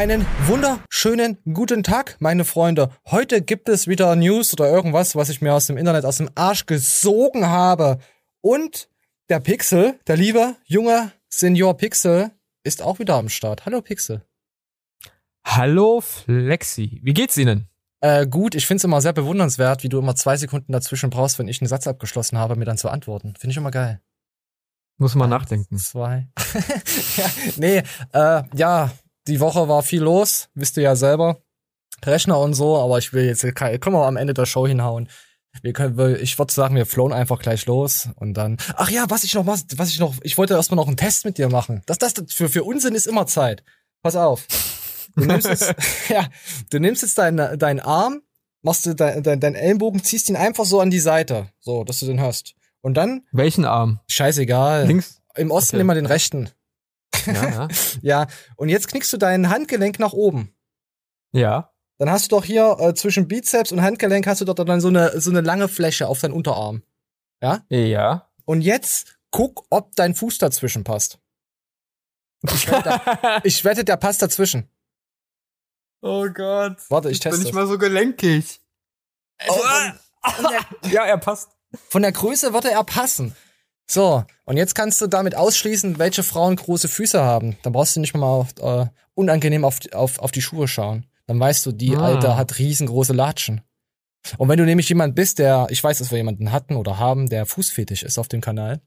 [0.00, 2.88] Einen wunderschönen guten Tag, meine Freunde.
[3.10, 6.30] Heute gibt es wieder News oder irgendwas, was ich mir aus dem Internet aus dem
[6.36, 7.98] Arsch gesogen habe.
[8.40, 8.88] Und
[9.28, 12.30] der Pixel, der liebe junge Senior Pixel,
[12.64, 13.66] ist auch wieder am Start.
[13.66, 14.24] Hallo Pixel.
[15.44, 17.00] Hallo Flexi.
[17.02, 17.68] Wie geht's Ihnen?
[18.00, 21.46] Äh, gut, ich find's immer sehr bewundernswert, wie du immer zwei Sekunden dazwischen brauchst, wenn
[21.46, 23.34] ich einen Satz abgeschlossen habe, mir dann zu antworten.
[23.38, 24.00] Finde ich immer geil.
[24.96, 25.76] Muss man nachdenken.
[25.76, 26.26] Zwei.
[27.18, 27.82] ja, nee,
[28.14, 28.90] äh, ja,
[29.30, 31.38] die Woche war viel los, wisst ihr ja selber.
[32.04, 35.08] Rechner und so, aber ich will jetzt, können wir am Ende der Show hinhauen.
[35.62, 38.56] Wir können, ich würde sagen, wir flown einfach gleich los und dann.
[38.76, 41.24] Ach ja, was ich noch, was, was ich noch, ich wollte erstmal noch einen Test
[41.24, 41.82] mit dir machen.
[41.86, 43.62] Das, das, für, für Unsinn ist immer Zeit.
[44.02, 44.46] Pass auf.
[45.16, 45.74] Du nimmst jetzt,
[46.08, 46.26] ja,
[46.70, 48.22] du nimmst jetzt deinen, deinen Arm,
[48.62, 52.00] machst du deinen dein, dein Ellenbogen, ziehst ihn einfach so an die Seite, so, dass
[52.00, 52.54] du den hast.
[52.80, 53.26] Und dann.
[53.32, 54.00] Welchen Arm?
[54.08, 54.86] Scheißegal.
[54.86, 55.20] Links?
[55.36, 55.82] Im Osten okay.
[55.82, 56.50] immer den rechten.
[57.26, 57.68] Ja, ja.
[58.02, 58.26] ja,
[58.56, 60.54] und jetzt knickst du dein Handgelenk nach oben.
[61.32, 61.72] Ja.
[61.98, 64.88] Dann hast du doch hier äh, zwischen Bizeps und Handgelenk hast du doch dann so
[64.88, 66.82] eine, so eine lange Fläche auf deinen Unterarm.
[67.42, 67.64] Ja?
[67.68, 68.30] Ja.
[68.44, 71.18] Und jetzt guck, ob dein Fuß dazwischen passt.
[72.42, 74.68] Ich wette, der, ich wette, der passt dazwischen.
[76.00, 76.78] Oh Gott.
[76.88, 77.38] Warte, ich, ich teste.
[77.38, 78.60] bin nicht mal so gelenkig.
[79.38, 80.88] Also, oh.
[80.88, 81.50] ja, er passt.
[81.88, 83.36] Von der Größe würde er passen.
[83.90, 87.56] So, und jetzt kannst du damit ausschließen, welche Frauen große Füße haben.
[87.64, 91.06] Dann brauchst du nicht mal auf, äh, unangenehm auf, auf, auf die Schuhe schauen.
[91.26, 92.02] Dann weißt du, die ah.
[92.02, 93.62] Alte hat riesengroße Latschen.
[94.38, 97.28] Und wenn du nämlich jemand bist, der, ich weiß, dass wir jemanden hatten oder haben,
[97.28, 98.80] der Fußfetisch ist auf dem Kanal.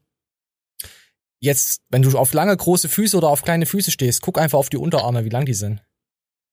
[1.38, 4.70] Jetzt, wenn du auf lange große Füße oder auf kleine Füße stehst, guck einfach auf
[4.70, 5.82] die Unterarme, wie lang die sind.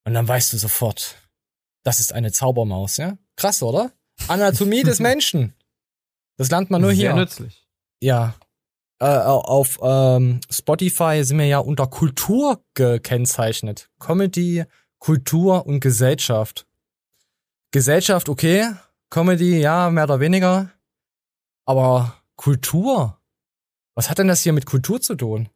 [0.04, 1.16] Und dann weißt du sofort,
[1.84, 3.16] das ist eine Zaubermaus, ja?
[3.36, 3.92] Krass, oder?
[4.28, 5.54] Anatomie des Menschen.
[6.36, 7.08] Das lernt man nur Sehr hier.
[7.12, 7.61] Sehr nützlich.
[8.02, 8.34] Ja,
[8.98, 13.90] äh, auf ähm, Spotify sind wir ja unter Kultur gekennzeichnet.
[14.00, 14.64] Comedy,
[14.98, 16.66] Kultur und Gesellschaft.
[17.70, 18.72] Gesellschaft, okay.
[19.08, 20.70] Comedy, ja, mehr oder weniger.
[21.64, 23.18] Aber Kultur?
[23.94, 25.48] Was hat denn das hier mit Kultur zu tun?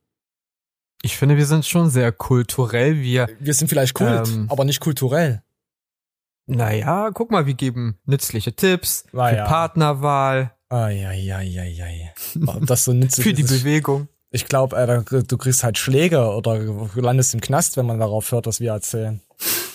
[1.03, 3.01] Ich finde, wir sind schon sehr kulturell.
[3.01, 5.43] Wir, wir sind vielleicht kult, ähm, aber nicht kulturell.
[6.47, 9.45] Naja, guck mal, wir geben nützliche Tipps ah, für.
[9.45, 12.12] Partnerwahl, Eieieiei.
[12.66, 13.50] Das so nützlich Für die ist.
[13.50, 14.09] Bewegung.
[14.31, 16.59] Ich glaube, äh, du kriegst halt Schläge oder
[16.94, 19.21] landest im Knast, wenn man darauf hört, was wir erzählen.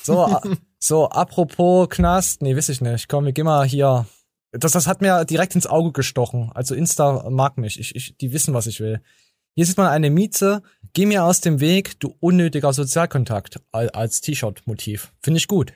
[0.03, 0.37] So,
[0.79, 3.07] so, apropos Knast, nee, weiß ich nicht.
[3.07, 4.05] Komm, wir gehen mal hier.
[4.51, 6.51] Das, das hat mir direkt ins Auge gestochen.
[6.53, 7.79] Also Insta mag mich.
[7.79, 9.01] Ich, ich, die wissen, was ich will.
[9.55, 10.61] Hier sieht man eine Mieze.
[10.93, 15.13] Geh mir aus dem Weg, du unnötiger Sozialkontakt als T-Shirt-Motiv.
[15.21, 15.73] Finde ich gut.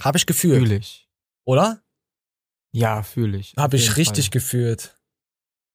[0.00, 0.60] Habe ich gefühlt.
[0.60, 1.08] Fühl ich.
[1.44, 1.82] Oder?
[2.78, 3.54] Ja, fühle ich.
[3.56, 4.30] Habe ich richtig Fall.
[4.30, 4.96] gefühlt.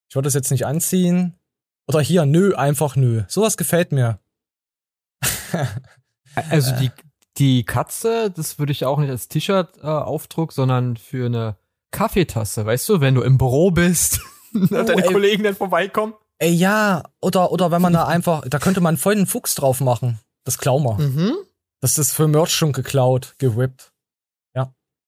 [0.09, 1.35] Ich wollte das jetzt nicht anziehen.
[1.87, 3.23] Oder hier, nö, einfach nö.
[3.27, 4.19] Sowas gefällt mir.
[6.49, 6.91] also die,
[7.37, 11.57] die Katze, das würde ich auch nicht als T-Shirt-Aufdruck, äh, sondern für eine
[11.91, 14.21] Kaffeetasse, weißt du, wenn du im Büro bist
[14.53, 15.11] und oh, deine ey.
[15.11, 16.13] Kollegen dann vorbeikommen.
[16.39, 19.79] Ey, ja, oder, oder wenn man da einfach, da könnte man voll einen Fuchs drauf
[19.79, 20.19] machen.
[20.43, 20.97] Das klauen wir.
[20.97, 21.35] Mhm.
[21.79, 23.92] Das ist für Merch schon geklaut, gewippt.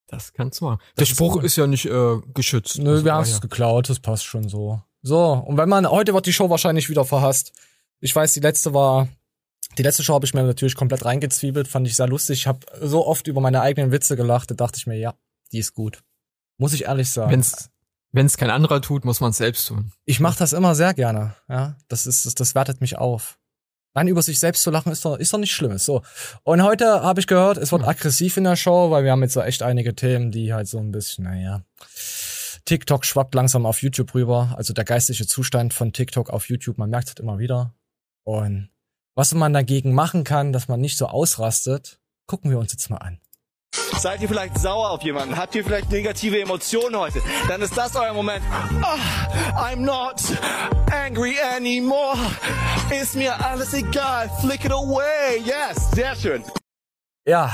[0.08, 0.80] Das kannst du machen.
[0.98, 2.78] Der Spruch ist, ist ja nicht äh, geschützt.
[2.78, 4.82] Nö, wir haben es geklaut, das passt schon so.
[5.02, 7.54] So, und wenn man, heute wird die Show wahrscheinlich wieder verhasst.
[8.00, 9.08] Ich weiß, die letzte war,
[9.78, 12.40] die letzte Show habe ich mir natürlich komplett reingezwiebelt, fand ich sehr lustig.
[12.40, 15.14] Ich habe so oft über meine eigenen Witze gelacht, da dachte ich mir, ja,
[15.52, 16.04] die ist gut.
[16.58, 17.32] Muss ich ehrlich sagen.
[17.32, 17.70] Wenn's,
[18.12, 19.92] wenn's kein anderer tut, muss man es selbst tun.
[20.06, 21.78] Ich mache das immer sehr gerne, ja.
[21.88, 23.38] Das ist, das, das wertet mich auf.
[23.96, 25.78] Nein, über sich selbst zu lachen ist doch, ist doch nicht schlimm.
[25.78, 26.04] So.
[26.44, 27.90] Und heute habe ich gehört, es wird hm.
[27.90, 30.78] aggressiv in der Show, weil wir haben jetzt so echt einige Themen, die halt so
[30.78, 31.64] ein bisschen, naja.
[32.66, 34.54] TikTok schwappt langsam auf YouTube rüber.
[34.58, 37.74] Also der geistliche Zustand von TikTok auf YouTube, man merkt es halt immer wieder.
[38.24, 38.70] Und
[39.16, 42.98] was man dagegen machen kann, dass man nicht so ausrastet, gucken wir uns jetzt mal
[42.98, 43.20] an.
[43.98, 45.36] Seid ihr vielleicht sauer auf jemanden?
[45.36, 47.22] Habt ihr vielleicht negative Emotionen heute?
[47.48, 48.44] Dann ist das euer Moment.
[48.82, 50.22] Oh, I'm not
[50.92, 52.18] angry anymore.
[52.90, 54.30] Ist mir alles egal.
[54.42, 55.42] Flick it away.
[55.44, 56.44] Yes, sehr schön.
[57.28, 57.52] Ja.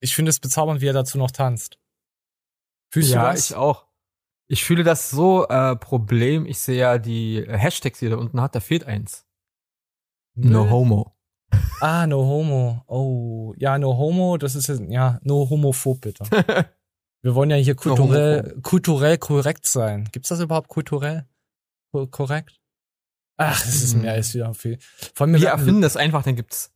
[0.00, 1.78] Ich finde es bezaubernd, wie er dazu noch tanzt.
[2.92, 3.50] Fühlst ja, du das?
[3.50, 3.86] ich auch.
[4.48, 6.46] Ich fühle das so äh, Problem.
[6.46, 8.54] Ich sehe ja die Hashtags, die er da unten hat.
[8.54, 9.26] Da fehlt eins.
[10.34, 11.17] No homo.
[11.80, 12.82] Ah, no homo.
[12.86, 16.24] Oh, ja, no homo, das ist ja, no homophob bitte.
[17.22, 20.08] Wir wollen ja hier kulturell, no kulturell korrekt sein.
[20.12, 21.26] Gibt's das überhaupt kulturell
[22.10, 22.60] korrekt?
[23.36, 24.78] Ach, das ist mir alles wieder viel.
[25.14, 26.72] Vor allem, wir, wir erfinden das einfach, dann gibt's.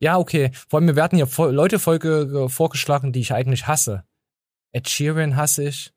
[0.00, 0.50] Ja, okay.
[0.68, 4.04] Vor allem, wir werden hier Leute Folge vorgeschlagen, die ich eigentlich hasse.
[4.72, 5.92] Ed Sheeran hasse ich.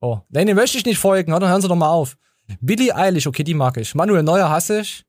[0.00, 1.48] Oh, nein, den möchte ich nicht folgen, oder?
[1.48, 2.16] Hören Sie doch mal auf.
[2.60, 3.94] Billy Eilish, okay, die mag ich.
[3.94, 5.04] Manuel Neuer hasse ich.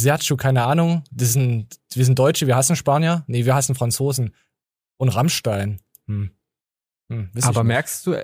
[0.00, 1.04] Sergio, keine Ahnung.
[1.10, 3.24] Das sind, wir sind Deutsche, wir hassen Spanier.
[3.26, 4.34] Nee, wir hassen Franzosen.
[4.98, 5.80] Und Rammstein.
[6.06, 6.30] Hm.
[7.08, 8.16] Hm, Aber merkst du,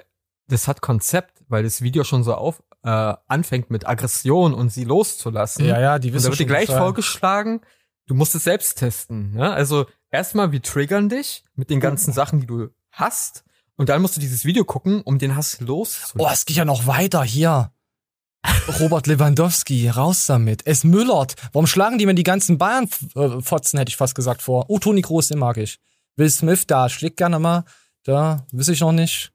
[0.49, 4.85] das hat Konzept, weil das Video schon so auf äh, anfängt mit Aggression und sie
[4.85, 5.65] loszulassen.
[5.65, 7.61] Ja, ja, die wissen und da wird dir gleich vorgeschlagen,
[8.07, 9.33] du musst es selbst testen.
[9.33, 9.53] Ne?
[9.53, 13.45] Also erstmal, wir triggern dich mit den ganzen Sachen, die du hast.
[13.77, 16.21] Und dann musst du dieses Video gucken, um den Hass loszulassen.
[16.21, 17.73] Oh, es geht ja noch weiter hier.
[18.81, 20.63] Robert Lewandowski, raus damit.
[20.67, 21.35] Es müllert.
[21.53, 24.67] Warum schlagen die mir die ganzen Bayern-Fotzen, hätte ich fast gesagt, vor?
[24.69, 25.79] Oh, Toni Groß, den mag ich.
[26.17, 27.65] Will Smith, da schlägt gerne mal.
[28.05, 29.33] Da, weiß ich noch nicht.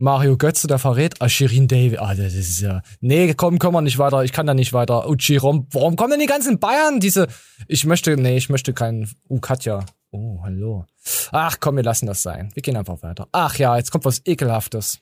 [0.00, 1.20] Mario Götze, der verrät.
[1.20, 1.98] Ah, Shirin David.
[1.98, 2.82] Ah, das ist ja.
[3.00, 4.22] Nee, komm, komm mal nicht weiter.
[4.22, 5.08] Ich kann da nicht weiter.
[5.08, 5.66] Uchi Rom.
[5.72, 7.00] Warum kommen denn die ganzen Bayern?
[7.00, 7.26] Diese.
[7.66, 8.16] Ich möchte.
[8.16, 9.10] Nee, ich möchte keinen.
[9.28, 9.84] Uh, Katja.
[10.12, 10.86] Oh, hallo.
[11.32, 12.50] Ach komm, wir lassen das sein.
[12.54, 13.26] Wir gehen einfach weiter.
[13.32, 15.00] Ach ja, jetzt kommt was Ekelhaftes.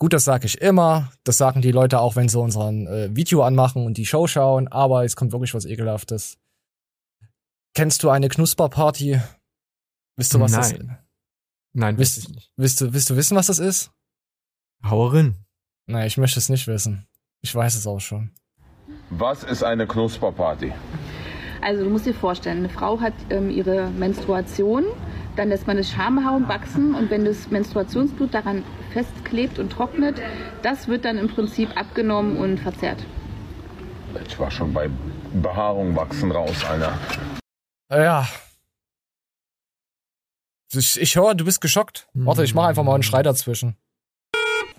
[0.00, 1.12] Gut, das sage ich immer.
[1.24, 4.66] Das sagen die Leute auch, wenn sie unseren äh, Video anmachen und die Show schauen.
[4.66, 6.38] Aber es kommt wirklich was Ekelhaftes.
[7.74, 9.20] Kennst du eine Knusperparty?
[10.16, 10.60] Wisst du, was Nein.
[10.60, 10.80] das ist?
[11.74, 12.52] Nein, Willst, weiß ich nicht.
[12.56, 13.92] willst, du, willst du wissen, was das ist?
[14.82, 15.34] Hauerin.
[15.86, 17.06] Nein, ich möchte es nicht wissen.
[17.42, 18.30] Ich weiß es auch schon.
[19.10, 20.72] Was ist eine Knusperparty?
[21.60, 24.84] Also du musst dir vorstellen, eine Frau hat ähm, ihre Menstruation,
[25.40, 30.20] dann lässt man das Schamhaar wachsen und wenn das Menstruationsblut daran festklebt und trocknet,
[30.60, 33.02] das wird dann im Prinzip abgenommen und verzehrt.
[34.28, 34.90] Ich war schon bei
[35.32, 36.92] Behaarung wachsen raus, Alter.
[37.88, 38.28] Ja.
[40.74, 42.06] Ich, ich höre, du bist geschockt.
[42.12, 43.78] Warte, ich mache einfach mal einen Schrei dazwischen.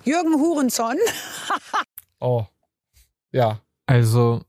[0.04, 0.98] Jürgen Hurenson.
[2.20, 2.46] Oh.
[3.32, 3.62] Ja.
[3.88, 4.44] Also,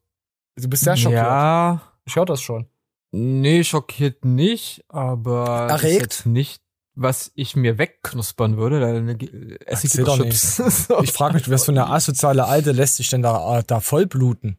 [0.56, 1.22] Du bist sehr schockiert.
[1.22, 2.68] ja, Ich höre das schon.
[3.12, 6.26] Nee, schockiert nicht, aber Erregt?
[6.26, 6.62] nicht,
[6.94, 8.80] was ich mir wegknuspern würde.
[8.80, 10.56] Da eine, äh, esse ich doch Chips.
[10.88, 11.00] so.
[11.02, 14.58] Ich frage mich, was für eine asoziale Alte lässt sich denn da, äh, da vollbluten?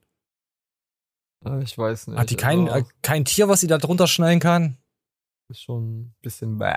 [1.44, 2.18] Ah, Ich weiß nicht.
[2.18, 4.78] Hat die kein, also, äh, kein Tier, was sie da drunter schneiden kann?
[5.50, 6.74] ist schon ein bisschen bäh.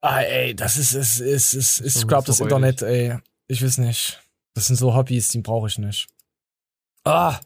[0.00, 2.40] Ah, ey, das ist, ist, ist, ist, ist ich glaube, das.
[2.40, 3.18] Internet, ey.
[3.48, 4.22] Ich weiß nicht.
[4.54, 6.08] Das sind so Hobbys, die brauche ich nicht.
[7.04, 7.38] Ah.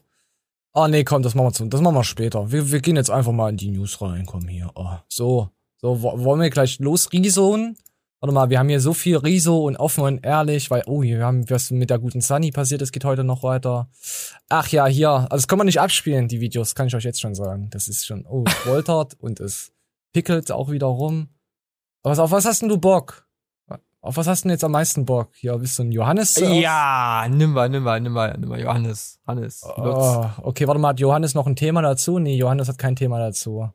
[0.77, 2.51] Ah, nee, komm, das machen wir zu, das machen wir später.
[2.51, 4.69] Wir, wir gehen jetzt einfach mal in die News rein, komm hier.
[4.75, 5.49] Oh, so.
[5.81, 7.75] So, wo- wollen wir gleich losrieseln?
[8.19, 11.23] Warte mal, wir haben hier so viel Riso und offen und ehrlich, weil, oh, wir
[11.25, 13.89] haben, was mit der guten Sunny passiert ist, geht heute noch weiter.
[14.49, 17.21] Ach ja, hier, also das kann man nicht abspielen, die Videos, kann ich euch jetzt
[17.21, 17.69] schon sagen.
[17.71, 19.71] Das ist schon, oh, es poltert und es
[20.13, 21.29] pickelt auch wieder rum.
[22.03, 23.26] Aber auf was hast denn du Bock?
[24.07, 25.31] Auf was hast du denn jetzt am meisten Bock?
[25.35, 26.35] Hier, bist du ein Johannes?
[26.37, 29.19] Ja, nimm mal, nimm mal, nimm mal, nimm mal, Johannes.
[29.27, 29.63] Hannes.
[29.75, 29.97] Lutz.
[29.97, 32.17] Oh, okay, warte mal, hat Johannes noch ein Thema dazu?
[32.17, 33.69] Nee, Johannes hat kein Thema dazu.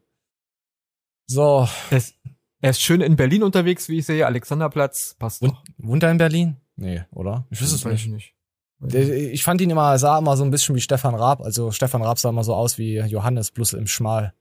[1.27, 2.15] So, Er ist,
[2.63, 4.27] er ist schön in Berlin unterwegs, wie ich sehe.
[4.27, 5.17] Alexanderplatz.
[5.19, 5.63] Passt Wun doch.
[5.77, 6.57] wohnt er in Berlin?
[6.77, 7.47] Nee, oder?
[7.51, 8.07] Ich wüsste es nicht.
[8.07, 8.35] ich nicht.
[9.33, 11.43] Ich fand ihn immer, er sah immer so ein bisschen wie Stefan Raab.
[11.43, 14.33] Also Stefan Raab sah immer so aus wie Johannes, bloß im Schmal.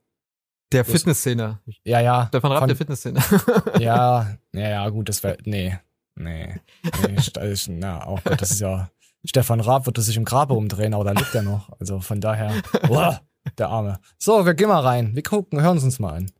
[0.71, 1.59] Der Fitnessszene.
[1.83, 2.25] Ja, ja.
[2.27, 3.19] Stefan Raab, der Fitnessszene.
[3.79, 5.77] Ja, ja, ja, gut, das wäre, nee,
[6.15, 6.59] nee,
[7.07, 8.89] nee, ich- na, oh Gott, das ist ja,
[9.25, 12.53] Stefan Raab wird sich im Grabe umdrehen, aber da liegt er noch, also von daher,
[12.89, 13.21] uah,
[13.57, 13.99] der Arme.
[14.17, 16.31] So, wir gehen mal rein, wir gucken, hören es uns mal an.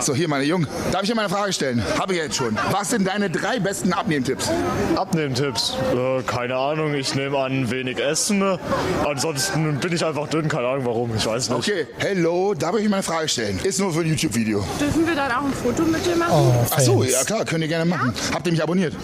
[0.00, 0.66] So, hier, meine Jungen.
[0.92, 1.82] Darf ich dir mal eine Frage stellen?
[1.98, 2.56] Habe ich jetzt schon.
[2.70, 4.50] Was sind deine drei besten Abnehmtipps?
[4.94, 5.74] Abnehmtipps?
[5.94, 8.42] Äh, keine Ahnung, ich nehme an, wenig essen.
[9.06, 11.58] Ansonsten bin ich einfach dünn, keine Ahnung warum, ich weiß nicht.
[11.58, 13.58] Okay, hello, darf ich mal eine Frage stellen?
[13.62, 14.64] Ist nur für ein YouTube-Video.
[14.78, 16.32] Dürfen wir dann auch ein Foto mit dir machen?
[16.32, 18.12] Oh, Ach so, ja klar, könnt ihr gerne machen.
[18.34, 18.94] Habt ihr mich abonniert?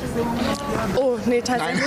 [0.96, 1.82] Oh, nee, tatsächlich.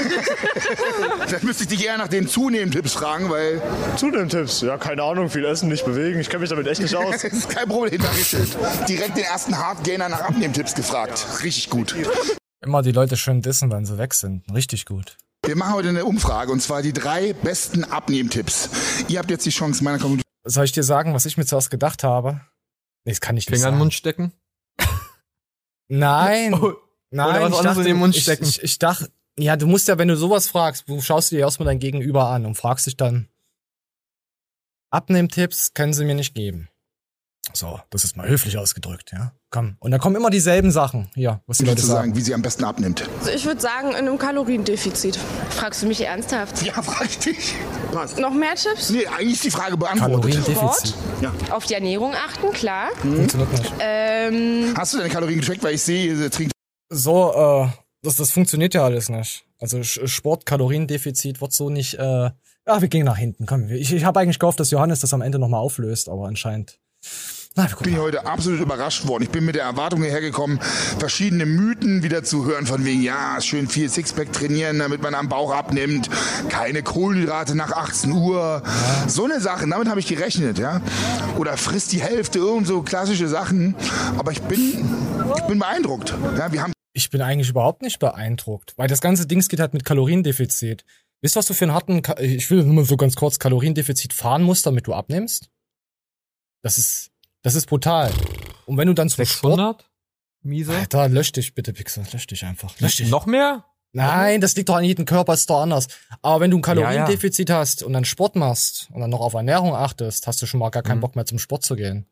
[1.30, 3.62] Dann müsste ich dich eher nach den Zunehmtipps fragen, weil
[3.96, 4.62] Zunehmtipps?
[4.62, 6.20] Ja, keine Ahnung, viel essen, nicht bewegen.
[6.20, 7.12] Ich kenne mich damit echt nicht aus.
[7.22, 8.48] das ist kein Problem, Dankeschön.
[8.88, 11.25] Direkt den ersten Hardgainer nach Abnehmtipps gefragt.
[11.44, 11.96] Richtig gut.
[12.62, 15.18] Immer die Leute schön dissen, wenn sie weg sind, richtig gut.
[15.46, 18.70] Wir machen heute eine Umfrage und zwar die drei besten Abnehmtipps.
[19.08, 21.70] Ihr habt jetzt die Chance, meiner Community Soll ich dir sagen, was ich mir zuerst
[21.70, 22.42] gedacht habe?
[23.04, 23.80] Nee, das kann ich nicht Finger in den.
[23.80, 24.34] Mund stecken.
[25.88, 26.74] Nein, Oh,
[27.12, 28.46] nein, oder was ich anderes dachte, in den Mund ich, stecken.
[28.46, 31.68] Ich, ich dachte, ja, du musst ja, wenn du sowas fragst, du schaust dir erstmal
[31.68, 33.28] dein Gegenüber an und fragst dich dann,
[34.96, 36.70] Abnehmtipps können sie mir nicht geben.
[37.54, 39.34] So, das ist mal höflich ausgedrückt, ja.
[39.52, 39.75] Komm.
[39.80, 41.10] Und dann kommen immer dieselben Sachen.
[41.14, 41.94] Hier, was die Leute sagen.
[41.94, 43.08] sagen, wie sie am besten abnimmt.
[43.20, 45.18] Also ich würde sagen, in einem Kaloriendefizit.
[45.50, 46.62] Fragst du mich ernsthaft?
[46.64, 47.56] Ja, frag ich dich.
[47.92, 48.18] Was?
[48.18, 48.90] Noch mehr Tipps?
[48.90, 50.34] Nee, eigentlich ist die Frage beantwortet.
[50.34, 50.96] Kaloriendefizit.
[51.52, 52.90] Auf die Ernährung achten, klar.
[53.02, 53.74] Funktioniert nicht.
[53.80, 55.62] Ähm, Hast du deine Kalorien getrackt?
[55.62, 56.54] Weil ich sehe, ihr trinkt
[56.90, 57.70] So, äh,
[58.02, 59.46] das, das funktioniert ja alles nicht.
[59.60, 62.32] Also Sport, Kaloriendefizit wird so nicht, äh,
[62.68, 63.46] ja, wir gehen nach hinten.
[63.46, 66.80] Komm, ich, ich habe eigentlich gehofft, dass Johannes das am Ende nochmal auflöst, aber anscheinend
[67.56, 69.24] Na, Ich bin heute absolut überrascht worden.
[69.24, 70.60] Ich bin mit der Erwartung hierher gekommen,
[70.98, 75.30] verschiedene Mythen wieder zu hören, von wegen, ja, schön viel Sixpack trainieren, damit man am
[75.30, 76.10] Bauch abnimmt,
[76.50, 78.64] keine Kohlenhydrate nach 18 Uhr.
[79.08, 80.82] So eine Sache, damit habe ich gerechnet, ja.
[81.38, 83.76] Oder frisst die Hälfte, irgend so klassische Sachen.
[84.18, 84.84] Aber ich bin,
[85.38, 86.14] ich bin beeindruckt.
[86.38, 89.74] Ja, wir haben Ich bin eigentlich überhaupt nicht beeindruckt, weil das ganze Dings geht halt
[89.74, 90.84] mit Kaloriendefizit.
[91.22, 93.40] Wisst ihr, was du für einen harten, Ka ich will nur mal so ganz kurz
[93.40, 95.50] Kaloriendefizit fahren musst, damit du abnimmst?
[96.62, 98.12] Das ist, das ist brutal.
[98.66, 99.90] Und wenn du dann zum Sport, 600?
[100.42, 100.76] Miese?
[100.76, 103.10] Alter, lösch dich bitte, Pixel, lösch dich einfach, lösch dich.
[103.10, 103.66] Noch mehr?
[103.94, 105.88] Nein, das liegt doch an jedem Körper, ist doch anders.
[106.22, 109.74] Aber wenn du ein Kaloriendefizit hast und dann Sport machst und dann noch auf Ernährung
[109.74, 111.02] achtest, hast du schon mal gar keinen Mhm.
[111.02, 112.06] Bock mehr zum Sport zu gehen.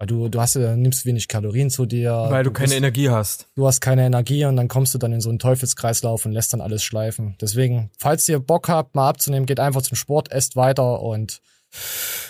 [0.00, 2.12] Weil du, du hast, ja- nimmst wenig Kalorien zu dir.
[2.30, 3.46] Weil du keine bist- Energie hast.
[3.54, 6.52] du hast keine Energie und dann kommst du dann in so einen Teufelskreislauf und lässt
[6.54, 7.36] dann alles schleifen.
[7.40, 11.40] Deswegen, falls ihr Bock habt, mal abzunehmen, geht einfach zum Sport, esst weiter und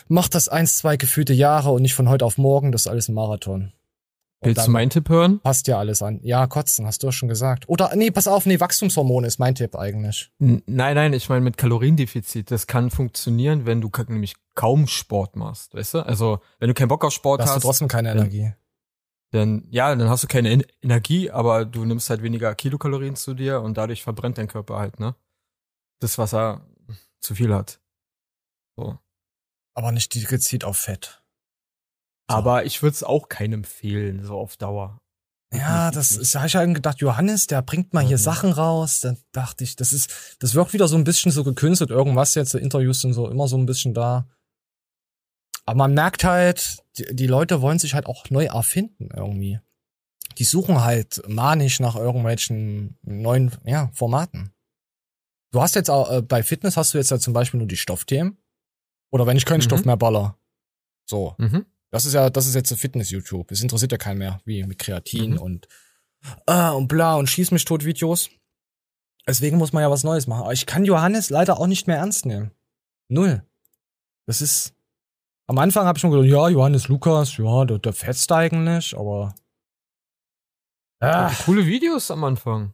[0.08, 2.72] macht das eins, zwei gefühlte Jahre und nicht von heute auf morgen.
[2.72, 3.72] Das ist alles ein Marathon.
[4.42, 5.38] Und Willst du meinen Tipp hören?
[5.40, 6.18] passt ja alles an.
[6.22, 7.68] Ja, kotzen, hast du ja schon gesagt.
[7.68, 10.30] Oder, nee, pass auf, nee, Wachstumshormone ist mein Tipp eigentlich.
[10.40, 12.50] N- Nein, nein, ich meine mit Kaloriendefizit.
[12.50, 15.98] Das kann funktionieren, wenn du nämlich kaum Sport machst, weißt du?
[16.00, 18.52] Also, wenn du keinen Bock auf Sport hast hast, du trotzdem keine Energie.
[19.30, 23.32] dann, ja, dann hast du keine En Energie, aber du nimmst halt weniger Kilokalorien zu
[23.32, 25.14] dir und dadurch verbrennt dein Körper halt, ne?
[26.00, 26.66] Das, was er
[27.20, 27.80] zu viel hat.
[28.76, 28.98] So.
[29.74, 31.22] Aber nicht die gezielt auf Fett.
[32.26, 35.00] Aber ich würde es auch keinem empfehlen, so auf Dauer.
[35.54, 38.22] Ja, das ist, da hab ich halt gedacht, Johannes, der bringt mal hier Mhm.
[38.22, 39.00] Sachen raus.
[39.00, 42.50] Dann dachte ich, das ist, das wirkt wieder so ein bisschen so gekünstelt, irgendwas jetzt,
[42.50, 44.28] so Interviews sind so immer so ein bisschen da.
[45.70, 49.60] Aber man merkt halt, die, die Leute wollen sich halt auch neu erfinden irgendwie.
[50.38, 54.52] Die suchen halt manisch nach irgendwelchen neuen, ja, Formaten.
[55.52, 57.76] Du hast jetzt auch, äh, bei Fitness hast du jetzt ja zum Beispiel nur die
[57.76, 58.36] Stoffthemen.
[59.12, 59.62] Oder wenn ich keinen Mhm.
[59.62, 60.36] Stoff mehr baller.
[61.08, 61.34] So.
[61.38, 61.66] Mhm.
[61.92, 63.50] Das ist ja, das ist jetzt Fitness-YouTube.
[63.52, 65.38] Es interessiert ja keinen mehr, wie mit Kreatin Mhm.
[65.38, 65.68] und
[66.46, 68.28] äh, und bla und schieß mich tot Videos.
[69.26, 70.42] Deswegen muss man ja was Neues machen.
[70.42, 72.50] Aber ich kann Johannes leider auch nicht mehr ernst nehmen.
[73.08, 73.44] Null.
[74.26, 74.74] Das ist.
[75.50, 79.34] Am Anfang habe ich schon gedacht, ja, Johannes Lukas, ja, der, der fetzt eigentlich, aber.
[81.00, 82.72] Ah, Coole Videos am Anfang.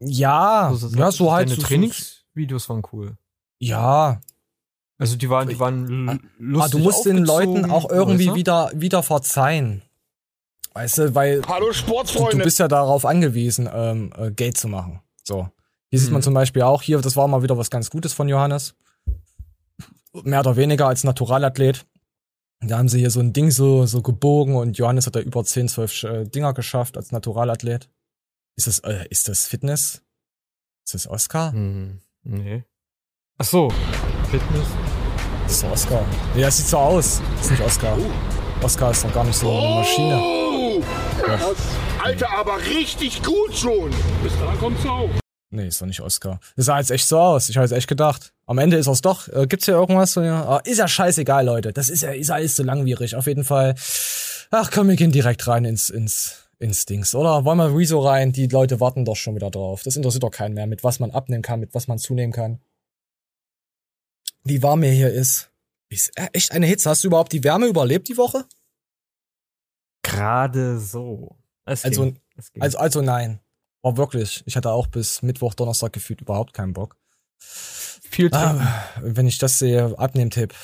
[0.00, 1.46] ja, So- ja, so halt.
[1.48, 3.16] Deine so- so- Trainingsvideos waren cool.
[3.60, 4.20] Ja,
[4.98, 8.32] Also die waren, die waren aber lustig Ah, du musst den Leuten auch irgendwie weißt
[8.34, 8.38] du?
[8.40, 9.82] wieder, wieder verzeihen.
[10.74, 12.38] Weißt du, weil Hallo du, Sportsfreunde.
[12.38, 15.00] du bist ja darauf angewiesen, ähm, äh, Geld zu machen.
[15.22, 15.48] So.
[15.90, 16.24] Hier sieht man Mhm.
[16.24, 18.74] zum Beispiel auch hier, das war mal wieder was ganz Gutes von Johannes.
[20.24, 21.86] Mehr oder weniger als Naturalathlet.
[22.60, 25.42] Da haben sie hier so ein Ding so, so gebogen und Johannes hat da über
[25.42, 27.88] 10, 12 äh, Dinger geschafft als Naturalathlet.
[28.56, 30.02] Ist das, äh, ist das Fitness?
[30.84, 31.52] Ist das Oscar?
[31.52, 32.64] Hm, nee.
[33.38, 33.70] Ach so,
[34.30, 34.66] Fitness.
[35.44, 36.04] Das ist Oscar.
[36.36, 37.20] Ja, das sieht so aus.
[37.36, 37.98] Das ist nicht Oscar.
[38.62, 40.18] Oscar ist doch gar nicht so eine Maschine.
[40.20, 40.82] Oh,
[41.26, 41.42] das,
[42.02, 43.90] Alter, aber richtig gut schon.
[44.22, 45.21] Bis dahin kommt's auch.
[45.54, 46.40] Nee, ist doch nicht Oscar.
[46.56, 47.50] Das sah jetzt echt so aus.
[47.50, 48.32] Ich habe jetzt echt gedacht.
[48.46, 49.28] Am Ende ist es doch.
[49.28, 50.14] Äh, gibt's hier irgendwas?
[50.14, 50.48] Ja?
[50.48, 51.74] Ah, ist ja scheißegal, Leute.
[51.74, 53.16] Das ist ja ist alles so langwierig.
[53.16, 53.74] Auf jeden Fall.
[54.50, 57.14] Ach komm, wir gehen direkt rein ins, ins, ins Dings.
[57.14, 58.32] Oder wollen wir Rezo rein?
[58.32, 59.82] Die Leute warten doch schon wieder drauf.
[59.82, 62.62] Das interessiert doch keinen mehr, mit was man abnehmen kann, mit was man zunehmen kann.
[64.44, 65.50] Wie warm mir hier ist.
[65.90, 66.88] Ist echt eine Hitze.
[66.88, 68.46] Hast du überhaupt die Wärme überlebt die Woche?
[70.02, 71.36] Gerade so.
[71.66, 72.18] Es Also- ging.
[72.54, 72.62] Ging.
[72.62, 73.40] Also, also nein.
[73.82, 74.42] War wirklich.
[74.46, 76.96] Ich hatte auch bis Mittwoch, Donnerstag gefühlt überhaupt keinen Bock.
[77.38, 78.60] viel trinken.
[78.60, 80.54] Ah, wenn ich das sehe, Abnehmtipp.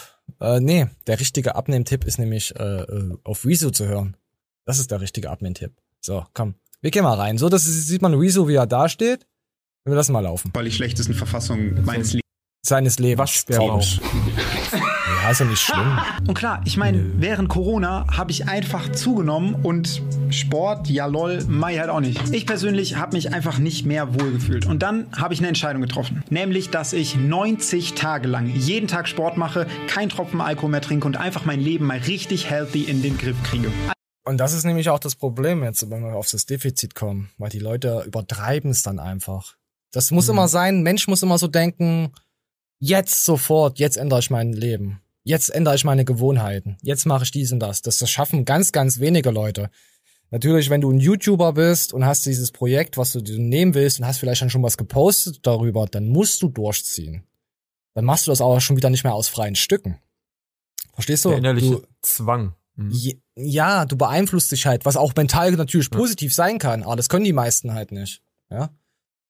[0.40, 4.16] Äh, nee, der richtige Abnehmtipp ist nämlich äh, äh, auf Rezo zu hören.
[4.64, 5.72] Das ist der richtige Abnehmtipp.
[6.00, 6.54] So, komm.
[6.80, 7.38] Wir gehen mal rein.
[7.38, 9.26] So, das ist, sieht man Rezo, wie er da steht.
[9.84, 10.50] Wir lassen mal laufen.
[10.54, 12.28] Weil ich schlechtesten Verfassung meines Lebens.
[12.62, 13.18] Seines Lebens.
[13.18, 13.82] Waschbärrauch.
[15.28, 15.98] Ja, ist ja nicht schlimm.
[16.26, 21.76] Und klar, ich meine, während Corona habe ich einfach zugenommen und Sport, ja lol, Mai
[21.76, 22.18] halt auch nicht.
[22.32, 24.64] Ich persönlich habe mich einfach nicht mehr wohlgefühlt.
[24.64, 26.24] Und dann habe ich eine Entscheidung getroffen.
[26.30, 31.06] Nämlich, dass ich 90 Tage lang jeden Tag Sport mache, kein Tropfen Alkohol mehr trinke
[31.06, 33.70] und einfach mein Leben mal richtig healthy in den Griff kriege.
[34.24, 37.50] Und das ist nämlich auch das Problem jetzt, wenn wir auf das Defizit kommen, weil
[37.50, 39.56] die Leute übertreiben es dann einfach.
[39.92, 40.32] Das muss Mhm.
[40.32, 42.14] immer sein, ein Mensch muss immer so denken,
[42.78, 45.02] jetzt sofort, jetzt ändere ich mein Leben.
[45.28, 46.78] Jetzt ändere ich meine Gewohnheiten.
[46.80, 47.82] Jetzt mache ich dies und das.
[47.82, 49.68] Das, das schaffen ganz, ganz wenige Leute.
[50.30, 54.00] Natürlich, wenn du ein YouTuber bist und hast dieses Projekt, was du dir nehmen willst
[54.00, 57.24] und hast vielleicht dann schon was gepostet darüber, dann musst du durchziehen.
[57.92, 59.98] Dann machst du das aber schon wieder nicht mehr aus freien Stücken.
[60.94, 61.28] Verstehst du?
[61.28, 62.54] Der innerliche du Zwang.
[62.76, 63.20] Mhm.
[63.36, 67.26] Ja, du beeinflusst dich halt, was auch mental natürlich positiv sein kann, aber das können
[67.26, 68.22] die meisten halt nicht.
[68.48, 68.70] Ja.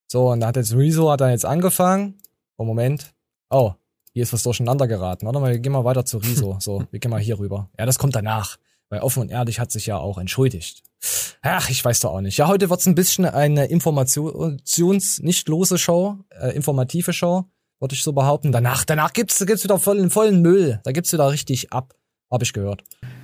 [0.07, 2.19] So, und da hat jetzt Rezo hat dann jetzt angefangen.
[2.57, 3.17] Oh, Moment.
[3.51, 3.75] Oh,
[4.19, 5.27] Hier ist was durcheinander geraten.
[5.27, 6.57] Warte mal, wir gehen mal weiter zu Riso.
[6.61, 7.71] So, wir gehen mal hier rüber.
[7.79, 8.57] Ja, das kommt danach.
[8.89, 10.83] Weil offen und ehrlich hat sich ja auch entschuldigt.
[11.41, 12.37] Ach, ich weiß doch auch nicht.
[12.37, 17.45] Ja, heute wird's ein bisschen eine informations nicht lose Show, äh, informative Show,
[17.79, 18.51] würde ich so behaupten.
[18.51, 20.81] Danach, danach gibt's, gibt's wieder vollen, vollen Müll.
[20.83, 21.95] Da gibt's wieder richtig ab.
[22.29, 22.83] Hab ich gehört.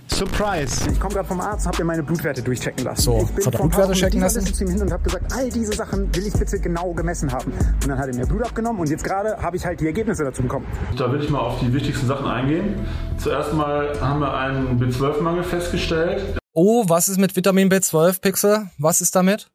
[0.09, 0.89] Surprise!
[0.91, 3.03] Ich komme gerade vom Arzt, habe mir meine Blutwerte durchchecken lassen.
[3.03, 4.45] So, ich bin hat er Blutwerte checken lassen?
[4.45, 7.53] Zu ihm hin und habe gesagt, all diese Sachen will ich bitte genau gemessen haben.
[7.53, 10.25] Und dann hat er mir Blut abgenommen und jetzt gerade habe ich halt die Ergebnisse
[10.25, 10.67] dazu bekommen.
[10.97, 12.87] Da will ich mal auf die wichtigsten Sachen eingehen.
[13.19, 16.39] Zuerst mal haben wir einen B12-Mangel festgestellt.
[16.53, 18.71] Oh, was ist mit Vitamin B12, Pixel?
[18.79, 19.51] Was ist damit?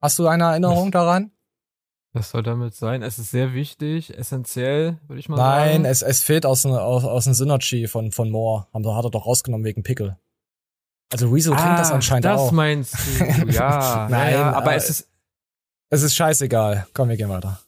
[0.00, 1.30] Hast du eine Erinnerung daran?
[2.14, 3.02] Was soll damit sein?
[3.02, 5.84] Es ist sehr wichtig, essentiell, würde ich mal Nein, sagen.
[5.86, 8.66] es, es fehlt aus, dem- aus, aus dem Synergy von, von Moore.
[8.74, 10.16] Haben, hat er doch rausgenommen wegen Pickel.
[11.12, 12.52] Also Rezo trinkt das anscheinend Ah, das auch.
[12.52, 14.08] meinst du, ja.
[14.10, 15.08] Nein, ja, aber äh, es ist,
[15.90, 16.86] Es ist scheißegal.
[16.94, 17.60] Komm, wir gehen weiter.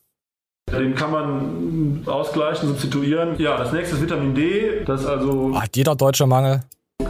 [0.70, 3.38] Den kann man ausgleichen, substituieren.
[3.38, 4.82] Ja, das nächste ist Vitamin D.
[4.84, 6.64] Das ist also Hat jeder deutsche Mangel.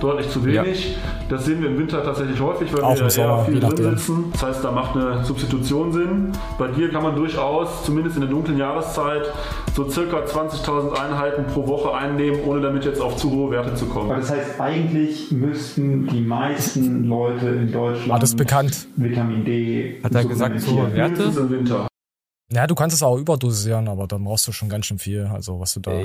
[0.05, 0.97] Deutlich zu wenig.
[1.29, 3.97] Das sehen wir im Winter tatsächlich häufig, weil Auch wir im Sommer, eher viel drin
[3.97, 4.25] sitzen.
[4.33, 6.33] Das heißt, da macht eine Substitution Sinn.
[6.59, 9.33] Bei dir kann man durchaus, zumindest in der dunklen Jahreszeit,
[9.75, 13.87] so circa 20.000 Einheiten pro Woche einnehmen, ohne damit jetzt auf zu hohe Werte zu
[13.87, 14.11] kommen.
[14.11, 18.87] Aber das heißt, eigentlich müssten die meisten Leute in Deutschland War das bekannt?
[18.97, 20.87] Vitamin D Hat er gesagt, so.
[20.93, 21.25] Werte?
[21.25, 21.89] Im Winter.
[22.53, 25.29] Ja, du kannst es auch überdosieren, aber dann brauchst du schon ganz schön viel.
[25.33, 26.03] Also, was du da.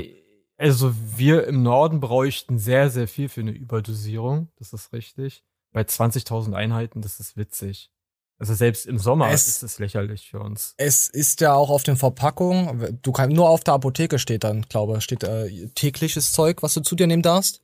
[0.59, 4.49] Also wir im Norden bräuchten sehr, sehr viel für eine Überdosierung.
[4.57, 5.43] Das ist richtig.
[5.71, 7.91] Bei 20.000 Einheiten, das ist witzig.
[8.37, 10.73] Also selbst im Sommer Es- ist es lächerlich für uns.
[10.77, 14.61] Es ist ja auch auf den Verpackungen, du kannst nur auf der Apotheke steht dann,
[14.69, 17.61] glaube steht äh, tägliches Zeug, was du zu dir nehmen darfst.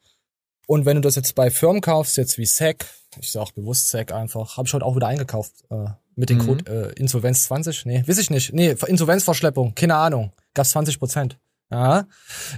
[0.67, 2.85] Und wenn du das jetzt bei Firmen kaufst, jetzt wie SEC,
[3.21, 5.85] ich sag bewusst SEC einfach, habe ich heute auch wieder eingekauft äh,
[6.15, 6.45] mit dem Mhm.
[6.45, 7.85] Code äh, Insolvenz 20.
[7.85, 8.51] Nee, weiß ich nicht.
[8.53, 10.33] Nee, Insolvenzverschleppung, keine Ahnung.
[10.53, 11.37] Gab's 20 Prozent.
[11.75, 12.07] Ja,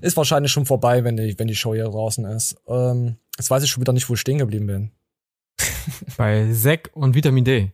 [0.01, 2.55] ist wahrscheinlich schon vorbei, wenn die, wenn die Show hier draußen ist.
[2.67, 4.91] Ähm, jetzt weiß ich schon wieder nicht, wo ich stehen geblieben bin.
[6.17, 7.71] Bei Sek und Vitamin D.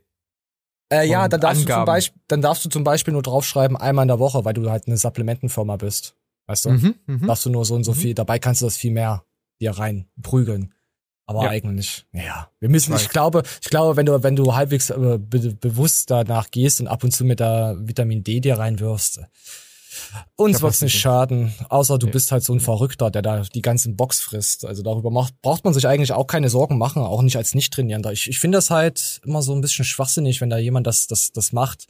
[0.89, 1.85] Äh, ja, dann darfst, du zum.
[1.85, 4.87] Beispiel, dann darfst du zum Beispiel nur draufschreiben, einmal in der Woche, weil du halt
[4.87, 6.15] eine Supplementenfirma bist.
[6.47, 6.69] Weißt du?
[6.71, 7.27] Mhm, mhm.
[7.27, 9.25] Darfst du nur so und so viel, dabei kannst du das viel mehr
[9.59, 10.73] dir rein prügeln.
[11.25, 11.49] Aber Ja.
[11.49, 12.49] eigentlich, ja.
[12.59, 16.11] Wir müssen, Ich ich, glaube, ich glaube, wenn du, wenn du halbwegs äh, be bewusst
[16.11, 19.21] danach gehst und ab und zu mit der Vitamin D dir reinwirfst,
[20.35, 22.11] uns wird's nicht schaden, außer du Nee.
[22.13, 24.65] bist halt so ein Verrückter, der da die ganzen Box frisst.
[24.65, 28.11] Also darüber macht, braucht man sich eigentlich auch keine Sorgen machen, auch nicht als Nicht-Trainierender.
[28.11, 31.31] Ich, ich finde das halt immer so ein bisschen schwachsinnig, wenn da jemand das, das,
[31.31, 31.85] das macht,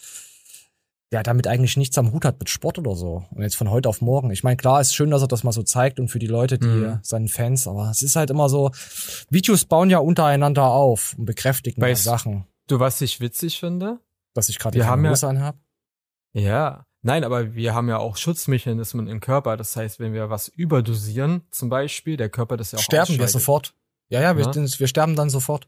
[1.12, 3.24] der damit eigentlich nichts am Hut hat mit Sport oder so.
[3.30, 4.32] Und jetzt von heute auf morgen.
[4.32, 6.58] Ich meine, klar, ist schön, dass er das mal so zeigt und für die Leute,
[6.58, 7.00] die Mhm.
[7.04, 8.72] seinen Fans, aber es ist halt immer so,
[9.30, 14.00] Videos bauen ja untereinander auf und bekräftigen Weißt Sachen, Du, was ich witzig finde?
[14.34, 15.56] dass ich gerade die haben ja- Hose anhab.
[16.34, 16.88] Ja.
[17.04, 19.58] Nein, aber wir haben ja auch Schutzmechanismen im Körper.
[19.58, 23.28] Das heißt, wenn wir was überdosieren, zum Beispiel, der Körper das ja auch Sterben wir
[23.28, 23.74] sofort.
[24.10, 24.56] Ja, ja, wir, Ja.
[24.56, 25.68] wir sterben dann sofort.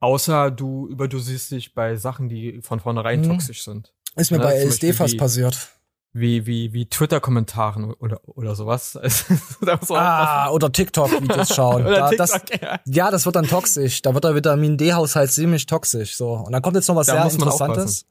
[0.00, 3.28] Außer du überdosierst dich bei Sachen, die von vornherein Mhm.
[3.28, 3.92] toxisch sind.
[4.16, 5.68] Ist mir Ja, bei zum LSD fast passiert.
[6.14, 8.98] Wie, wie, wie Twitter-Kommentaren oder, oder sowas.
[9.66, 11.82] Also, Ah, oder TikTok-Videos schauen.
[11.86, 12.80] Oder da, das, TikTok, ja.
[12.86, 14.02] ja, das wird dann toxisch.
[14.02, 16.16] Da wird der Vitamin D-Haushalt ziemlich toxisch.
[16.16, 16.32] So.
[16.32, 18.04] Und dann kommt jetzt noch was Da sehr Interessantes.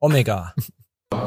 [0.00, 0.54] Omega.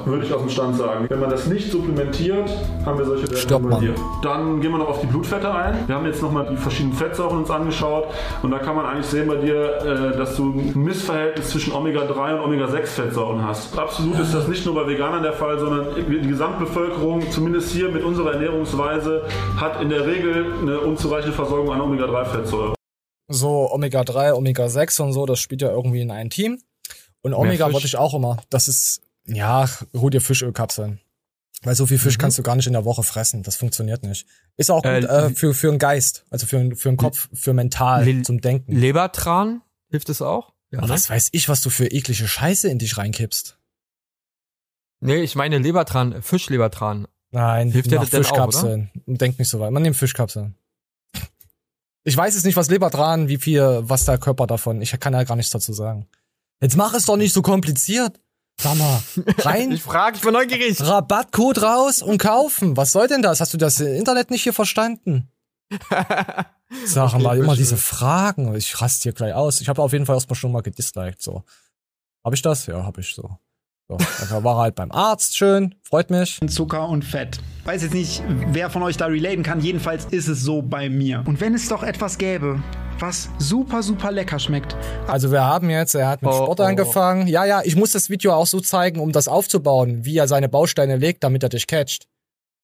[0.05, 1.05] Würde ich aus dem Stand sagen.
[1.09, 2.49] Wenn man das nicht supplementiert,
[2.85, 3.95] haben wir solche Werte hier.
[4.21, 5.87] Dann gehen wir noch auf die Blutfette ein.
[5.87, 8.05] Wir haben jetzt nochmal die verschiedenen Fettsäuren uns angeschaut
[8.41, 12.35] und da kann man eigentlich sehen bei dir, äh, dass du ein Missverhältnis zwischen Omega-3
[12.35, 13.77] und Omega-6-Fettsäuren hast.
[13.77, 18.03] Absolut ist das nicht nur bei Veganern der Fall, sondern die Gesamtbevölkerung, zumindest hier mit
[18.03, 19.23] unserer Ernährungsweise,
[19.57, 22.75] hat in der Regel eine unzureichende Versorgung an Omega-3-Fettsäuren.
[23.27, 26.59] So, Omega-3, Omega-6 und so, das spielt ja irgendwie in ein Team.
[27.21, 28.37] Und Omega wollte ich auch immer.
[28.51, 30.99] Das ist, ja, hol dir Fischölkapseln.
[31.63, 32.21] Weil so viel Fisch Mhm.
[32.21, 33.41] kannst du gar nicht in der Woche fressen.
[33.41, 34.27] Das funktioniert nicht.
[34.57, 37.53] Ist auch gut Äh, äh, für, für den Geist, also für, für den Kopf, für
[37.53, 38.71] mental, Le- zum Denken.
[38.75, 40.53] Lebertran, hilft es auch?
[40.71, 40.89] Ja, ne?
[40.89, 43.57] was weiß ich, was du für eklige Scheiße in dich reinkippst.
[44.99, 47.07] Nee, ich meine Lebertran, äh, Fischlebertran.
[47.31, 48.91] Nein, Hilft dir das denn auch, Fischkapseln.
[49.07, 49.71] Denk nicht so weit.
[49.71, 50.55] Man nimmt Fischkapseln.
[52.03, 54.81] Ich weiß jetzt nicht, was Lebertran, wie viel, was der Körper davon.
[54.81, 56.07] Ich kann ja gar nichts dazu sagen.
[56.61, 58.19] Jetzt mach es doch nicht so kompliziert.
[58.59, 59.01] Sag mal,
[59.39, 60.79] rein, Ich frage, ich bin neugierig.
[60.81, 62.77] Rabattcode raus und kaufen.
[62.77, 63.41] Was soll denn das?
[63.41, 65.29] Hast du das Internet nicht hier verstanden?
[66.85, 68.55] Sag Okay, mal, immer diese Fragen.
[68.55, 69.61] Ich raste hier gleich aus.
[69.61, 71.21] Ich habe auf jeden Fall erstmal schon mal gedisliked.
[71.21, 71.43] So.
[72.23, 72.65] Hab ich das?
[72.65, 73.37] Ja, hab ich so.
[73.87, 73.97] So,
[74.31, 76.39] da war er halt beim Arzt, schön, freut mich.
[76.47, 77.39] Zucker und Fett.
[77.65, 79.59] Weiß jetzt nicht, wer von euch da relaten kann.
[79.61, 81.23] Jedenfalls ist es so bei mir.
[81.27, 82.63] Und wenn es doch etwas gäbe,
[82.99, 84.75] was super, super lecker schmeckt.
[85.07, 86.63] Also wir haben jetzt, er hat mit Oh, Sport oh.
[86.63, 87.27] angefangen.
[87.27, 90.49] Ja, ja, ich muss das Video auch so zeigen, um das aufzubauen, wie er seine
[90.49, 92.07] Bausteine legt, damit er dich catcht.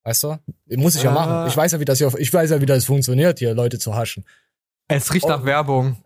[0.04, 0.38] Weißt du?
[0.76, 1.14] Muss ich ja Äh.
[1.14, 1.48] machen.
[1.48, 3.94] Ich weiß ja, wie das hier, ich weiß ja, wie das funktioniert, hier Leute zu
[3.96, 4.26] haschen.
[4.88, 5.30] Es riecht Oh.
[5.30, 5.98] nach Werbung.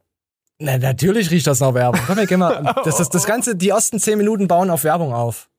[0.59, 2.01] Na, natürlich riecht das nach Werbung.
[2.07, 2.73] Komm, wir gehen mal.
[2.85, 5.49] Das, das, das Ganze, die ersten zehn Minuten bauen auf Werbung auf.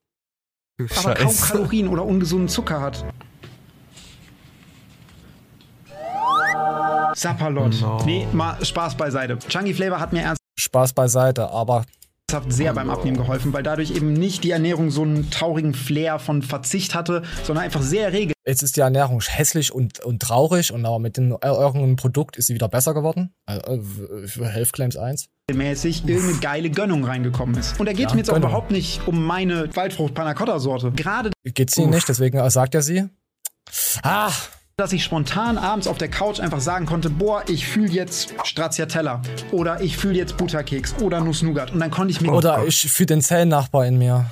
[0.96, 1.36] Aber kaum.
[1.36, 3.04] Kalorien oder ungesunden Zucker hat.
[7.14, 7.80] Sapperlot.
[7.80, 8.02] No.
[8.04, 9.38] Nee, mal Spaß beiseite.
[9.48, 11.84] Chunky Flavor hat mir ernsthaft Spaß beiseite, aber
[12.48, 16.42] sehr beim Abnehmen geholfen, weil dadurch eben nicht die Ernährung so einen traurigen Flair von
[16.42, 18.32] Verzicht hatte, sondern einfach sehr rege.
[18.44, 22.48] jetzt ist die Ernährung hässlich und, und traurig und aber mit dem irgendeinem Produkt ist
[22.48, 23.32] sie wieder besser geworden.
[23.46, 23.80] Also,
[24.26, 25.28] für Health Claims 1.
[25.54, 27.78] mäßig irgendeine geile Gönnung reingekommen ist.
[27.78, 28.48] Und da geht es Ja, mir jetzt auch Gönnung.
[28.50, 30.90] überhaupt nicht um meine Waldfrucht Panna Cotta Sorte.
[30.90, 33.04] Gerade, Geht's sie nicht, deswegen sagt er sie.
[34.02, 34.32] Ah,
[34.78, 39.22] dass ich spontan abends auf der Couch einfach sagen konnte, boah, ich fühle jetzt Stracciatella
[39.50, 41.72] oder ich fühle jetzt Butterkeks oder Nuss-Nougat.
[41.72, 44.26] Und dann konnte ich mir oder ich für den Zellennachbar in mir.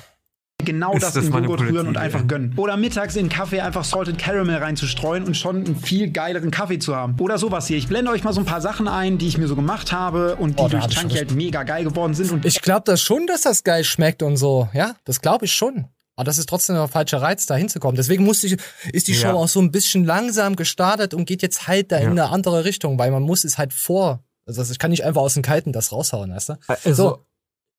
[0.63, 2.53] genau das, das in Joghurt rühren und einfach gönnen.
[2.57, 6.95] Oder mittags in Kaffee einfach Salted Caramel reinzustreuen und schon einen viel geileren Kaffee zu
[6.95, 7.15] haben.
[7.19, 7.77] Oder sowas hier.
[7.77, 10.35] Ich blende euch mal so ein paar Sachen ein, die ich mir so gemacht habe
[10.35, 12.31] und die Oh, durch Chunky halt mega geil geworden sind.
[12.31, 14.69] Und Ich glaube das schon, dass das geil schmeckt und so.
[14.73, 15.87] Ja, das glaube ich schon.
[16.15, 17.95] Aber das ist trotzdem der falsche Reiz, da hinzukommen.
[17.97, 18.57] Deswegen musste ich,
[18.93, 19.33] ist die Show Ja.
[19.33, 22.09] auch so ein bisschen langsam gestartet und geht jetzt halt da in Ja.
[22.11, 24.23] eine andere Richtung, weil man muss es halt vor.
[24.45, 26.53] Also ich kann nicht einfach aus dem Kalten das raushauen, weißt du?
[26.67, 27.25] Also, So.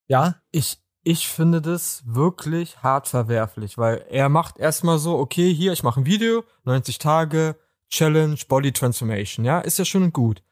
[0.09, 5.73] Ja, ich, ich finde das wirklich hart verwerflich, weil er macht erstmal so, okay, hier,
[5.73, 7.57] ich mache ein Video, 90 Tage,
[7.91, 10.43] Challenge, Body Transformation, ja, ist ja schön und gut.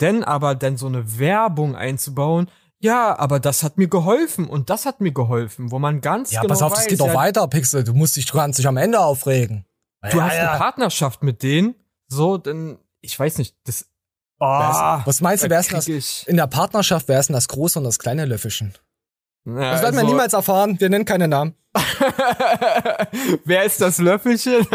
[0.00, 4.86] Denn aber dann so eine Werbung einzubauen, ja, aber das hat mir geholfen und das
[4.86, 7.14] hat mir geholfen, wo man ganz ja, genau pass auf, weiß, das geht doch ja,
[7.14, 7.84] weiter, Pixel.
[7.84, 9.66] Du musst dich, du kannst dich am Ende aufregen.
[10.10, 10.50] du Ja, hast ja.
[10.50, 11.74] eine Partnerschaft mit denen,
[12.08, 13.90] so, denn, ich weiß nicht, das, ist-
[14.40, 15.86] Was meinst du, wer ist das?
[15.88, 18.72] ich- In der Partnerschaft, wer ist denn das große und das kleine Löffelchen?
[19.44, 20.80] Ja, Das werden wir also- niemals erfahren.
[20.80, 21.54] Wir nennen keine Namen.
[23.44, 24.66] Wer ist das Löffelchen?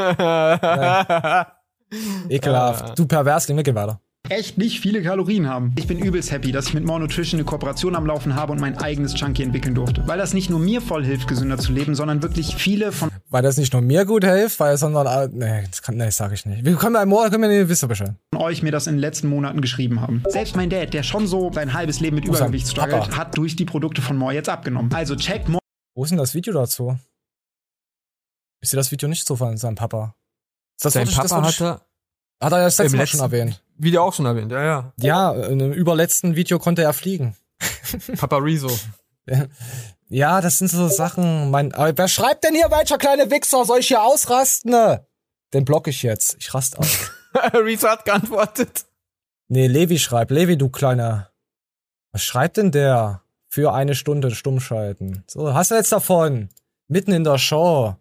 [2.30, 2.98] Ekelhaft.
[2.98, 4.00] Du Perversling, wir gehen weiter.
[4.30, 5.74] Echt nicht viele Kalorien haben.
[5.78, 8.60] Ich bin übelst happy, dass ich mit More Nutrition eine Kooperation am Laufen habe und
[8.62, 10.08] mein eigenes Chunky entwickeln durfte.
[10.08, 13.44] Weil das nicht nur mir voll hilft, gesünder zu leben, sondern wirklich viele von Weil
[13.44, 16.46] das nicht nur mir gut hilft, weil sondern nee, das kann, nee, das sag ich
[16.46, 16.64] nicht.
[16.66, 18.14] Wir können mal morgen können wir nicht wissen Bescheid.
[18.36, 20.24] euch mir das in den letzten Monaten geschrieben haben.
[20.30, 22.46] Selbst mein Dad, der schon so sein halbes Leben mit Wo ist er?
[22.48, 24.94] Übergewicht struggelt, hat durch die Produkte von More jetzt abgenommen.
[24.94, 25.62] Also checkt More
[25.96, 26.98] Wo ist denn das Video dazu?
[28.62, 30.16] Ich sehe das Video nicht so von seinem Papa.
[30.82, 31.82] Das Sein Papa ich- hatte
[32.42, 33.84] Hat er ja das letzte Mal schon letzten erwähnt.
[33.84, 34.94] Video auch schon erwähnt, ja, ja.
[34.98, 37.36] Ja, in einem überletzten Video konnte er fliegen.
[38.18, 38.70] Papa Rezo.
[40.08, 41.50] Ja, das sind so Sachen.
[41.52, 43.66] Mein, aber wer schreibt denn hier, welcher kleine Wichser?
[43.66, 44.72] Soll ich hier ausrasten?
[44.72, 45.06] Ne?
[45.54, 46.36] Den block ich jetzt.
[46.40, 47.12] Ich rast aus.
[47.54, 48.86] Rezo hat geantwortet.
[49.48, 50.32] nee, Levi schreibt.
[50.32, 51.32] Levi, du kleiner.
[52.12, 53.22] Was schreibt denn der?
[53.48, 55.24] Für eine Stunde stumm schalten.
[55.28, 56.50] So, hast du jetzt davon?
[56.88, 57.96] Mitten in der Show.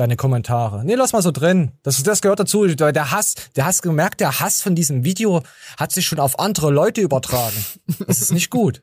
[0.00, 0.82] Deine Kommentare.
[0.82, 1.72] Nee, lass mal so drin.
[1.82, 2.66] Das, das gehört dazu.
[2.66, 5.42] Der Hass, der hast gemerkt, der Hass von diesem Video
[5.76, 7.62] hat sich schon auf andere Leute übertragen.
[8.06, 8.82] Das ist nicht gut.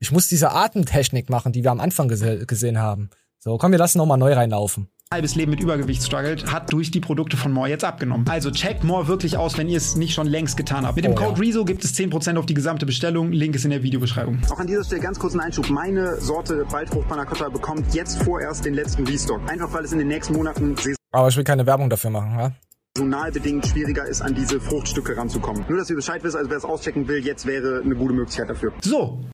[0.00, 3.08] Ich muss diese Atemtechnik machen, die wir am Anfang gese gesehen haben.
[3.38, 4.90] So, komm, wir lassen noch mal neu reinlaufen.
[5.12, 8.28] Halbes Leben mit Übergewicht struggelt, hat durch die Produkte von More jetzt abgenommen.
[8.28, 10.94] Also checkt More wirklich aus, wenn ihr es nicht schon längst getan habt.
[10.94, 11.48] Mit dem Oh, Code ja.
[11.48, 13.32] REZO gibt es 10% auf die gesamte Bestellung.
[13.32, 14.38] Link ist in der Videobeschreibung.
[14.48, 15.68] Auch an dieser Stelle ganz kurz ein Einschub.
[15.68, 19.40] Meine Sorte Waldfrucht Panna Cotta bekommt jetzt vorerst den letzten Restock.
[19.50, 20.76] Einfach weil es in den nächsten Monaten
[21.10, 22.52] Aber ich will keine Werbung dafür machen, ja?
[22.96, 25.64] saisonal bedingt schwieriger ist, an diese Fruchtstücke ranzukommen.
[25.68, 28.48] Nur, dass ihr Bescheid wisst, also wer es auschecken will, jetzt wäre eine gute Möglichkeit
[28.48, 28.72] dafür.
[28.80, 29.24] So,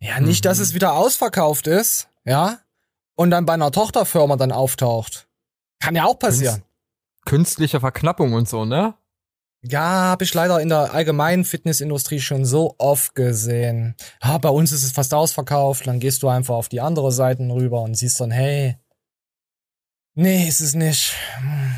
[0.00, 2.60] Ja, nicht, dass es wieder ausverkauft ist, ja?
[3.18, 5.26] Und dann bei einer Tochterfirma dann auftaucht.
[5.80, 6.62] Kann ja auch passieren.
[7.24, 8.94] Künstliche Verknappung und so, ne?
[9.60, 13.96] Ja, habe ich leider in der allgemeinen Fitnessindustrie schon so oft gesehen.
[14.22, 17.50] Ja, bei uns ist es fast ausverkauft, dann gehst du einfach auf die andere Seiten
[17.50, 18.76] rüber und siehst dann, hey,
[20.14, 21.16] nee, ist es nicht.
[21.38, 21.74] Hm.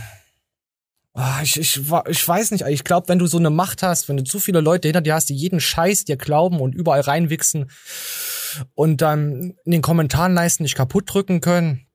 [1.15, 4.19] Ah, ich, ich, ich weiß nicht, ich glaube, wenn du so eine Macht hast, wenn
[4.19, 7.71] du zu viele Leute hinter dir hast, die jeden Scheiß dir glauben und überall reinwichsen
[8.75, 11.87] und dann in den Kommentarleisten dich kaputt drücken können,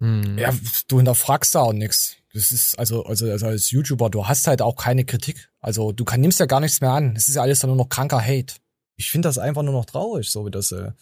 [0.00, 0.38] Hm.
[0.38, 0.54] ja,
[0.88, 2.16] du hinterfragst da auch nix.
[2.32, 5.50] Das ist also, also, also als YouTuber, du hast halt auch keine Kritik.
[5.60, 7.14] Also du kann, nimmst ja gar nichts mehr an.
[7.16, 8.54] Es ist ja alles dann nur noch kranker Hate.
[8.96, 10.92] Ich finde das einfach nur noch traurig, so wie das äh,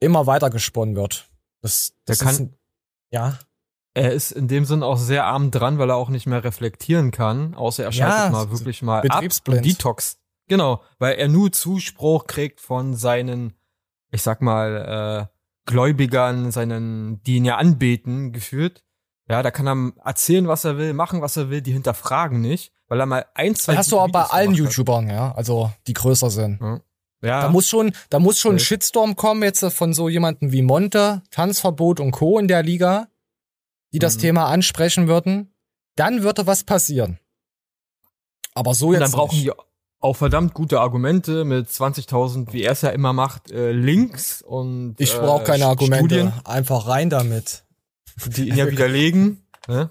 [0.00, 1.30] immer weiter gesponnen wird.
[1.62, 2.50] Das, Der das kann, ist,
[3.12, 3.38] ja,
[3.94, 7.10] er ist in dem Sinn auch sehr arm dran, weil er auch nicht mehr reflektieren
[7.10, 10.18] kann, außer er schaltet Ja, mal wirklich mal ab und Detox.
[10.48, 13.54] Genau, weil er nur Zuspruch kriegt von seinen,
[14.12, 18.84] ich sag mal, äh, Gläubigern, seinen, die ihn ja anbeten, geführt.
[19.28, 22.72] Ja, da kann er erzählen, was er will, machen, was er will, die hinterfragen nicht,
[22.88, 24.56] weil er mal ein, zwei das hast du auch bei allen hat.
[24.58, 26.60] YouTubern, ja, also die größer sind.
[27.24, 27.42] Ja.
[27.42, 28.66] Da muss schon, da muss schon ein Safe.
[28.66, 32.38] Shitstorm kommen jetzt von so jemanden wie Monte, Tanzverbot und Co.
[32.40, 33.06] in der Liga,
[33.92, 34.20] die das Mhm.
[34.20, 35.54] Thema ansprechen würden.
[35.96, 37.18] dann würde was passieren.
[38.54, 39.46] Aber so Und jetzt dann brauchen nicht.
[39.48, 39.52] die
[40.02, 44.96] auch verdammt gute Argumente mit 20.000, wie er es ja immer macht, äh, Links und
[44.98, 46.16] Ich äh, brauche keine Argumente.
[46.16, 47.64] Studien, Einfach rein damit.
[48.26, 49.46] die ihn ja widerlegen.
[49.68, 49.90] Ne?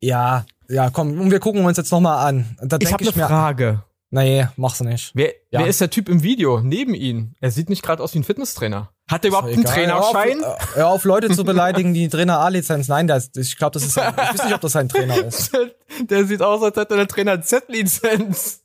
[0.00, 2.56] Ja, ja, komm, und wir gucken uns jetzt nochmal an.
[2.62, 3.82] Da Ich habe eine mir, Frage.
[4.10, 5.10] Nee, mach's nicht.
[5.14, 5.60] Wer, Ja.
[5.60, 7.34] wer ist der Typ im Video neben ihm?
[7.40, 8.90] Er sieht nicht gerade aus wie ein Fitnesstrainer.
[9.10, 9.74] Hat er überhaupt einen Egal.
[9.74, 10.38] Trainerschein?
[10.40, 12.88] Hör auf, hör auf, Leute zu beleidigen, die Trainer A-Lizenz.
[12.88, 15.52] Nein, das, ich glaube, das ist ein, ich weiß nicht, ob das ein Trainer ist.
[16.10, 18.62] Der sieht aus, als hätte der Trainer Z-Lizenz.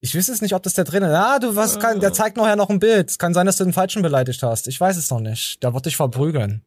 [0.00, 1.10] Ich weiß es nicht, ob das der Trainer.
[1.10, 3.10] Ja, du was kann, der zeigt nachher noch ein Bild.
[3.10, 4.68] Es kann sein, dass du den falschen beleidigt hast.
[4.68, 5.62] Ich weiß es noch nicht.
[5.62, 6.64] Der wird dich verprügeln.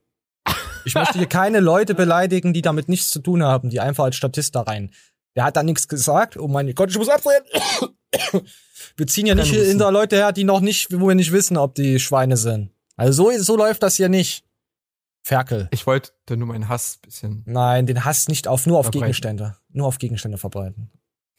[0.86, 4.15] Ich möchte hier keine Leute beleidigen, die damit nichts zu tun haben, die einfach als
[4.15, 4.92] Statist da rein.
[5.36, 6.38] Der hat da nichts gesagt.
[6.38, 7.44] Oh mein Gott, ich muss abdrehen.
[8.98, 11.76] Wir ziehen ja nicht hinter Leute her, die noch nicht, wo wir nicht wissen, ob
[11.76, 12.72] die Schweine sind.
[12.96, 14.44] Also so, so läuft das hier nicht.
[15.22, 15.68] Ferkel.
[15.72, 17.44] Ich wollte nur meinen Hass bisschen.
[17.46, 19.02] Nein, den Hass nicht auf, nur auf Verbreiten.
[19.04, 19.56] Gegenstände.
[19.70, 20.89] Nur auf Gegenstände verbreiten.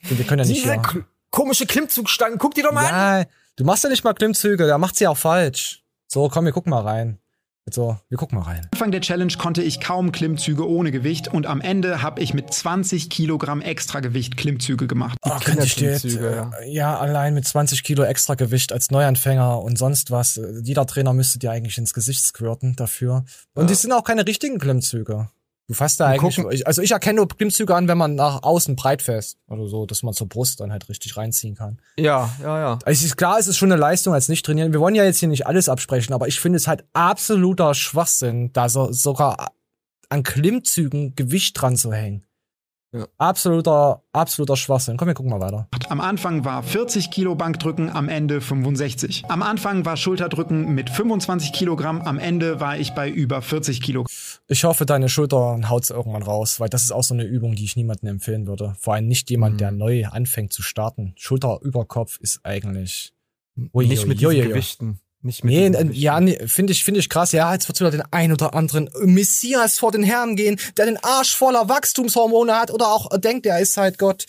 [0.00, 0.78] Wir können ja nicht Diese
[1.30, 3.20] komische Klimmzugstangen, guck die doch mal an.
[3.22, 5.82] Ja, du machst ja nicht mal Klimmzüge, der macht sie auch falsch.
[6.08, 7.18] So, komm, wir gucken mal rein.
[7.72, 8.66] So, wir gucken mal rein.
[8.72, 12.52] Anfang der Challenge konnte ich kaum Klimmzüge ohne Gewicht und am Ende habe ich mit
[12.52, 15.16] 20 Kilogramm Extragewicht Klimmzüge gemacht.
[15.22, 20.10] Oh, dir Kinderklimmzüge, äh, ja, allein mit 20 Kilo extra Gewicht als Neuanfänger und sonst
[20.10, 20.40] was.
[20.62, 23.24] Jeder Trainer müsste dir eigentlich ins Gesicht squirten dafür.
[23.54, 23.68] Und Ja.
[23.68, 25.28] die sind auch keine richtigen Klimmzüge.
[25.70, 28.74] Du fasst da eigentlich, gucken- also ich erkenne nur Klimmzüge an, wenn man nach außen
[28.74, 29.38] breit fässt.
[29.46, 31.80] Oder so, dass man zur Brust dann halt richtig reinziehen kann.
[31.96, 32.72] Ja, ja, ja.
[32.84, 34.72] Also es ist klar, es ist schon eine Leistung als nicht trainieren.
[34.72, 38.52] Wir wollen ja jetzt hier nicht alles absprechen, aber ich finde es halt absoluter Schwachsinn,
[38.52, 39.52] da so, sogar
[40.08, 42.24] an Klimmzügen Gewicht dran zu hängen.
[42.92, 43.06] Ja.
[43.18, 44.96] Absoluter, absoluter Schwachsinn.
[44.96, 45.68] Komm, wir gucken mal weiter.
[45.88, 49.26] Am Anfang war 40 Kilo Bankdrücken, am Ende 65.
[49.28, 54.06] Am Anfang war Schulterdrücken mit 25 Kilogramm, am Ende war ich bei über 40 Kilo.
[54.48, 57.64] Ich hoffe, deine Schulter haut's irgendwann raus, weil das ist auch so eine Übung, die
[57.64, 58.74] ich niemandem empfehlen würde.
[58.80, 59.58] Vor allem nicht jemand, Mhm.
[59.58, 61.12] der neu anfängt zu starten.
[61.16, 63.12] Schulter über Kopf ist eigentlich.
[63.72, 64.48] Ui, Nicht ui, mit ui, diesen ui.
[64.48, 65.00] Gewichten.
[65.22, 67.32] Nicht mit Nee, äh, ja, nee, finde ich, finde ich krass.
[67.32, 70.96] Ja, jetzt wird wieder den ein oder anderen Messias vor den Herren gehen, der den
[70.96, 74.24] Arsch voller Wachstumshormone hat oder auch denkt, er ist halt Gott,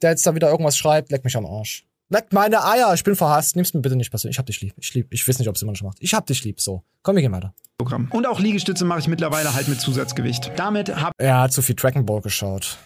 [0.00, 1.10] der jetzt da wieder irgendwas schreibt.
[1.10, 1.84] Leck mich am Arsch.
[2.08, 3.54] Leck meine Eier, ich bin verhasst.
[3.54, 4.34] Nimm's mir bitte nicht persönlich.
[4.34, 4.74] Ich hab dich lieb.
[4.78, 5.08] Ich lieb.
[5.10, 5.98] Ich weiß nicht, ob es immer noch macht.
[6.00, 6.60] Ich hab dich lieb.
[6.60, 6.82] So.
[7.02, 7.54] Komm, wir gehen weiter.
[7.78, 8.08] Kilogramm.
[8.10, 10.50] Und auch Liegestütze mache ich mittlerweile halt mit Zusatzgewicht.
[10.56, 12.78] Damit habe Er hat zu viel Dragon Ball geschaut.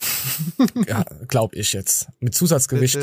[0.86, 2.08] ja, glaub ich jetzt.
[2.20, 2.98] Mit Zusatzgewicht.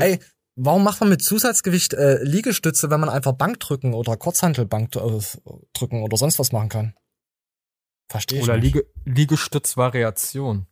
[0.00, 0.18] Ey,
[0.56, 5.20] warum macht man mit Zusatzgewicht äh, Liegestütze, wenn man einfach Bankdrücken oder Kurzhantelbank äh,
[5.72, 6.94] drücken oder sonst was machen kann?
[8.08, 8.74] Verstehe ich Oder nicht.
[8.74, 10.66] Liege, Liegestützvariation.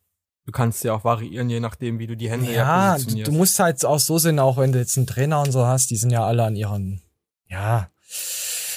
[0.47, 3.33] Du kannst ja auch variieren, je nachdem, wie du die Hände ja, Ja, du, positionierst.
[3.33, 5.91] du musst halt auch so sehen, auch wenn du jetzt einen Trainer und so hast,
[5.91, 7.03] die sind ja alle an ihren,
[7.49, 7.89] ja.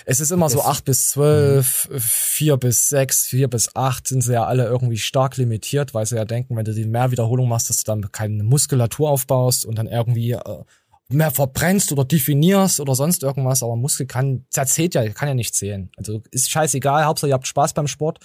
[0.09, 4.31] Es ist immer so acht bis zwölf, vier bis sechs, vier bis acht sind sie
[4.31, 7.69] ja alle irgendwie stark limitiert, weil sie ja denken, wenn du die mehr Wiederholung machst,
[7.69, 10.63] dass du dann keine Muskulatur aufbaust und dann irgendwie äh,
[11.09, 15.55] mehr verbrennst oder definierst oder sonst irgendwas, aber Muskel kann, zerzählt ja, kann ja nicht
[15.55, 15.89] zählen.
[15.97, 18.19] Also ist scheißegal, Hauptsache ihr habt Spaß beim Sport.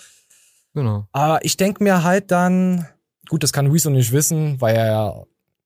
[0.74, 1.06] Genau.
[1.12, 2.88] Aber ich denk mir halt dann,
[3.28, 5.22] gut, das kann Rezo nicht wissen, weil er ja,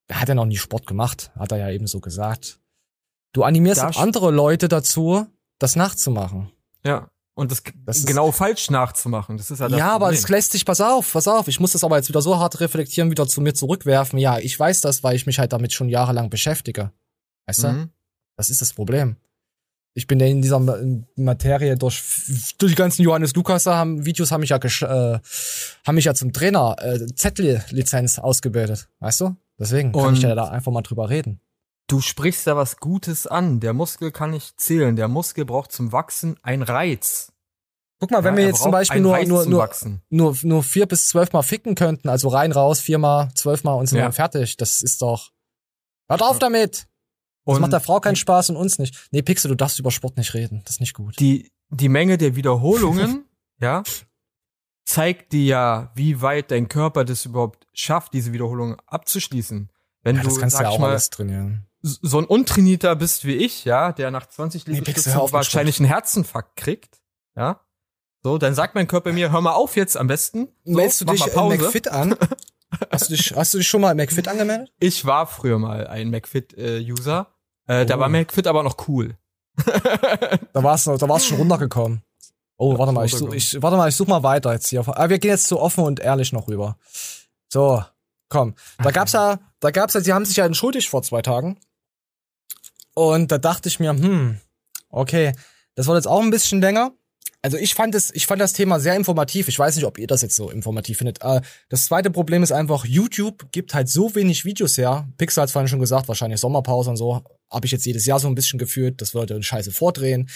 [0.09, 2.59] er hat ja noch nie Sport gemacht, hat er ja eben so gesagt.
[3.33, 5.27] Du animierst halt sch- andere Leute dazu,
[5.59, 6.51] das nachzumachen.
[6.85, 7.09] Ja.
[7.35, 9.37] Und das, Das ist- genau falsch nachzumachen.
[9.37, 11.73] Das ist ja das ja, aber es lässt sich, pass auf, pass auf, ich muss
[11.73, 14.19] das aber jetzt wieder so hart reflektieren, wieder zu mir zurückwerfen.
[14.19, 16.93] Ja, ich weiß das, weil ich mich halt damit schon jahrelang beschäftige.
[17.47, 17.69] Weißt du?
[17.69, 17.91] Mhm.
[18.37, 19.17] Das ist das Problem.
[19.95, 20.77] Ich bin ja in dieser Ma-
[21.17, 22.03] Materie durch,
[22.59, 25.19] durch die ganzen Johannes Lukas haben, Videos haben mich ja äh,
[25.87, 29.37] haben mich ja zum Trainer äh, Z-Lizenz ausgebildet, weißt du?
[29.59, 31.41] Deswegen kann ich Und- ja da einfach mal drüber reden.
[31.89, 33.61] Du sprichst da was Gutes an.
[33.61, 34.97] Der Muskel kann nicht zählen.
[34.97, 37.33] Der Muskel braucht zum Wachsen einen Reiz.
[38.01, 39.71] Guck mal, wenn Ja, wir jetzt zum Beispiel nur, Reiz nur, nur,
[40.11, 43.99] nur, nur vier bis zwölf Mal ficken könnten, also rein, raus, viermal, zwölfmal und sind
[43.99, 44.05] Ja.
[44.05, 44.57] dann fertig.
[44.59, 45.31] Das ist doch.
[46.11, 46.87] Hört auf damit!
[47.47, 49.09] Das macht der Frau keinen Spaß und uns nicht.
[49.13, 50.63] Nee, Pixel, du darfst über Sport nicht reden.
[50.65, 51.19] Das ist nicht gut.
[51.21, 53.25] Die, die Menge der Wiederholungen,
[53.61, 53.83] ja,
[54.85, 59.71] zeigt dir ja, wie weit dein Körper das überhaupt schafft, diese Wiederholungen abzuschließen.
[60.03, 61.67] Wenn ja, du, das kannst du ja auch mal, alles trainieren.
[61.83, 65.81] so ein Untrainierter bist wie ich, ja, der nach 20 Nee, Pixel, Liegestützen mit wahrscheinlich
[65.81, 67.01] einen Herzinfarkt kriegt,
[67.37, 67.61] ja,
[68.27, 70.49] so, dann sagt mein Körper mir, hör mal auf jetzt am besten.
[70.65, 71.59] So, Meldest du dich Pause.
[71.59, 72.17] McFit an?
[72.91, 74.73] hast, du dich, hast du dich schon mal McFit angemeldet?
[74.81, 77.29] Ich war früher mal ein McFit-User.
[77.67, 78.01] Äh, Da Oh.
[78.01, 79.17] war McFit aber noch cool.
[80.53, 82.03] Da warst du, da warst du schon runtergekommen.
[82.59, 84.83] Oh, warte mal, ich such, ich, warte mal, ich such mal weiter jetzt hier.
[84.89, 86.79] Ah, wir gehen jetzt zu offen und ehrlich noch rüber.
[87.53, 87.83] So,
[88.31, 88.55] komm.
[88.83, 91.59] Da gab's ja, da gab's ja, sie haben sich ja entschuldigt vor zwei Tagen.
[92.95, 94.41] Und da dachte ich mir, hm,
[94.89, 95.33] okay,
[95.75, 96.93] das wird jetzt auch ein bisschen länger.
[97.43, 99.49] Also ich fand es, ich fand das Thema sehr informativ.
[99.49, 101.23] Ich weiß nicht, ob ihr das jetzt so informativ findet.
[101.23, 105.07] Äh, Das zweite Problem ist einfach, YouTube gibt halt so wenig Videos her.
[105.19, 107.23] Pixar hat vorhin schon gesagt, wahrscheinlich Sommerpause und so.
[107.51, 110.29] Habe ich jetzt jedes Jahr so ein bisschen gefühlt, dass Leute Scheiße vordrehen.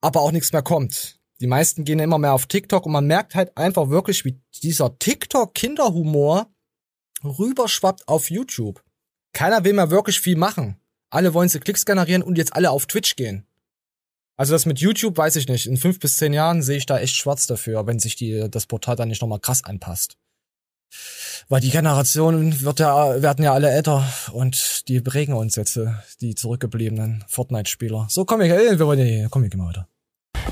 [0.00, 1.18] Aber auch nichts mehr kommt.
[1.40, 4.98] Die meisten gehen immer mehr auf TikTok und man merkt halt einfach wirklich, wie dieser
[4.98, 6.50] TikTok-Kinderhumor
[7.22, 8.82] rüberschwappt auf YouTube.
[9.32, 10.80] Keiner will mehr wirklich viel machen.
[11.10, 13.46] Alle wollen sie Klicks generieren und jetzt alle auf Twitch gehen.
[14.36, 15.66] Also das mit YouTube weiß ich nicht.
[15.66, 18.66] In fünf bis zehn Jahren sehe ich da echt schwarz dafür, wenn sich die, das
[18.66, 20.16] Portal dann nicht nochmal krass anpasst.
[21.48, 25.86] Weil die Generation wird ja, werden ja alle älter und die prägen uns jetzt, äh,
[26.20, 28.06] die zurückgebliebenen Fortnite-Spieler.
[28.10, 29.88] So, komm ich, ey, wir wollen hier, komm, ich geh mal weiter.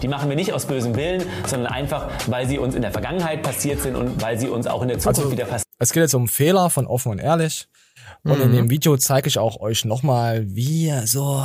[0.03, 3.43] Die machen wir nicht aus bösem Willen, sondern einfach, weil sie uns in der Vergangenheit
[3.43, 5.63] passiert sind und weil sie uns auch in der Zukunft Also, wieder passieren.
[5.79, 7.69] Es geht jetzt um Fehler von offen und ehrlich.
[8.23, 8.57] Und in Mhm.
[8.57, 11.43] dem Video zeige ich auch euch nochmal, wie so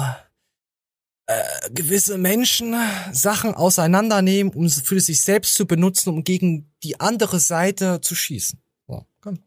[1.28, 2.76] äh, gewisse Menschen
[3.14, 8.16] Sachen auseinandernehmen, um sie für sich selbst zu benutzen, um gegen die andere Seite zu
[8.16, 8.62] schießen.
[8.88, 9.38] So, komm.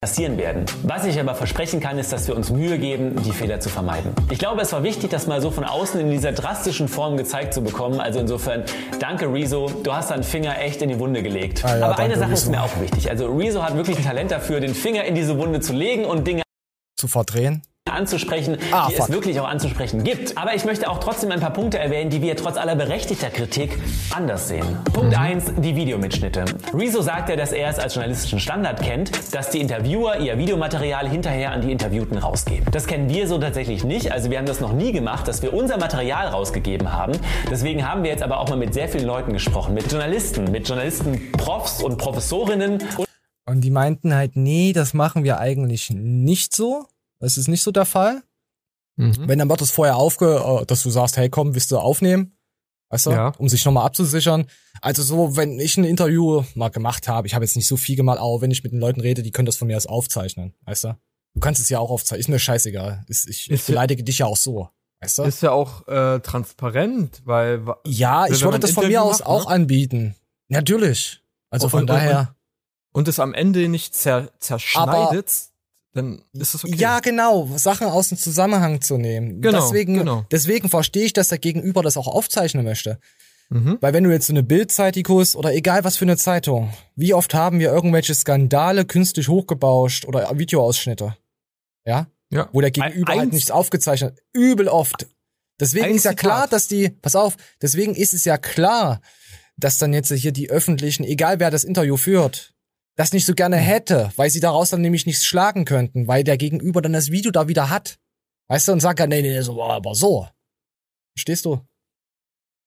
[0.00, 0.64] passieren werden.
[0.84, 4.12] Was ich aber versprechen kann, ist, dass wir uns Mühe geben, die Fehler zu vermeiden.
[4.30, 7.52] Ich glaube, es war wichtig, das mal so von außen in dieser drastischen Form gezeigt
[7.54, 8.00] zu bekommen.
[8.00, 8.64] Also insofern,
[9.00, 11.64] danke Rezo, du hast deinen Finger echt in die Wunde gelegt.
[11.64, 12.50] Ah ja, aber eine Sache ist Rezo.
[12.52, 13.10] mir auch wichtig.
[13.10, 16.26] Also Rezo hat wirklich ein Talent dafür, den Finger in diese Wunde zu legen und
[16.26, 16.42] Dinge
[16.96, 17.62] Zu verdrehen.
[17.90, 19.08] Anzusprechen, Ah, die fuck.
[19.08, 20.36] es wirklich auch anzusprechen gibt.
[20.38, 23.78] Aber ich möchte auch trotzdem ein paar Punkte erwähnen, die wir trotz aller berechtigter Kritik
[24.14, 24.64] anders sehen.
[24.92, 25.18] Punkt Mhm.
[25.22, 26.44] eins: die Videomitschnitte.
[26.74, 31.08] Rezo sagt ja, dass er es als journalistischen Standard kennt, dass die Interviewer ihr Videomaterial
[31.08, 32.66] hinterher an die Interviewten rausgeben.
[32.72, 34.12] Das kennen wir so tatsächlich nicht.
[34.12, 37.12] Also wir haben das noch nie gemacht, dass wir unser Material rausgegeben haben.
[37.50, 39.74] Deswegen haben wir jetzt aber auch mal mit sehr vielen Leuten gesprochen.
[39.74, 43.06] Mit Journalisten, mit Journalisten, Profs und Professorinnen und
[43.46, 46.84] Und die meinten halt, nee, das machen wir eigentlich nicht so.
[47.20, 48.22] Das ist nicht so der Fall.
[49.00, 52.36] Wenn dann wird es vorher aufge, äh, dass du sagst, hey komm, willst du aufnehmen?
[52.90, 53.10] Weißt du?
[53.10, 53.28] Ja.
[53.38, 54.46] Um sich nochmal abzusichern.
[54.80, 57.94] Also so, wenn ich ein Interview mal gemacht habe, ich habe jetzt nicht so viel
[57.94, 60.54] gemacht, aber wenn ich mit den Leuten rede, die können das von mir aus aufzeichnen,
[60.64, 60.98] weißt du?
[61.34, 63.04] Du kannst es ja auch aufzeichnen, ist mir scheißegal.
[63.06, 64.68] Ist, ich, ich beleidige dich ja auch so,
[65.00, 65.22] weißt du?
[65.24, 67.64] Ist ja auch äh, transparent, weil.
[67.86, 69.54] ja, ich würde das von mir Interview aus macht, auch ne?
[69.54, 70.16] anbieten.
[70.48, 71.22] Natürlich.
[71.50, 72.34] Also Und- von und- daher.
[72.92, 75.47] Und, und es am Ende nicht zer, zerschneidet,
[75.94, 76.76] dann ist es okay.
[76.76, 79.40] Ja, genau, Sachen aus dem Zusammenhang zu nehmen.
[79.40, 80.24] Genau, deswegen, genau.
[80.30, 82.98] deswegen verstehe ich, dass der Gegenüber das auch aufzeichnen möchte.
[83.50, 83.78] Mhm.
[83.80, 87.32] Weil wenn du jetzt so eine Bildzeitigos oder egal was für eine Zeitung, wie oft
[87.32, 91.16] haben wir irgendwelche Skandale künstlich hochgebauscht oder Videoausschnitte?
[91.86, 92.08] Ja?
[92.30, 92.50] Ja.
[92.52, 94.12] Wo der Gegenüber halt Eins- nichts aufgezeichnet.
[94.12, 94.22] hat.
[94.34, 95.06] Übel oft.
[95.58, 99.00] Deswegen Ein ist ja klar, dass die, pass auf, deswegen ist es ja klar,
[99.56, 102.54] dass dann jetzt hier die öffentlichen, egal wer das Interview führt,
[102.98, 106.36] das nicht so gerne hätte, weil sie daraus dann nämlich nichts schlagen könnten, weil der
[106.36, 108.00] Gegenüber dann das Video da wieder hat.
[108.48, 110.26] Weißt du, und sagt ja, nee, nee, so, aber so.
[111.14, 111.60] Verstehst du?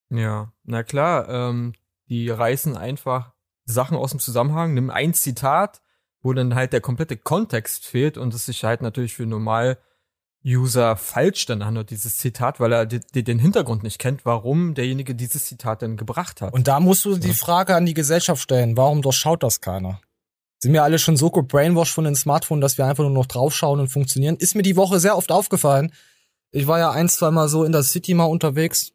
[0.10, 1.74] Ja, na klar, ähm,
[2.08, 3.34] die reißen einfach
[3.66, 5.82] Sachen aus dem Zusammenhang, nimm ein Zitat,
[6.22, 11.46] wo dann halt der komplette Kontext fehlt und es sich halt natürlich für Normal-User falsch
[11.46, 15.98] dann anhört, dieses Zitat, weil er den Hintergrund nicht kennt, warum derjenige dieses Zitat denn
[15.98, 16.54] gebracht hat.
[16.54, 20.00] Und da musst du die Frage an die Gesellschaft stellen, warum durchschaut das keiner?
[20.64, 23.80] Sind wir alle schon so gebrainwashed von den Smartphones, dass wir einfach nur noch draufschauen
[23.80, 24.36] und funktionieren?
[24.38, 25.92] Ist mir die Woche sehr oft aufgefallen.
[26.52, 28.92] Ich war ja ein, zwei Mal so in der City mal unterwegs,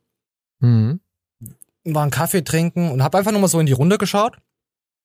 [0.61, 1.01] Mhm.
[1.85, 4.39] war einen Kaffee trinken und habe einfach nur mal so in die Runde geschaut,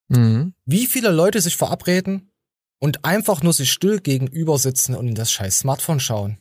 [0.10, 0.54] Mhm.
[0.65, 2.32] wie viele Leute sich verabreden
[2.80, 6.38] und einfach nur sich still gegenüber sitzen und in das scheiß Smartphone schauen.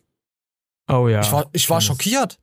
[0.89, 1.21] Oh ja.
[1.21, 2.39] ich war, ich war schockiert.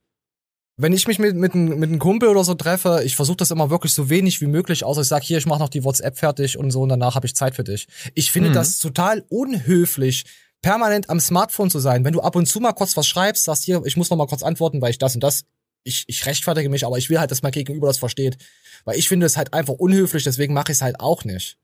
[0.79, 3.49] Wenn ich mich mit, mit, einem- mit einem Kumpel oder so treffe, ich versuche das
[3.49, 6.17] immer wirklich so wenig wie möglich, außer ich sag hier, ich mache noch die WhatsApp
[6.19, 7.87] fertig und so und danach habe ich Zeit für dich.
[8.13, 8.53] Ich finde Mhm.
[8.53, 10.25] das total unhöflich,
[10.61, 12.05] permanent am Smartphone zu sein.
[12.05, 14.27] Wenn du ab und zu mal kurz was schreibst, sagst hier, ich muss noch mal
[14.27, 15.45] kurz antworten, weil ich das und das,
[15.83, 18.37] ich, ich rechtfertige mich, aber ich will halt, dass mein Gegenüber das versteht.
[18.85, 21.57] Weil ich finde es halt einfach unhöflich, deswegen mache ich es halt auch nicht.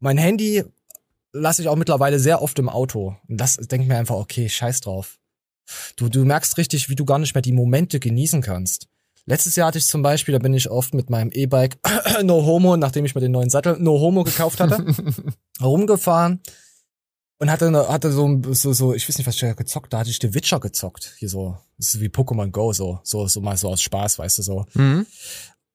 [0.00, 0.62] Mein Handy
[1.32, 3.16] lasse ich auch mittlerweile sehr oft im Auto.
[3.28, 5.17] Und das denkt mir einfach, okay, scheiß drauf.
[5.96, 8.86] Du, du merkst richtig, wie du gar nicht mehr die Momente genießen kannst.
[9.26, 11.78] Letztes Jahr hatte ich zum Beispiel, da bin ich oft mit meinem E-Bike
[12.22, 14.84] No Homo, nachdem ich mir den neuen Sattel No Homo gekauft hatte,
[15.60, 16.40] rumgefahren
[17.38, 19.98] und hatte, eine- hatte so, so, so, ich weiß nicht, was ich da gezockt, da
[19.98, 21.14] hatte ich The Witcher gezockt.
[21.18, 24.38] Hier so, das ist wie Pokémon Go, so, so, so mal so aus Spaß, weißt
[24.38, 24.66] du, so.
[24.74, 25.06] Mhm.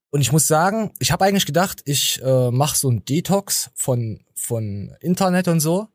[0.10, 4.20] Und ich muss sagen, ich habe eigentlich gedacht, ich äh, mache so ein Detox von
[4.36, 5.88] von Internet und so.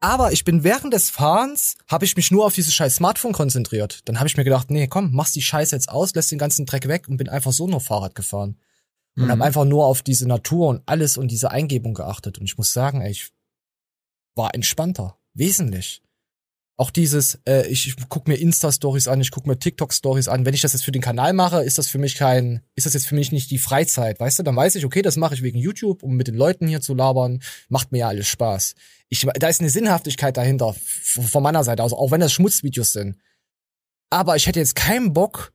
[0.00, 4.00] Aber ich bin während des Fahrens, habe ich mich nur auf dieses scheiß Smartphone konzentriert.
[4.04, 6.66] Dann habe ich mir gedacht, nee, komm, machst die Scheiße jetzt aus, lässt den ganzen
[6.66, 8.60] Dreck weg und bin einfach so nur Fahrrad gefahren.
[9.16, 9.30] Und Mhm.
[9.32, 12.38] habe einfach nur auf diese Natur und alles und diese Eingebung geachtet.
[12.38, 13.32] Und ich muss sagen, ey, ich
[14.36, 15.18] war entspannter.
[15.34, 16.02] Wesentlich.
[16.80, 20.46] Auch dieses, äh, ich, ich guck mir Insta-Stories an, ich guck mir TikTok-Stories an.
[20.46, 22.94] Wenn ich das jetzt für den Kanal mache, ist das für mich kein, ist das
[22.94, 24.42] jetzt für mich nicht die Freizeit, weißt du?
[24.44, 26.94] Dann weiß ich, okay, das mache ich wegen YouTube, um mit den Leuten hier zu
[26.94, 27.42] labern.
[27.68, 28.76] Macht mir ja alles Spaß.
[29.08, 30.72] Ich, da ist eine Sinnhaftigkeit dahinter,
[31.02, 33.16] von meiner Seite aus, auch wenn das Schmutzvideos sind.
[34.10, 35.52] Aber ich hätte jetzt keinen Bock,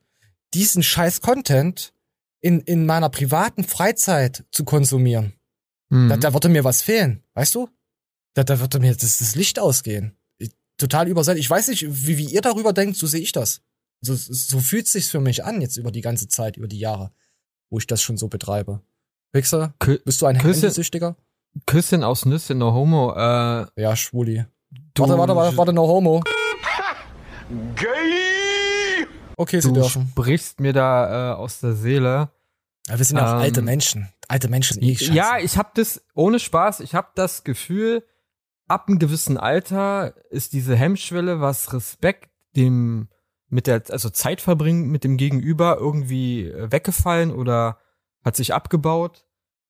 [0.54, 1.94] diesen scheiß Content
[2.42, 5.32] in, in meiner privaten Freizeit zu konsumieren.
[5.88, 6.10] Mhm.
[6.10, 7.70] Da, da würde mir was fehlen, weißt du?
[8.34, 10.18] Da, da würde mir das, das Licht ausgehen.
[10.84, 11.38] Total übersät.
[11.38, 13.62] Ich weiß nicht, wie, wie ihr darüber denkt, so sehe ich das.
[14.02, 17.12] So, so fühlt sich's für mich an, jetzt über die ganze Zeit, über die Jahre,
[17.70, 18.82] wo ich das schon so betreibe.
[19.32, 21.16] Wichser, Kü- bist du ein Handysüchtiger?
[21.66, 23.14] Küsschen aus Nüsschen, no homo.
[23.16, 24.44] Äh, Ja, Schwuli.
[24.98, 26.22] Warte, warte, warte, warte, no homo.
[27.76, 29.08] Gay!
[29.38, 30.08] Okay, sie du dürfen.
[30.12, 32.30] sprichst mir da äh, aus der Seele.
[32.88, 34.10] Ja, wir sind ja auch Ähm, alte Menschen.
[34.28, 34.94] Alte Menschen, eh.
[34.94, 38.04] Ja, ich habe das, ohne Spaß, ich habe das Gefühl,
[38.74, 43.08] ab einem gewissen Alter ist diese Hemmschwelle, was Respekt dem
[43.50, 47.78] mit der, also Zeit verbringen mit dem Gegenüber irgendwie äh, weggefallen oder
[48.26, 49.26] hat sich abgebaut.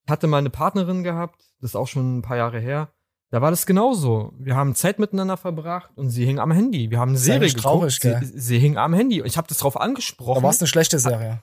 [0.08, 2.94] Hatte mal eine Partnerin gehabt, das ist auch schon ein paar Jahre her.
[3.30, 4.34] Da war das genauso.
[4.38, 6.92] Wir haben Zeit miteinander verbracht und sie hing am Handy.
[6.92, 8.22] Wir haben eine Serie traurig, geguckt.
[8.22, 8.32] gell?
[8.32, 9.22] Sie, sie hing am Handy.
[9.22, 11.42] Und ich habe das drauf angesprochen Da war es eine schlechte Serie.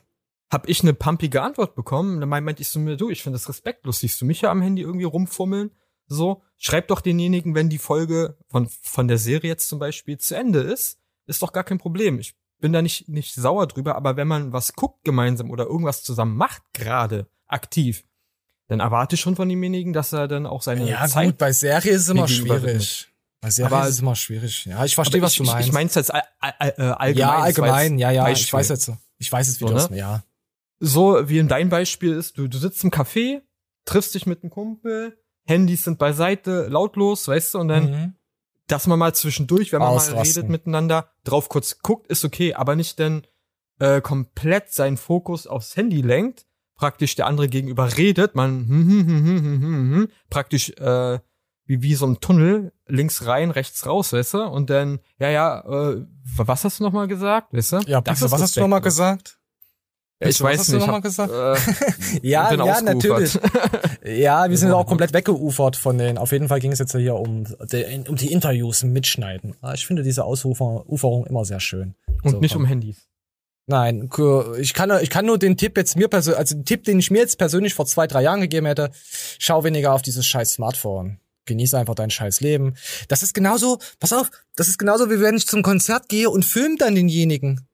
[0.49, 2.21] hab ich eine pumpige Antwort bekommen.
[2.21, 3.99] Dann meinte ich so mir, du, ich finde das respektlos.
[3.99, 5.71] Siehst du mich ja am Handy irgendwie rumfummeln?
[6.13, 10.35] So, schreib doch denjenigen, wenn die Folge von, von der Serie jetzt zum Beispiel zu
[10.35, 12.19] Ende ist, ist doch gar kein Problem.
[12.19, 16.03] Ich bin da nicht, nicht sauer drüber, aber wenn man was guckt gemeinsam oder irgendwas
[16.03, 18.03] zusammen macht, gerade aktiv,
[18.67, 21.53] dann erwarte ich schon von demjenigen, dass er dann auch seine Ja, Zeit gut, bei
[21.53, 23.07] Serie ist es immer gegenüber schwierig.
[23.39, 24.65] Bei Serie Aber- ist es immer schwierig.
[24.65, 25.61] Ja, ich verstehe, was ich, du meinst.
[25.61, 27.15] Ich, ich mein's jetzt all, all, all, äh, allgemein.
[27.17, 28.45] ja, allgemein, ja, ja, Beispiel.
[28.47, 29.97] ich weiß jetzt, ich weiß jetzt, wie So, das, ne?
[29.97, 30.23] ja.
[30.81, 33.41] so wie in dein Beispiel ist, du, du sitzt im Café,
[33.85, 38.15] triffst dich mit einem Kumpel, Handys sind beiseite, lautlos, weißt du, und dann, Mhm.
[38.67, 40.19] dass man mal zwischendurch, wenn man mal Ausrasten.
[40.41, 43.23] redet miteinander, drauf kurz guckt, ist okay, aber nicht dann
[43.79, 49.07] äh, komplett seinen Fokus aufs Handy lenkt, praktisch der andere gegenüber redet, man hm, hm,
[49.07, 51.19] hm, hm, hm, hm, hm, praktisch äh,
[51.65, 55.61] wie, wie so ein Tunnel, links rein, rechts raus, weißt du, und dann, ja, ja,
[55.91, 56.05] äh,
[56.37, 57.79] was hast du nochmal gesagt, weißt du?
[57.87, 59.39] Ja, Das was hast du nochmal gesagt?
[60.21, 60.87] Ja, Ich was weiß hast du nicht.
[60.87, 61.33] hab, gesagt?
[61.33, 63.37] Äh, Ja, ja, natürlich.
[64.05, 66.17] Ja, wir sind auch komplett weggeufert von den.
[66.17, 69.55] Auf jeden Fall ging es jetzt hier um, die- um die Interviews mitschneiden.
[69.61, 71.95] Ah, Ich finde diese Ausuferung immer sehr schön.
[72.23, 72.63] Und So, nicht komm.
[72.63, 73.07] um Handys.
[73.67, 74.09] Nein,
[74.59, 77.09] ich kann, ich kann nur den Tipp jetzt mir persönlich, also den Tipp, den ich
[77.11, 78.89] mir jetzt persönlich vor zwei, drei Jahren gegeben hätte,
[79.39, 81.19] schau weniger auf dieses scheiß Smartphone.
[81.45, 82.75] Genieße einfach dein scheiß Leben.
[83.07, 86.43] Das ist genauso, pass auf, das ist genauso, wie wenn ich zum Konzert gehe und
[86.43, 87.67] film dann denjenigen.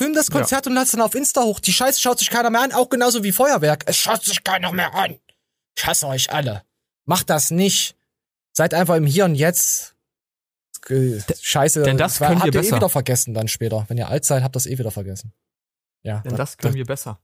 [0.00, 1.60] Film das Konzert und lass dann auf Insta hoch.
[1.60, 3.84] Die Scheiße schaut sich keiner mehr an, auch genauso wie Feuerwerk.
[3.84, 5.18] Es schaut sich keiner mehr an.
[5.76, 6.64] Ich hasse euch alle.
[7.04, 7.98] Macht das nicht.
[8.52, 9.94] Seid einfach im Hier und Jetzt.
[10.88, 11.82] Äh, Scheiße.
[11.82, 12.76] denn das habt können wir ihr eh besser.
[12.76, 13.84] wieder vergessen dann später.
[13.88, 15.34] Wenn ihr alt seid, habt ihr das eh wieder vergessen.
[16.02, 16.20] Ja.
[16.20, 17.20] Denn das können wir besser.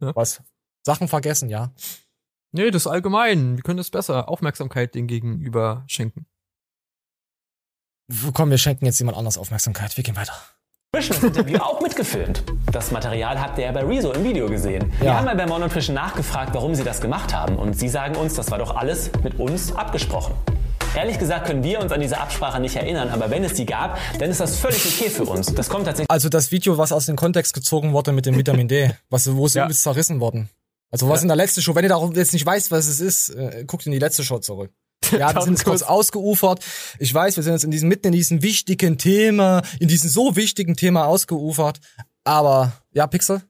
[0.00, 0.42] Was?
[0.84, 1.72] Sachen vergessen, ja.
[2.50, 3.58] Nee, das ist allgemein.
[3.58, 4.28] Wir können das besser.
[4.28, 6.26] Aufmerksamkeit den Gegenüber schenken.
[8.32, 9.96] Komm, wir schenken jetzt jemand anders Aufmerksamkeit.
[9.96, 10.34] Wir gehen weiter.
[10.92, 12.44] Das Interview auch mitgefilmt.
[12.72, 14.90] Das Material habt ihr ja bei Rezo im Video gesehen.
[15.00, 17.56] Wir haben mal bei Mon und nachgefragt, warum sie das gemacht haben.
[17.56, 20.32] Und sie sagen uns, das war doch alles mit uns abgesprochen.
[20.96, 23.98] Ehrlich gesagt können wir uns an diese Absprache nicht erinnern, aber wenn es die gab,
[24.18, 25.54] dann ist das völlig okay für uns.
[25.54, 28.66] Das kommt tatsächlich Also das Video, was aus dem Kontext gezogen wurde mit dem Vitamin
[28.66, 29.64] D, was, wo es Ja.
[29.66, 30.48] übelst zerrissen worden.
[30.90, 31.24] Also was Ja.
[31.24, 33.84] in der letzten Show, wenn ihr darum jetzt nicht weißt, was es ist, äh, guckt
[33.84, 34.70] in die letzte Show zurück.
[35.18, 35.90] Ja, wir sind jetzt kurz kurz.
[35.90, 36.64] ausgeufert.
[36.98, 40.36] Ich weiß, wir sind jetzt in diesem, mitten in diesem wichtigen Thema, in diesem so
[40.36, 41.80] wichtigen Thema ausgeufert.
[42.24, 43.42] Aber, ja, Pixel?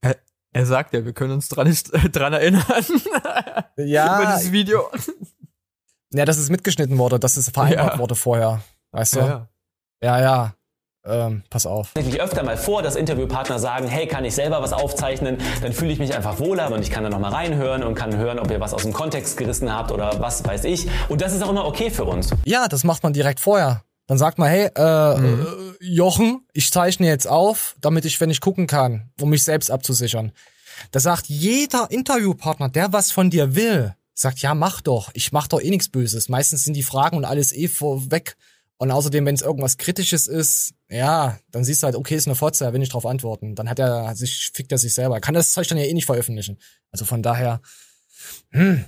[0.00, 0.16] Er,
[0.52, 2.64] er sagt ja, wir können uns dran, nicht, äh, dran erinnern.
[3.76, 4.22] Ja.
[4.22, 4.88] Über dieses Video.
[6.12, 7.98] Ja, dass es mitgeschnitten wurde, dass es vereinbart Ja.
[7.98, 8.62] wurde vorher.
[8.92, 9.18] Weißt du?
[9.20, 9.48] Ja, ja.
[10.02, 10.54] Ja, ja.
[11.06, 11.90] Ähm, pass auf.
[11.94, 15.36] tatsächlich öfter mal vor, dass Interviewpartner sagen, hey, kann ich selber was aufzeichnen?
[15.62, 18.16] Dann fühle ich mich einfach wohler und ich kann da noch mal reinhören und kann
[18.16, 20.88] hören, ob ihr was aus dem Kontext gerissen habt oder was weiß ich.
[21.10, 22.30] Und das ist auch immer okay für uns.
[22.46, 23.82] Ja, das macht man direkt vorher.
[24.06, 25.46] Dann sagt man, hey, äh, Mhm.
[25.80, 29.70] äh, Jochen, ich zeichne jetzt auf, damit ich, wenn ich gucken kann, um mich selbst
[29.70, 30.32] abzusichern.
[30.90, 35.48] Da sagt jeder Interviewpartner, der was von dir will, sagt, ja, mach doch, ich mach
[35.48, 36.28] doch eh nichts Böses.
[36.30, 38.36] Meistens sind die Fragen und alles eh vorweg.
[38.76, 42.34] Und außerdem, wenn es irgendwas Kritisches ist, ja, dann siehst du halt, okay, ist eine
[42.36, 43.54] Fotze, er will nicht drauf antworten.
[43.54, 45.16] Dann hat er hat sich, fickt er sich selber.
[45.16, 46.58] Er kann das Zeug dann ja eh nicht veröffentlichen.
[46.92, 47.60] Also von daher,
[48.50, 48.84] hm,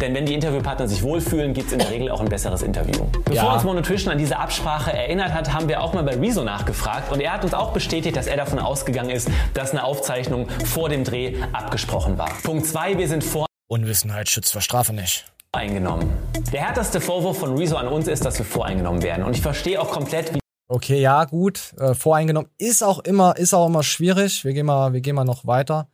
[0.00, 3.04] Denn wenn die Interviewpartner sich wohlfühlen, gibt's in der Regel auch ein besseres Interview.
[3.24, 3.52] Bevor Ja.
[3.54, 7.20] uns Monotrition an diese Absprache erinnert hat, haben wir auch mal bei Rezo nachgefragt und
[7.20, 11.04] er hat uns auch bestätigt, dass er davon ausgegangen ist, dass eine Aufzeichnung vor dem
[11.04, 12.30] Dreh abgesprochen war.
[12.44, 15.26] Punkt zwei: wir sind vor Unwissenheit schützt vor Strafe nicht.
[15.52, 16.10] Eingenommen.
[16.52, 19.24] Der härteste Vorwurf von Rezo an uns ist, dass wir voreingenommen werden.
[19.24, 20.38] Und ich verstehe auch komplett, wie
[20.70, 21.74] Okay, ja, gut.
[21.78, 24.44] Äh, voreingenommen ist auch immer, ist auch immer schwierig.
[24.44, 25.88] Wir gehen mal, wir gehen mal noch weiter.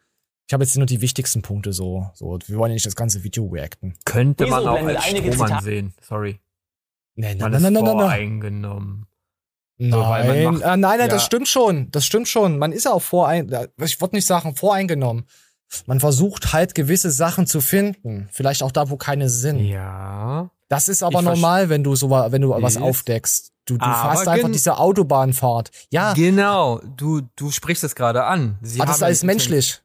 [0.47, 2.11] Ich habe jetzt nur die wichtigsten Punkte so.
[2.13, 2.39] so.
[2.47, 3.95] Wir wollen ja nicht das ganze Video reacten.
[4.05, 5.95] Könnte Wieso man auch als Strohmann sehen.
[6.03, 6.41] Sorry.
[7.15, 8.07] Nee, Man nein, ist nein, nein, nein, nein.
[8.07, 9.07] voreingenommen.
[9.79, 11.27] So, man Nein, macht- ah, nein, nein, das ja.
[11.27, 11.91] stimmt schon.
[11.91, 12.59] Das stimmt schon.
[12.59, 13.51] Man ist ja auch vorein,
[13.83, 15.25] ich würde nicht sagen voreingenommen.
[15.87, 18.29] Man versucht halt gewisse Sachen zu finden.
[18.33, 19.59] Vielleicht auch da, wo keine sind.
[19.61, 20.51] Ja.
[20.69, 23.53] Das ist aber Ich normal, wenn du so, wenn du was aufdeckst.
[23.67, 25.71] Du, du fährst einfach diese Autobahnfahrt.
[25.91, 28.59] Ja, Genau, du, du sprichst es gerade an.
[28.63, 29.83] Sie aber das ist alles menschlich.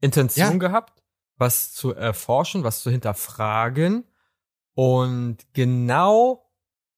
[0.00, 0.56] Intention Ja.
[0.58, 1.02] gehabt,
[1.38, 4.04] was zu erforschen, was zu hinterfragen.
[4.74, 6.46] Und genau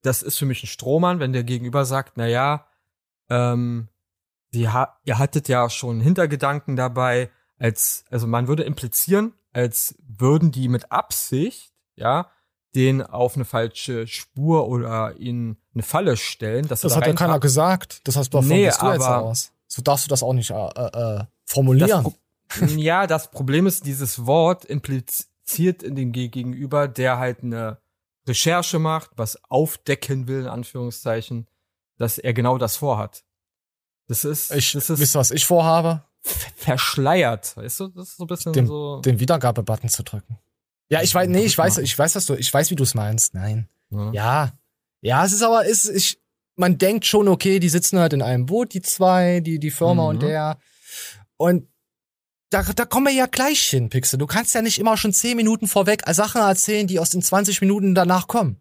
[0.02, 2.66] das ist für mich ein Strohmann, wenn der Gegenüber sagt, na ja,
[3.30, 3.88] ähm,
[4.52, 10.50] sie ha ihr hattet ja schon Hintergedanken dabei, als, also man würde implizieren, als würden
[10.50, 12.30] die mit Absicht, ja,
[12.74, 16.66] den auf eine falsche Spur oder in eine Falle stellen.
[16.66, 18.00] Dass Das da hat ja keiner gesagt.
[18.08, 19.52] Das hast du davon Nee, du jetzt aus.
[19.68, 22.04] So darfst du das auch nicht äh, äh, formulieren.
[22.58, 27.78] Das ja, das Problem ist, dieses Wort impliziert in dem Ge- Gegenüber, der halt eine
[28.26, 31.46] Recherche macht, was aufdecken will, in Anführungszeichen,
[31.96, 33.24] dass er genau das vorhat.
[34.08, 36.04] Das ist, ich, das ist wisst ihr, was ich vorhabe?
[36.56, 37.88] Verschleiert, weißt du?
[37.88, 39.00] Das ist so ein bisschen Den, so.
[39.00, 40.38] den Wiedergabebutton zu drücken.
[40.90, 42.94] Ja, ich weiß, nee, ich weiß, ich weiß, was du, ich weiß, wie du es
[42.94, 43.34] meinst.
[43.34, 43.68] Nein.
[43.90, 44.12] Ja.
[44.12, 44.52] Ja.
[45.00, 46.18] Ja, es ist aber, es, ich,
[46.56, 50.02] man denkt schon, okay, die sitzen halt in einem Boot, die zwei, die, die Firma
[50.04, 50.08] Mhm.
[50.08, 50.58] und der.
[51.36, 51.68] Und
[52.50, 54.18] da, da kommen wir ja gleich hin, Pixel.
[54.18, 57.60] Du kannst ja nicht immer schon zehn Minuten vorweg Sachen erzählen, die aus den 20
[57.60, 58.60] Minuten danach kommen.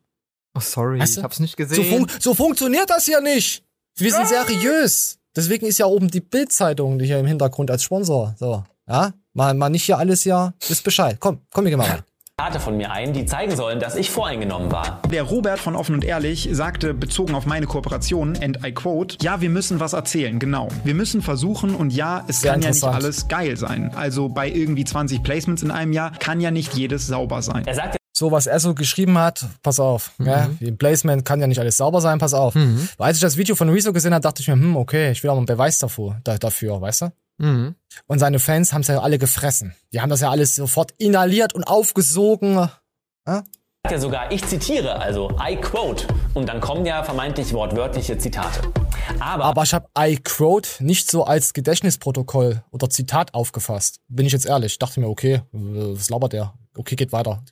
[0.56, 1.20] Oh, sorry, Weißt du?
[1.22, 2.08] ich hab's nicht So, gesehen.
[2.10, 3.64] fun so funktioniert das ja nicht.
[3.96, 5.20] Wir sind seriös.
[5.36, 8.36] Deswegen ist ja oben die Bild-Zeitung hier im Hintergrund als Sponsor.
[8.38, 9.14] So, ja?
[9.34, 10.54] Mal, mal nicht hier alles ja.
[10.68, 11.18] Wisst Bescheid.
[11.20, 12.04] Komm, komm, wir gehen mal rein.
[12.40, 15.02] Zitate von mir ein, die zeigen sollen, dass ich voreingenommen war.
[15.12, 19.40] Der Robert von Offen und Ehrlich sagte, bezogen auf meine Kooperation, and I quote, ja,
[19.40, 20.68] wir müssen was erzählen, genau.
[20.84, 23.92] Wir müssen versuchen und ja, es Sehr kann ja nicht alles geil sein.
[23.96, 27.68] Also bei irgendwie 20 Placements in einem Jahr kann ja nicht jedes sauber sein.
[27.68, 30.12] Er sagt So, was er so geschrieben hat, pass auf.
[30.24, 32.54] Ja, Im Placement kann ja nicht alles sauber sein, pass auf.
[32.54, 32.88] Mhm.
[32.98, 35.24] Weil als ich das Video von Rezo gesehen habe, dachte ich mir, hm, okay, ich
[35.24, 37.12] will auch mal einen Beweis davor, da, dafür, weißt du?
[37.40, 37.74] Mhm.
[38.06, 39.74] Und seine Fans haben es ja alle gefressen.
[39.92, 42.70] Die haben das ja alles sofort inhaliert und aufgesogen.
[43.28, 43.44] Ja?
[43.90, 46.06] ja sogar, ich zitiere, also I quote.
[46.36, 48.62] Und dann kommen ja vermeintlich wortwörtliche Zitate.
[49.20, 54.02] Aber, Aber ich habe I quote nicht so als Gedächtnisprotokoll oder Zitat aufgefasst.
[54.08, 54.78] Bin ich jetzt ehrlich.
[54.78, 56.54] Dachte mir, okay, äh, was labert der?
[56.78, 57.44] Okay, geht weiter.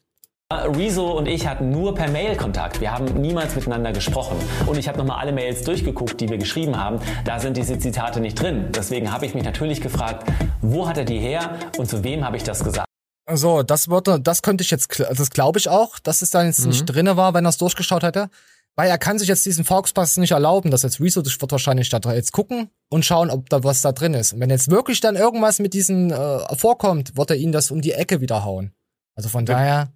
[0.52, 2.82] Rezo und ich hatten nur per Mail Kontakt.
[2.82, 4.38] Wir haben niemals miteinander gesprochen.
[4.66, 7.00] Und ich habe nochmal alle Mails durchgeguckt, die wir geschrieben haben.
[7.26, 8.68] Da sind diese Zitate nicht drin.
[8.76, 10.30] Deswegen habe ich mich natürlich gefragt,
[10.62, 12.88] wo hat er die her und zu wem habe ich das gesagt?
[13.32, 16.66] So, das würde, das könnte ich jetzt, das glaube ich auch, dass es da jetzt
[16.66, 18.30] nicht drinne war, wenn er es durchgeschaut hätte.
[18.76, 21.90] Weil er kann sich jetzt diesen Fauxpass nicht erlauben, dass jetzt Rezo das wird wahrscheinlich
[21.90, 24.34] da jetzt gucken und schauen, ob da was da drin ist.
[24.34, 27.82] Und wenn jetzt wirklich dann irgendwas mit diesen äh, vorkommt, wird er ihnen das um
[27.82, 28.72] die Ecke wieder hauen.
[29.16, 29.92] Also von daher,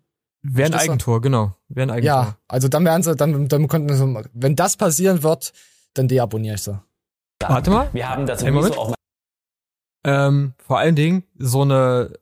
[0.48, 0.91] Wäre ein Verstehst du?
[0.91, 1.56] Eigentor, genau.
[1.70, 2.06] Wäre ein Eigentor.
[2.16, 5.54] ja, also dann werden sie, dann, dann könnten sie, wenn das passieren wird,
[5.93, 6.80] dann deabonniere ich sie.
[7.41, 7.89] Warte mal.
[7.93, 8.43] Wir haben das.
[8.43, 8.96] Rezo auch mal
[10.06, 12.14] Ähm, vor allen Dingen so eine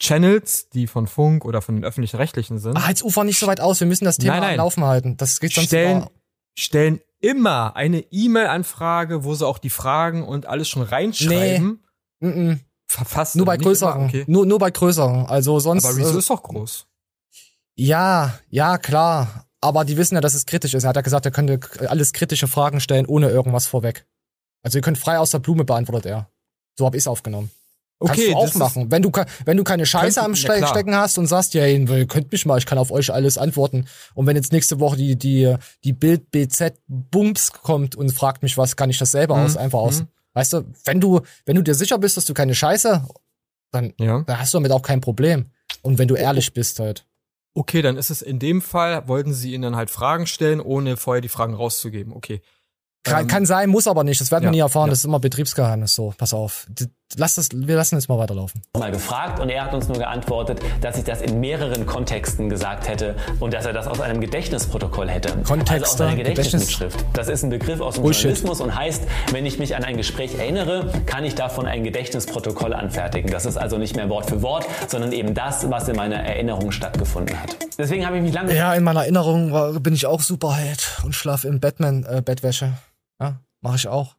[0.00, 3.60] Channels, die von Funk oder von den öffentlich-rechtlichen sind, Ah, jetzt ufer nicht so weit
[3.60, 4.50] aus, wir müssen das Thema Nein, nein.
[4.52, 5.16] am Laufen halten.
[5.16, 6.10] Das geht sonst stellen, über-
[6.58, 11.84] stellen immer eine E-Mail-Anfrage, wo sie auch die Fragen und alles schon reinschreiben.
[12.18, 12.58] Mm -mm.
[12.88, 13.38] Verfassen.
[13.38, 13.94] Nur bei größeren.
[14.00, 14.24] immer, okay.
[14.26, 15.26] Nur, nur bei größeren.
[15.26, 15.84] Also sonst.
[15.84, 16.86] Aber Rezo äh, ist doch groß.
[17.86, 19.46] Ja, ja, klar.
[19.60, 20.84] Aber die wissen ja, dass es kritisch ist.
[20.84, 24.06] Er hat ja gesagt, er könnte alles kritische Fragen stellen, ohne irgendwas vorweg.
[24.62, 26.28] Also ihr könnt frei aus der Blume beantwortet er.
[26.78, 27.50] So hab ich's aufgenommen.
[28.00, 28.90] Kannst Okay, du auch machen.
[28.90, 29.12] Wenn du,
[29.44, 30.68] wenn du keine Scheiße Könnte- am ja, Ste klar.
[30.70, 33.86] Stecken hast und sagst, ja, ihr könnt mich mal, ich kann auf euch alles antworten.
[34.14, 35.54] Und wenn jetzt nächste Woche die, die,
[35.84, 39.56] die Bild BZ Bums kommt und fragt mich was, kann ich das selber Mhm, aus,
[39.56, 40.00] einfach aus.
[40.00, 40.08] mhm.
[40.34, 43.06] Weißt du, wenn du, wenn du dir sicher bist, dass du keine Scheiße,
[43.70, 44.22] dann, Ja.
[44.26, 45.46] dann hast du damit auch kein Problem.
[45.82, 47.06] Und wenn du ehrlich bist halt.
[47.54, 50.96] Okay, dann ist es in dem Fall, wollten sie ihnen dann halt Fragen stellen, ohne
[50.96, 52.12] vorher die Fragen rauszugeben.
[52.14, 52.40] Okay.
[53.04, 54.20] Kann, Ähm, kann sein, muss aber nicht.
[54.20, 54.86] Das werden wir ja, nie erfahren.
[54.86, 54.90] ja.
[54.90, 55.94] Das ist immer Betriebsgeheimnis.
[55.94, 56.66] So, pass auf.
[57.18, 58.62] Lass das, wir lassen jetzt mal weiterlaufen.
[58.78, 62.88] mal gefragt und er hat uns nur geantwortet, dass ich das in mehreren Kontexten gesagt
[62.88, 65.32] hätte und dass er das aus einem Gedächtnisprotokoll hätte.
[65.44, 67.04] Kontexte, also aus einer Gedächtnis- Gedächtnismitschrift.
[67.12, 68.22] Das ist ein Begriff aus dem Bullshit.
[68.24, 69.02] Journalismus und heißt,
[69.32, 73.30] wenn ich mich an ein Gespräch erinnere, kann ich davon ein Gedächtnisprotokoll anfertigen.
[73.30, 76.72] Das ist also nicht mehr Wort für Wort, sondern eben das, was in meiner Erinnerung
[76.72, 77.56] stattgefunden hat.
[77.78, 81.14] Deswegen habe ich mich lange Ja, in meiner Erinnerung war, bin ich auch Superheld und
[81.14, 82.72] schlaf in Batman äh, Bettwäsche.
[83.20, 84.16] Ja, mache ich auch.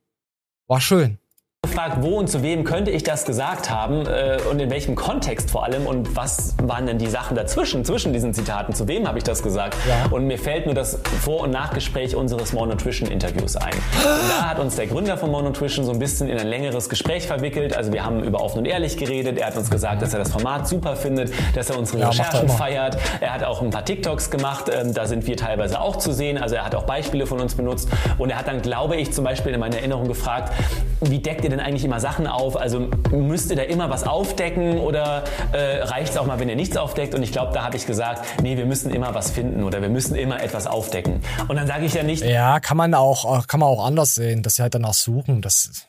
[0.67, 1.17] War schön.
[1.63, 5.49] Gefragt, wo und zu wem könnte ich das gesagt haben äh, und in welchem Kontext
[5.49, 9.17] vor allem und was waren denn die Sachen dazwischen, zwischen diesen Zitaten, zu wem habe
[9.17, 9.77] ich das gesagt?
[9.87, 10.11] Ja.
[10.11, 13.73] Und mir fällt nur das Vor- und Nachgespräch unseres More Nutrition Interviews ein.
[13.73, 16.89] Und da hat uns der Gründer von More Nutrition so ein bisschen in ein längeres
[16.89, 17.77] Gespräch verwickelt.
[17.77, 19.37] Also wir haben über offen und ehrlich geredet.
[19.37, 22.09] Er hat uns gesagt, dass er das Format super findet, dass er unsere Ja, er
[22.11, 22.97] Recherchen feiert.
[23.21, 26.37] Er hat auch ein paar TikToks gemacht, ähm, da sind wir teilweise auch zu sehen.
[26.37, 27.87] Also er hat auch Beispiele von uns benutzt.
[28.17, 30.51] Und er hat dann, glaube ich, zum Beispiel in meiner Erinnerung gefragt,
[30.99, 32.55] wie deckt ihr denn eigentlich immer Sachen auf?
[32.57, 35.23] Also müsst ihr da immer was aufdecken oder
[35.53, 37.15] äh, reicht es auch mal, wenn ihr nichts aufdeckt?
[37.15, 39.89] Und ich glaube, da habe ich gesagt, nee, wir müssen immer was finden oder wir
[39.89, 41.21] müssen immer etwas aufdecken.
[41.47, 44.43] Und dann sage ich ja nicht, Ja, kann man auch, kann man auch anders sehen,
[44.43, 45.41] dass sie halt danach suchen.
[45.41, 45.87] Das,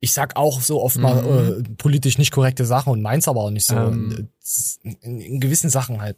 [0.00, 1.60] ich sag auch so oft mal Mhm.
[1.60, 3.76] äh, politisch nicht korrekte Sachen und meins aber auch nicht so.
[3.76, 4.28] Ähm.
[4.82, 6.16] in, in gewissen Sachen halt.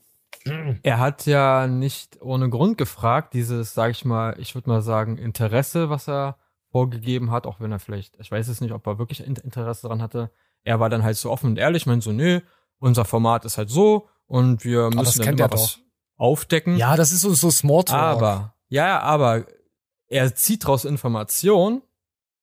[0.82, 5.18] Er hat ja nicht ohne Grund gefragt, dieses, sag ich mal, ich würde mal sagen,
[5.18, 6.36] Interesse, was er
[6.70, 9.82] vorgegeben hat, auch wenn er vielleicht, ich weiß es nicht, ob er wirklich In- Interesse
[9.82, 10.30] daran hatte.
[10.64, 12.40] Er war dann halt so offen und ehrlich, meint so, nö,
[12.78, 15.80] unser Format ist halt so und wir müssen dann immer er was
[16.16, 16.76] aufdecken.
[16.76, 17.98] Ja, das ist so, so Smalltalk.
[18.00, 19.46] Aber, ja, aber
[20.08, 21.82] er zieht daraus Information,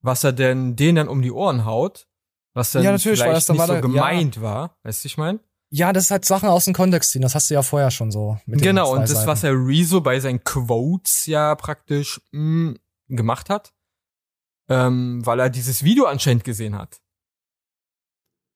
[0.01, 2.07] was er denn denen dann um die Ohren haut,
[2.53, 3.81] was dann Ja, natürlich, vielleicht das dann nicht so da- ja.
[3.81, 4.77] gemeint war.
[4.83, 5.39] Weißt du, ich meine?
[5.71, 7.21] Ja, das ist halt Sachen aus dem Kontext ziehen.
[7.21, 8.37] Das hast du ja vorher schon so.
[8.47, 9.27] Genau, und das, Seiten.
[9.27, 12.75] was er Rezo bei seinen Quotes ja praktisch mh,
[13.09, 13.73] gemacht hat,
[14.69, 17.01] ähm, weil er dieses Video anscheinend gesehen hat.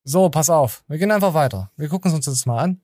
[0.03, 0.83] So, pass auf.
[0.87, 1.71] Wir gehen einfach weiter.
[1.75, 2.81] Wir gucken uns das mal an.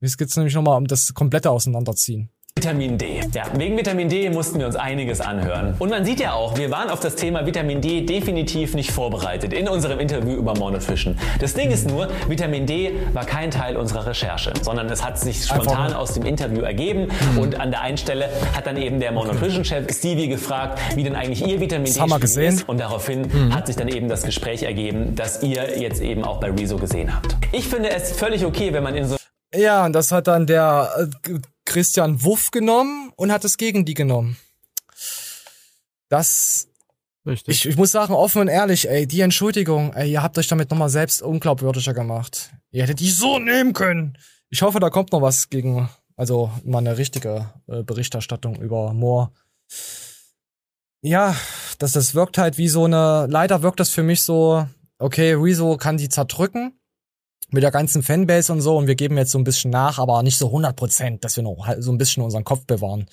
[0.00, 2.30] Jetzt geht's nämlich nochmal um das komplette Auseinanderziehen.
[2.62, 3.20] Vitamin D.
[3.34, 5.74] Ja, wegen Vitamin D mussten wir uns einiges anhören.
[5.80, 9.52] Und man sieht ja auch, wir waren auf das Thema Vitamin D definitiv nicht vorbereitet
[9.52, 11.18] in unserem Interview über Nutrition.
[11.40, 15.44] Das Ding ist nur, Vitamin D war kein Teil unserer Recherche, sondern es hat sich
[15.44, 17.08] spontan aus dem Interview ergeben.
[17.36, 21.44] Und an der einen Stelle hat dann eben der Nutrition-Chef Stevie gefragt, wie denn eigentlich
[21.44, 22.54] ihr Vitamin Das haben wir D gesehen.
[22.54, 22.68] ist.
[22.68, 26.50] Und daraufhin hat sich dann eben das Gespräch ergeben, das ihr jetzt eben auch bei
[26.52, 27.34] Rezo gesehen habt.
[27.50, 29.16] Ich finde es völlig okay, wenn man in so
[29.52, 30.88] Ja, und das hat dann der
[31.26, 31.32] äh,
[31.72, 34.36] Christian Wuff genommen und hat es gegen die genommen.
[36.10, 36.68] Das,
[37.26, 37.64] Richtig.
[37.64, 40.70] ich, ich muss sagen, offen und ehrlich, ey, die Entschuldigung, ey, ihr habt euch damit
[40.70, 42.50] nochmal selbst unglaubwürdiger gemacht.
[42.72, 44.18] Ihr hättet die so nehmen können.
[44.50, 49.30] Ich hoffe, da kommt noch was gegen, also mal eine richtige äh, Berichterstattung über Moore.
[51.00, 51.34] Ja,
[51.78, 54.66] das, das wirkt halt wie so eine, leider wirkt das für mich so,
[54.98, 56.78] okay, Rezo kann die zerdrücken
[57.52, 60.22] mit der ganzen Fanbase und so und wir geben jetzt so ein bisschen nach, aber
[60.22, 63.06] nicht so 100 Prozent, dass wir noch halt so ein bisschen unseren Kopf bewahren.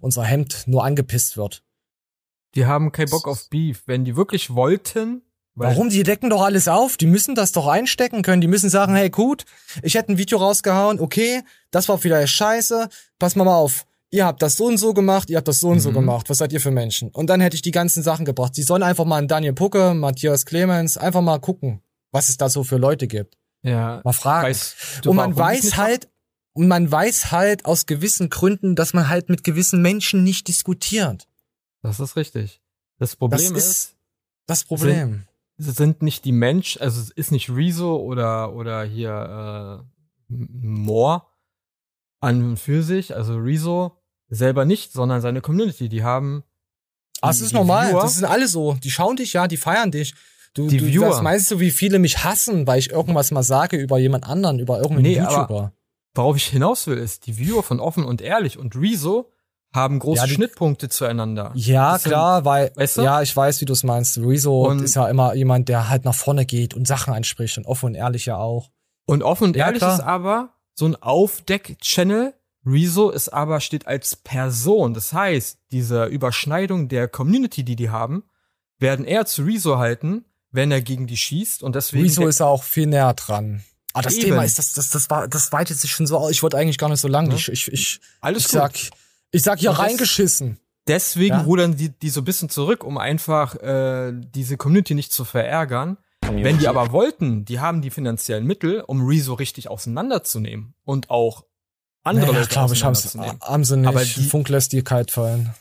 [0.00, 1.62] Unser Hemd nur angepisst wird.
[2.54, 3.82] Die haben keinen Bock auf Beef.
[3.86, 5.22] Wenn die wirklich wollten,
[5.56, 5.88] weil Warum?
[5.88, 6.96] Die decken doch alles auf.
[6.96, 8.40] Die müssen das doch einstecken können.
[8.40, 9.44] Die müssen sagen, hey, gut,
[9.82, 12.88] ich hätte ein Video rausgehauen, okay, das war vielleicht scheiße,
[13.20, 13.86] pass mal mal auf.
[14.10, 15.94] Ihr habt das so und so gemacht, ihr habt das so und so Mhm.
[15.94, 16.30] gemacht.
[16.30, 17.08] Was seid ihr für Menschen?
[17.10, 18.54] Und dann hätte ich die ganzen Sachen gebracht.
[18.54, 21.80] Sie sollen einfach mal an Daniel Pucke, Matthias Clemens, einfach mal gucken,
[22.12, 23.36] was es da so für Leute gibt.
[23.64, 24.00] Ja.
[24.04, 24.46] Mal fragen.
[24.48, 26.08] Weißt du, und man weiß halt,
[26.52, 31.26] und man weiß halt aus gewissen Gründen, dass man halt mit gewissen Menschen nicht diskutiert.
[31.82, 32.60] Das ist richtig.
[32.98, 33.96] Das Problem das ist, ist
[34.46, 35.24] das Problem.
[35.56, 39.84] Sind, sind nicht die Mensch, also es ist nicht Rezo oder oder hier äh,
[40.28, 41.22] Moore
[42.20, 43.96] an und für sich, also Rezo
[44.28, 46.44] selber nicht, sondern seine Community, die haben
[47.20, 47.90] Ah, es ist normal.
[47.92, 48.74] Viewer- Das sind alle so.
[48.74, 50.14] Die schauen dich, ja, die feiern dich.
[50.54, 51.10] Du, Die du Viewer.
[51.10, 54.58] was meinst du, wie viele mich hassen, weil ich irgendwas mal sage über jemand anderen,
[54.60, 55.38] über irgendeinen Nee, YouTuber?
[55.40, 55.72] aber
[56.14, 59.30] worauf ich hinaus will, ist, die Viewer von Offen und Ehrlich und Rezo
[59.74, 61.50] haben große Ja, die- Schnittpunkte zueinander.
[61.56, 63.02] ja, Das sind- klar, weil, weißt du?
[63.02, 64.16] ja, ich weiß, wie du es meinst.
[64.18, 67.66] Rezo Und- ist ja immer jemand, der halt nach vorne geht und Sachen anspricht und
[67.66, 68.70] offen und ehrlich ja auch.
[69.06, 69.94] Und offen und Ja, ehrlich klar.
[69.94, 72.34] ist aber so ein Aufdeck-Channel.
[72.66, 74.94] Rezo ist aber, steht als Person.
[74.94, 78.22] Das heißt, diese Überschneidung der Community, die die haben,
[78.78, 80.24] werden eher zu Rezo halten,
[80.54, 81.62] wenn er gegen die schießt.
[81.62, 82.04] Und deswegen.
[82.04, 83.62] Rezo ist auch viel näher dran.
[83.92, 84.24] Ah, das Eben.
[84.24, 86.30] Thema ist, das, das, das war, das weitet sich schon so aus.
[86.30, 87.28] Ich wollte eigentlich gar nicht so lang.
[87.30, 87.36] Ja.
[87.36, 88.52] Ich, ich, ich, Alles ich gut.
[88.52, 88.72] sag,
[89.30, 90.58] ich sag hier Und das- reingeschissen.
[90.86, 91.42] Deswegen Ja?
[91.42, 95.96] rudern die, die so ein bisschen zurück, um einfach äh, diese Community nicht zu verärgern.
[96.20, 101.44] Wenn die aber wollten, die haben die finanziellen Mittel, um Rezo richtig auseinanderzunehmen und auch
[102.02, 103.40] andere naja, Leute glaube ich, auseinanderzunehmen.
[103.40, 103.88] haben sie nicht.
[103.88, 105.54] Aber die- Funk lässt die kalt fallen.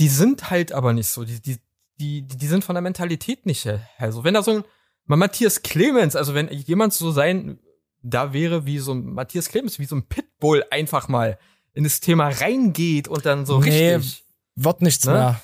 [0.00, 1.24] die sind halt aber nicht so.
[1.24, 1.58] Die, die,
[2.00, 3.68] die, die sind von der Mentalität nicht.
[3.98, 4.64] Also wenn da so ein
[5.06, 7.58] Matthias Clemens, also wenn jemand so sein,
[8.02, 11.38] da wäre wie so ein Matthias Clemens, wie so ein Pitbull einfach mal
[11.72, 14.24] in das Thema reingeht und dann so Nee, richtig.
[14.56, 15.12] Wird nichts Ne?
[15.12, 15.40] mehr.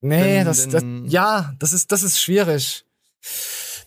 [0.00, 2.84] Nee, Denn- das, das, ja, das ist, das ist schwierig.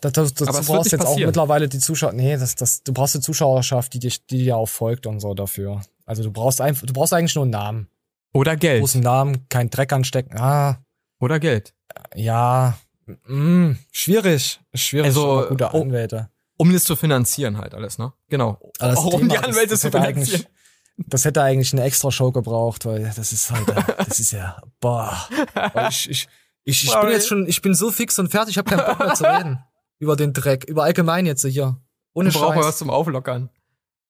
[0.01, 1.27] Das, das, das, du brauchst jetzt auch passieren.
[1.27, 4.67] mittlerweile die Zuschauer, nee, das, das, du brauchst eine Zuschauerschaft, die dich, die dir auch
[4.69, 5.81] folgt und so dafür.
[6.05, 7.89] Also du brauchst einfach, du brauchst eigentlich nur einen Namen.
[8.33, 8.81] Oder Geld.
[8.81, 10.37] Großen Namen, kein Dreck anstecken.
[10.37, 10.77] Ah,
[11.19, 11.73] Oder Geld.
[12.15, 12.77] ja,
[13.27, 14.59] Mm, schwierig.
[14.73, 15.05] Schwierig.
[15.05, 16.29] Also, gute oh, Anwälte.
[16.57, 18.13] Um das zu finanzieren halt alles, ne?
[18.29, 18.57] Genau.
[18.79, 20.35] Das Auch um Thema die ist- Anwälte das zu hätte finanzieren.
[20.41, 20.47] eigentlich-
[21.07, 23.67] Das hätte eigentlich eine extra Show gebraucht, weil das ist halt,
[24.07, 25.15] das ist ja, boah.
[25.89, 26.27] Ich, ich,
[26.63, 28.99] ich, ich bin jetzt schon, ich bin so fix und fertig, ich habe keinen Bock
[29.05, 29.59] mehr zu reden.
[29.99, 31.79] Über den Dreck, über allgemein jetzt hier.
[32.13, 32.77] Ohne Du brauchst mal was Scheiß.
[32.79, 33.49] zum Auflockern.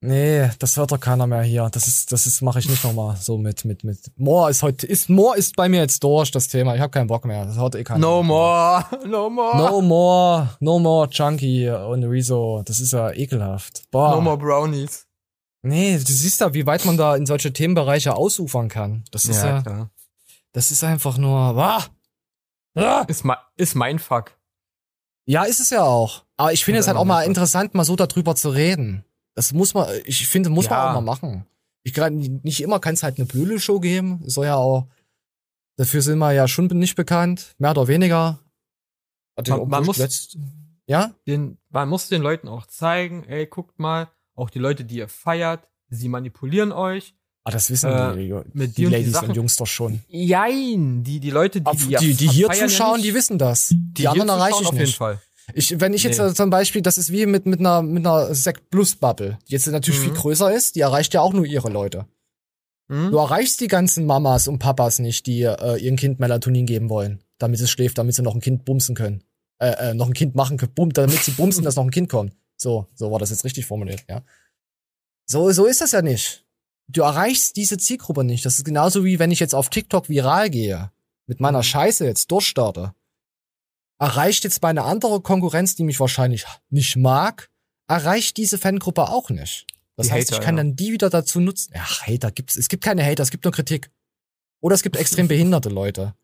[0.02, 1.68] Nee, das hört doch keiner mehr hier.
[1.72, 4.00] Das ist, das ist, mache ich nicht nochmal so mit, mit, mit.
[4.18, 6.76] More ist heute, ist, More ist bei mir jetzt durch, das Thema.
[6.76, 7.46] Ich habe keinen Bock mehr.
[7.46, 8.00] Das hört eh keiner.
[8.00, 9.58] No more, no more.
[9.58, 12.62] No more, no more Chunky und Rezo.
[12.64, 13.84] Das ist ja ekelhaft.
[13.89, 14.16] Boah.
[14.16, 15.08] No more Brownies.
[15.64, 19.04] Nee, du siehst ja, wie weit man da in solche Themenbereiche ausufern kann.
[19.10, 19.89] Das ist ja, klar.
[20.52, 21.84] das ist einfach nur, wah!
[22.76, 23.04] Ah!
[23.08, 24.38] Ist, mein, ist mein Fuck.
[25.26, 26.24] Ja, ist es ja auch.
[26.38, 29.06] Aber ich finde es halt auch mal interessant, mal so darüber zu reden.
[29.36, 30.90] Das muss man, ich finde, muss man Ja.
[30.90, 31.46] auch mal machen.
[31.84, 34.22] Ich gerade nicht immer kann es halt eine Blöde-Show geben.
[34.26, 34.88] Soll ja auch,
[35.78, 38.40] dafür sind wir ja schon nicht bekannt, mehr oder weniger.
[39.48, 40.38] Man, man muss, letzt-
[40.88, 41.14] ja?
[41.28, 45.10] den, man muss den Leuten auch zeigen, ey, guckt mal, auch die Leute, die ihr
[45.10, 47.14] feiert, sie manipulieren euch.
[47.44, 49.30] Ah, das wissen Äh, die, mit die die und die Ladies Sachen.
[49.30, 50.02] und Jungs doch schon.
[50.08, 53.06] Jein, die, die Leute, die, Auf, die, die, die, hier feiern ja zuschauen, nicht.
[53.06, 53.68] die wissen das.
[53.70, 54.80] Die, hier anderen zuschauen erreiche ich auf nicht.
[54.88, 55.22] jeden Fall.
[55.54, 56.34] Ich, wenn ich jetzt Nee.
[56.34, 59.68] zum Beispiel, das ist wie mit, mit einer, mit einer Sekt Plus Bubble, die jetzt
[59.68, 60.16] natürlich viel Mhm.
[60.16, 62.06] größer ist, die erreicht ja auch nur ihre Leute.
[62.89, 63.12] Hm?
[63.12, 67.24] Du erreichst die ganzen Mamas und Papas nicht, die äh, ihrem Kind Melatonin geben wollen,
[67.38, 69.24] damit es schläft, damit sie noch ein Kind bumsen können.
[69.60, 72.10] Äh, äh, noch ein Kind machen können, bum, damit sie bumsen, dass noch ein Kind
[72.10, 72.34] kommt.
[72.58, 74.22] So, so war das jetzt richtig formuliert, ja.
[75.26, 76.46] So, so ist das ja nicht.
[76.88, 78.46] Du erreichst diese Zielgruppe nicht.
[78.46, 80.91] Das ist genauso wie wenn ich jetzt auf TikTok viral gehe,
[81.26, 82.93] mit meiner Scheiße jetzt durchstarte.
[83.98, 87.50] Erreicht jetzt meine andere Konkurrenz, die mich wahrscheinlich nicht mag,
[87.88, 89.66] erreicht diese Fangruppe auch nicht.
[89.96, 90.64] Das Die heißt, Hater, ich kann ja.
[90.64, 91.74] dann die wieder dazu nutzen.
[91.78, 92.58] Ach, Hater gibt's.
[92.58, 93.89] Es gibt keine Hater, es gibt nur Kritik.
[94.60, 96.16] Oder es gibt extrem behinderte Leute,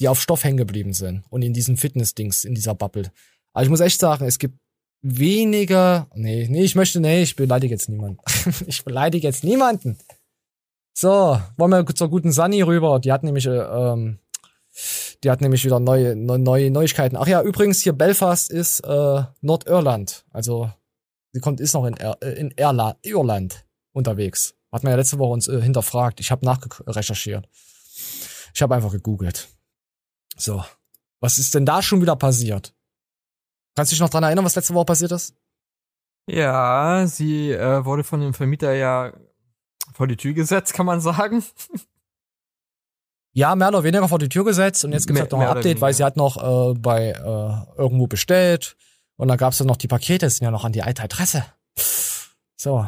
[0.00, 3.12] die auf Stoff hängen geblieben sind und in diesen Fitness-Dings, in dieser Bubble.
[3.52, 4.58] Aber ich muss echt sagen, es gibt
[5.02, 6.06] wenige.
[6.14, 8.20] Nee, nee, ich möchte, nee, ich beleidige jetzt niemanden.
[8.66, 9.98] ich beleidige jetzt niemanden.
[10.92, 12.98] So, wollen wir zur guten Sunny rüber.
[13.00, 14.18] Die hat nämlich, äh, ähm,
[15.22, 17.16] die hat nämlich wieder neue, neu- neue Neuigkeiten.
[17.16, 20.24] Ach ja, übrigens hier Belfast ist äh, Nordirland.
[20.30, 20.70] Also
[21.32, 24.54] sie kommt ist noch in, Ir äh, in Irla Irland unterwegs.
[24.72, 26.20] Hat man ja letzte Woche uns äh, hinterfragt.
[26.20, 27.48] Ich habe nachrecherchiert.
[28.54, 29.48] Ich habe einfach gegoogelt.
[30.36, 30.64] So,
[31.20, 32.74] was ist denn da schon wieder passiert?
[33.76, 35.34] Kannst du dich noch dran erinnern, was letzte Woche passiert ist?
[36.26, 39.12] Ja, sie äh, wurde von dem Vermieter ja
[39.92, 41.44] vor die Tür gesetzt, kann man sagen.
[43.32, 45.56] Ja, mehr oder weniger vor die Tür gesetzt und jetzt gibt's Mehr- halt noch ein
[45.56, 48.76] Update, weil sie hat noch äh, bei äh, irgendwo bestellt
[49.16, 51.44] und dann gab's dann noch die Pakete, das sind ja noch an die alte Adresse.
[52.56, 52.86] So.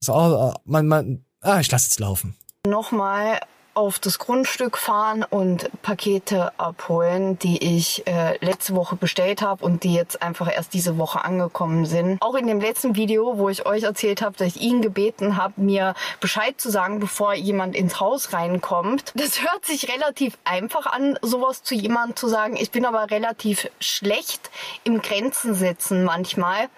[0.00, 2.36] So, äh, man, man, ah, ich lasse jetzt laufen.
[2.66, 3.38] nochmal
[3.74, 9.84] auf das Grundstück fahren und Pakete abholen, die ich äh, letzte Woche bestellt habe und
[9.84, 12.20] die jetzt einfach erst diese Woche angekommen sind.
[12.20, 15.54] Auch in dem letzten Video, wo ich euch erzählt habe, dass ich ihn gebeten habe,
[15.56, 19.12] mir Bescheid zu sagen, bevor jemand ins Haus reinkommt.
[19.14, 22.56] Das hört sich relativ einfach an, sowas zu jemandem zu sagen.
[22.56, 24.50] Ich bin aber relativ schlecht
[24.84, 26.68] im Grenzen setzen manchmal.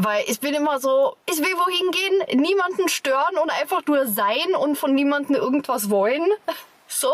[0.00, 4.54] Weil ich bin immer so, ich will wohin gehen, niemanden stören und einfach nur sein
[4.60, 6.22] und von niemandem irgendwas wollen.
[6.90, 7.08] So.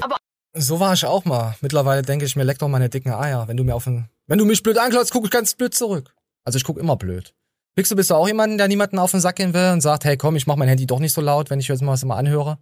[0.00, 0.16] Aber
[0.54, 1.56] So war ich auch mal.
[1.60, 3.48] Mittlerweile denke ich mir, leck doch meine dicken Eier.
[3.48, 6.14] Wenn du mir auf den, wenn du mich blöd anklotzt, guck ich ganz blöd zurück.
[6.44, 7.34] Also ich guck immer blöd.
[7.74, 10.16] Pixel, bist du auch jemanden, der niemanden auf den Sack gehen will und sagt, hey
[10.16, 12.14] komm, ich mach mein Handy doch nicht so laut, wenn ich jetzt mal was immer
[12.16, 12.58] anhöre?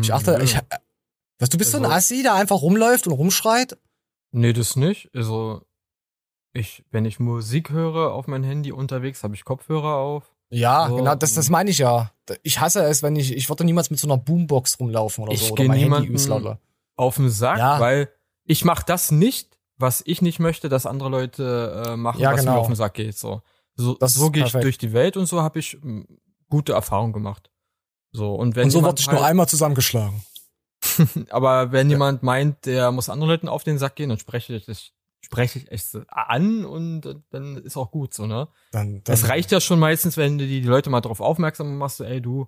[0.00, 0.56] Ich achte, ich,
[1.38, 3.76] was, du bist so ein Also- Assi, der einfach rumläuft und rumschreit?
[4.32, 5.10] Nee, das nicht.
[5.14, 5.60] Also,
[6.54, 10.32] ich, wenn ich Musik höre auf mein Handy unterwegs, habe ich Kopfhörer auf.
[10.50, 12.12] Ja, So, genau, das, das meine ich ja.
[12.42, 15.40] Ich hasse es, wenn ich, ich würde niemals mit so einer Boombox rumlaufen oder ich
[15.42, 15.52] so.
[15.52, 16.30] Oder gehe mein Handy übelst
[16.96, 17.80] auf den Sack, Ja.
[17.80, 18.08] weil
[18.44, 22.40] ich mache das nicht, was ich nicht möchte, dass andere Leute äh, machen, Ja, was
[22.40, 22.52] genau.
[22.52, 23.18] mir auf den Sack geht.
[23.18, 23.42] So,
[23.74, 26.06] so, Das so gehe ich durch die Welt und so habe ich m,
[26.48, 27.50] gute Erfahrungen gemacht.
[28.12, 30.22] So und wenn Und so wurde ich nur halt- einmal zusammengeschlagen.
[31.30, 34.66] aber wenn jemand meint, der muss anderen Leuten auf den Sack gehen, dann spreche ich
[34.66, 34.90] das
[35.24, 38.48] spreche ich echt so an und dann ist auch gut so, ne?
[38.72, 41.76] Dann, dann, Das reicht ja schon meistens, wenn du die, die Leute mal drauf aufmerksam
[41.78, 42.46] machst, so, ey du.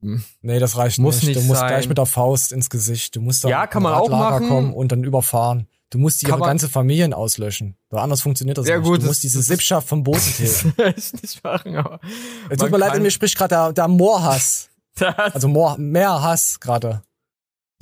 [0.00, 1.28] hm, Nee, das reicht Muss nicht.
[1.28, 1.68] nicht Du musst sein.
[1.68, 3.16] gleich mit der Faust ins Gesicht.
[3.16, 4.48] Du musst da Ja, kann man auch machen.
[4.48, 5.68] kommen und dann überfahren.
[5.90, 7.76] Du musst ihre man- ganze Familien auslöschen.
[7.90, 8.84] Weil anders funktioniert das Ja, nicht.
[8.86, 10.72] gut, du das- musst diese das- Sippschaft vom Boden tilgen.
[10.96, 12.00] ich nicht machen, aber.
[12.48, 14.68] Es tut mir leid, in mir spricht gerade der, der Moorhass.
[14.98, 17.02] Das- Also Moor, mehr Hass gerade.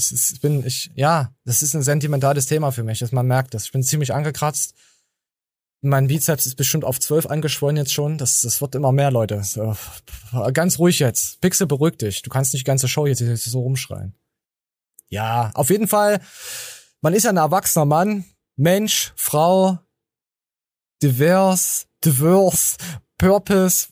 [0.01, 3.55] Ich, ich bin, ich, ja, das ist ein sentimentales Thema für mich, dass man merkt
[3.55, 3.65] das.
[3.65, 4.75] Ich bin ziemlich angekratzt.
[5.83, 8.19] Mein Bizeps ist bestimmt auf 12 angeschwollen jetzt schon.
[8.19, 9.43] Das, das wird immer mehr, Leute.
[9.43, 9.77] So,
[10.53, 11.41] ganz ruhig jetzt.
[11.41, 12.23] Pixel, beruhig dich.
[12.23, 14.15] Du kannst nicht die ganze Show jetzt hier so rumschreien.
[15.09, 16.21] Ja, auf jeden Fall.
[17.01, 18.25] Man ist ja ein erwachsener Mann
[18.61, 19.79] Mensch, Frau,
[21.03, 22.77] divers, diverse,
[23.17, 23.89] purpose,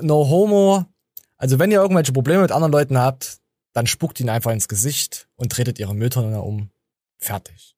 [0.00, 0.86] no homo.
[1.36, 3.40] Also wenn ihr irgendwelche Probleme mit anderen Leuten habt,
[3.76, 6.70] dann spuckt ihn einfach ins Gesicht und tretet ihre Mülltonne um.
[7.18, 7.76] Fertig.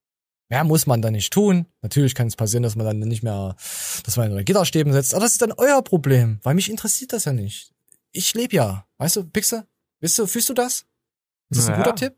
[0.49, 1.67] Mehr muss man da nicht tun.
[1.83, 3.57] Natürlich kann es passieren, dass man dann nicht mehr,
[4.05, 5.13] dass man in Gitterstäben setzt.
[5.13, 7.73] Aber das ist dann euer Problem, weil mich interessiert das ja nicht.
[8.13, 8.87] Ich lebe ja.
[8.99, 9.67] Weißt du, Pixel?
[10.01, 10.87] Weißt du, fühlst du das?
[11.51, 11.83] Ist das ein Naja.
[11.83, 12.15] guter Tipp?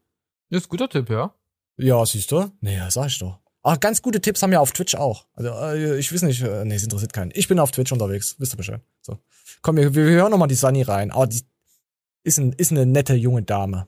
[0.51, 1.35] Das ist ein guter Tipp, ja.
[1.79, 2.53] Ja, siehst du?
[2.61, 3.39] Nee, ja, sag ich doch.
[3.63, 5.27] Ach, ganz gute Tipps haben wir auf Twitch auch.
[5.33, 7.31] Also, äh, ich weiß nicht, äh, nee, es interessiert keinen.
[7.35, 8.83] Ich bin auf Twitch unterwegs, wisst ihr Bescheid.
[9.01, 9.19] So.
[9.63, 11.11] Komm, wir, wir hören nochmal die Sunny rein.
[11.11, 11.43] Aber die
[12.25, 13.87] ist, ein, ist eine nette junge Dame.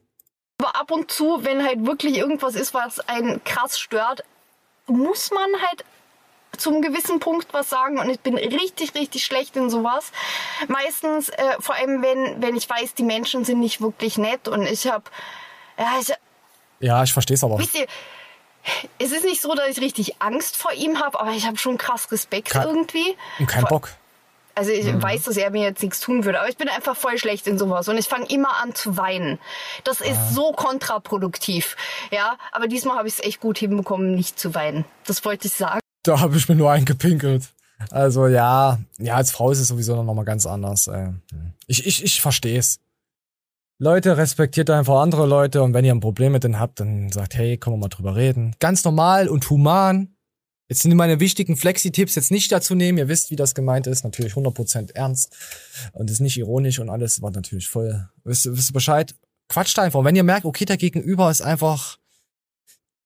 [0.58, 4.22] Aber ab und zu, wenn halt wirklich irgendwas ist, was einen krass stört,
[4.86, 5.84] muss man halt
[6.58, 10.12] zum gewissen Punkt was sagen und ich bin richtig, richtig schlecht in sowas.
[10.68, 14.62] Meistens, äh, vor allem wenn, wenn ich weiß, die Menschen sind nicht wirklich nett und
[14.66, 15.04] ich habe,
[15.78, 16.12] ja, ich,
[16.80, 17.58] Ja, ich versteh's aber.
[17.58, 17.86] wisst ihr,
[18.98, 21.78] es ist nicht so, dass ich richtig Angst vor ihm habe, aber ich habe schon
[21.78, 23.16] krass Respekt Kein- irgendwie.
[23.38, 23.88] Und kein Vor- Bock.
[24.54, 25.02] Also ich Mhm.
[25.02, 27.58] weiß, dass er mir jetzt nichts tun würde, aber ich bin einfach voll schlecht in
[27.58, 29.38] sowas und ich fange immer an zu weinen.
[29.84, 31.76] Das ist so kontraproduktiv,
[32.10, 32.36] ja.
[32.52, 34.84] Aber diesmal habe ich es echt gut hinbekommen, nicht zu weinen.
[35.06, 35.80] Das wollte ich sagen.
[36.02, 37.48] Da habe ich mir nur eingepinkelt.
[37.90, 40.86] Also ja, ja, als Frau ist es sowieso noch mal ganz anders.
[40.86, 41.08] Äh.
[41.66, 42.78] Ich, ich, ich versteh's.
[43.78, 47.34] Leute, respektiert einfach andere Leute und wenn ihr ein Problem mit denen habt, dann sagt,
[47.34, 48.54] hey, können wir mal drüber reden.
[48.60, 50.11] Ganz normal und human.
[50.72, 52.96] Jetzt sind meine wichtigen Flexi-Tipps jetzt nicht dazu nehmen.
[52.96, 54.04] Ihr wisst, wie das gemeint ist.
[54.04, 55.36] Natürlich 100% ernst
[55.92, 58.08] und ist nicht ironisch und alles war natürlich voll.
[58.24, 59.14] Wisst, wisst ihr Bescheid?
[59.50, 59.98] Quatscht einfach.
[59.98, 61.98] Und wenn ihr merkt, okay, der Gegenüber ist einfach,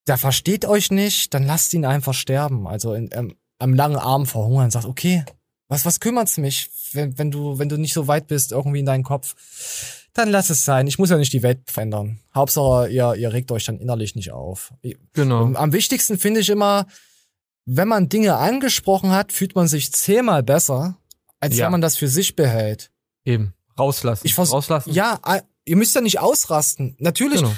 [0.06, 2.68] der versteht euch nicht, dann lasst ihn einfach sterben.
[2.68, 4.70] Also in, ähm, am langen Arm verhungern.
[4.70, 5.24] Sagt, okay,
[5.66, 8.86] was, was kümmert's mich, wenn, wenn du, wenn du nicht so weit bist, irgendwie in
[8.86, 9.34] deinem Kopf?
[10.12, 10.86] Dann lass es sein.
[10.86, 12.20] Ich muss ja nicht die Welt verändern.
[12.32, 14.72] Hauptsache, ihr, ihr regt euch dann innerlich nicht auf.
[15.14, 15.52] Genau.
[15.54, 16.86] Am wichtigsten finde ich immer,
[17.66, 20.96] wenn man Dinge angesprochen hat, fühlt man sich zehnmal besser,
[21.40, 21.66] als Ja.
[21.66, 22.90] wenn man das für sich behält.
[23.24, 23.52] Eben.
[23.78, 24.26] Rauslassen.
[24.26, 24.92] Ich vers Rauslassen.
[24.92, 25.20] Ja,
[25.64, 26.96] ihr müsst ja nicht ausrasten.
[26.98, 27.40] Natürlich.
[27.42, 27.54] Genau.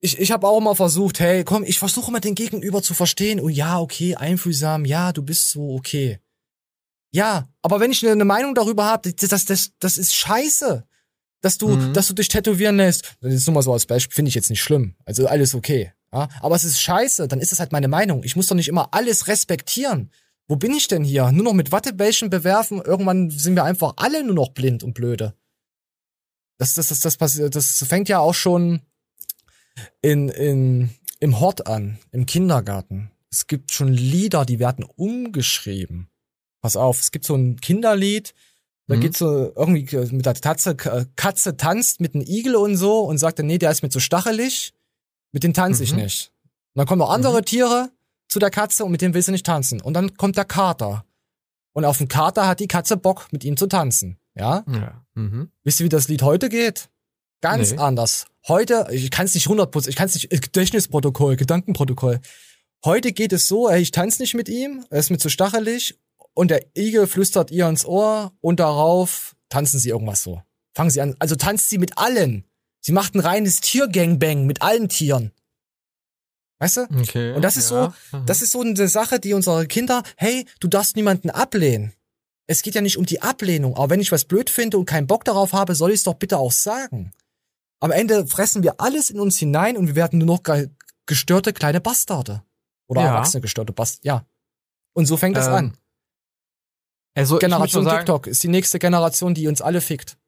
[0.00, 3.40] Ich, ich habe auch mal versucht, hey, komm, ich versuche mal den Gegenüber zu verstehen.
[3.40, 6.20] Oh ja, okay, einfühlsam, ja, du bist so okay.
[7.10, 10.86] Ja, aber wenn ich eine Meinung darüber habe, das, das, das, das ist scheiße.
[11.40, 11.92] Dass du, Mhm.
[11.92, 14.48] dass du dich tätowieren lässt, das ist nur mal so als Beispiel, finde ich jetzt
[14.50, 14.94] nicht schlimm.
[15.04, 15.92] Also alles okay.
[16.14, 16.28] Ja?
[16.40, 18.22] Aber es ist scheiße, dann ist es halt meine Meinung.
[18.24, 20.10] Ich muss doch nicht immer alles respektieren.
[20.46, 21.32] Wo bin ich denn hier?
[21.32, 22.80] Nur noch mit Wattebällchen bewerfen?
[22.82, 25.34] Irgendwann sind wir einfach alle nur noch blind und blöde.
[26.58, 28.82] Das, das, das, das, passiert, das fängt ja auch schon
[30.02, 33.10] in, in, im Hort an, im Kindergarten.
[33.30, 36.08] Es gibt schon Lieder, die werden umgeschrieben.
[36.60, 38.34] Pass auf, es gibt so ein Kinderlied,
[38.86, 39.00] da Mhm.
[39.00, 43.38] geht's so irgendwie mit der Tatze, Katze tanzt mit einem Igel und so und sagt
[43.38, 44.72] dann, nee, der ist mir zu stachelig,
[45.34, 45.98] mit dem tanze ich Mhm.
[46.02, 46.32] nicht.
[46.74, 47.90] Und dann kommen noch andere Tiere
[48.28, 49.80] zu der Katze und mit dem will sie nicht tanzen.
[49.82, 51.04] Und dann kommt der Kater.
[51.72, 54.18] Und auf dem Kater hat die Katze Bock, mit ihm zu tanzen.
[54.34, 54.64] Ja?
[54.68, 55.04] Ja.
[55.14, 55.50] Mhm.
[55.64, 56.88] Wisst ihr, wie das Lied heute geht?
[57.40, 57.78] Ganz Nee.
[57.78, 58.26] anders.
[58.48, 62.20] Heute, ich kann es nicht 100%, ich kann es nicht, äh, Gedächtnisprotokoll, Gedankenprotokoll.
[62.84, 65.98] Heute geht es so, ey, ich tanze nicht mit ihm, er ist mir zu stachelig
[66.34, 70.42] und der Igel flüstert ihr ins Ohr und darauf tanzen sie irgendwas so.
[70.74, 72.44] Fangen sie an, also tanzt sie mit allen.
[72.84, 75.32] Sie macht ein reines Tiergangbang mit allen Tieren.
[76.58, 76.82] Weißt du?
[77.00, 77.32] Okay.
[77.32, 77.94] Und das ist ja.
[78.10, 81.94] so, das ist so eine Sache, die unsere Kinder, hey, du darfst niemanden ablehnen.
[82.46, 85.06] Es geht ja nicht um die Ablehnung, aber wenn ich was blöd finde und keinen
[85.06, 87.12] Bock darauf habe, soll ich es doch bitte auch sagen.
[87.80, 90.68] Am Ende fressen wir alles in uns hinein und wir werden nur noch ge
[91.06, 92.42] gestörte kleine Bastarde.
[92.86, 93.06] Oder Ja.
[93.08, 94.06] erwachsene gestörte Bastarde.
[94.06, 94.26] Ja.
[94.92, 95.76] Und so fängt es Ähm, an.
[97.14, 100.18] Also, Generation schon sagen, TikTok ist die nächste Generation, die uns alle fickt.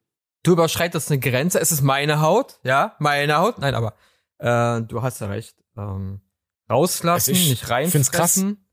[0.47, 1.59] Du überschreitest eine Grenze.
[1.59, 3.59] Es ist meine Haut, ja, meine Haut.
[3.59, 3.93] Nein, aber
[4.39, 5.55] äh, du hast ja recht.
[5.77, 6.21] Ähm,
[6.69, 7.71] rauslassen, ich nicht krass.
[7.71, 8.67] reinfressen.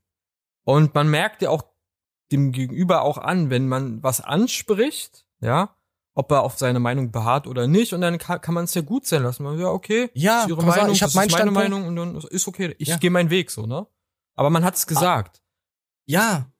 [0.63, 1.63] Und man merkt ja auch
[2.31, 5.75] dem Gegenüber auch an, wenn man was anspricht, ja,
[6.15, 7.93] ob er auf seine Meinung beharrt oder nicht.
[7.93, 9.43] Und dann kann, kann man es ja gut sein lassen.
[9.43, 11.51] Man, ja, okay, Ja, das ist ihre sagen, Meinung, ich hab das meinen ist meine
[11.51, 11.69] Standpunkt.
[11.71, 12.75] Meinung und dann ist okay.
[12.79, 12.97] Ich Ja.
[12.97, 13.85] gehe meinen Weg so, ne?
[14.33, 15.41] Aber man hat es gesagt.
[16.07, 16.51] Ja.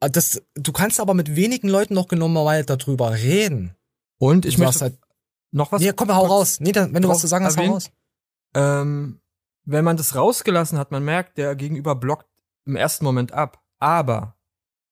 [0.00, 3.75] Ah, Das, du kannst aber mit wenigen Leuten noch genommen mal darüber reden.
[4.18, 4.98] Und ich Du möchte halt,
[5.50, 5.80] noch was.
[5.82, 6.60] nee, komm, hau raus.
[6.60, 7.74] Nee, dann, wenn du was zu sagen hast, hau erwähnen.
[7.74, 7.90] raus.
[8.54, 9.20] ähm,
[9.64, 12.26] wenn man das rausgelassen hat, man merkt, der Gegenüber blockt
[12.66, 13.62] im ersten Moment ab.
[13.78, 14.36] Aber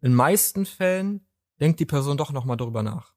[0.01, 1.27] in meisten Fällen
[1.61, 3.15] denkt die Person doch noch mal darüber nach.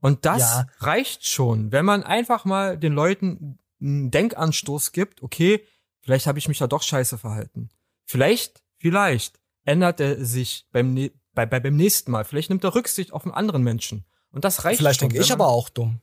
[0.00, 0.66] Und das Ja.
[0.78, 5.64] reicht schon, wenn man einfach mal den Leuten einen Denkanstoß gibt, okay,
[6.00, 7.68] vielleicht habe ich mich ja doch scheiße verhalten.
[8.06, 10.94] Vielleicht, vielleicht ändert er sich beim,
[11.34, 12.24] bei, bei, beim nächsten Mal.
[12.24, 14.04] Vielleicht nimmt er Rücksicht auf einen anderen Menschen.
[14.34, 15.08] Und das reicht Vielleicht schon.
[15.08, 16.00] denke ich aber auch dumm.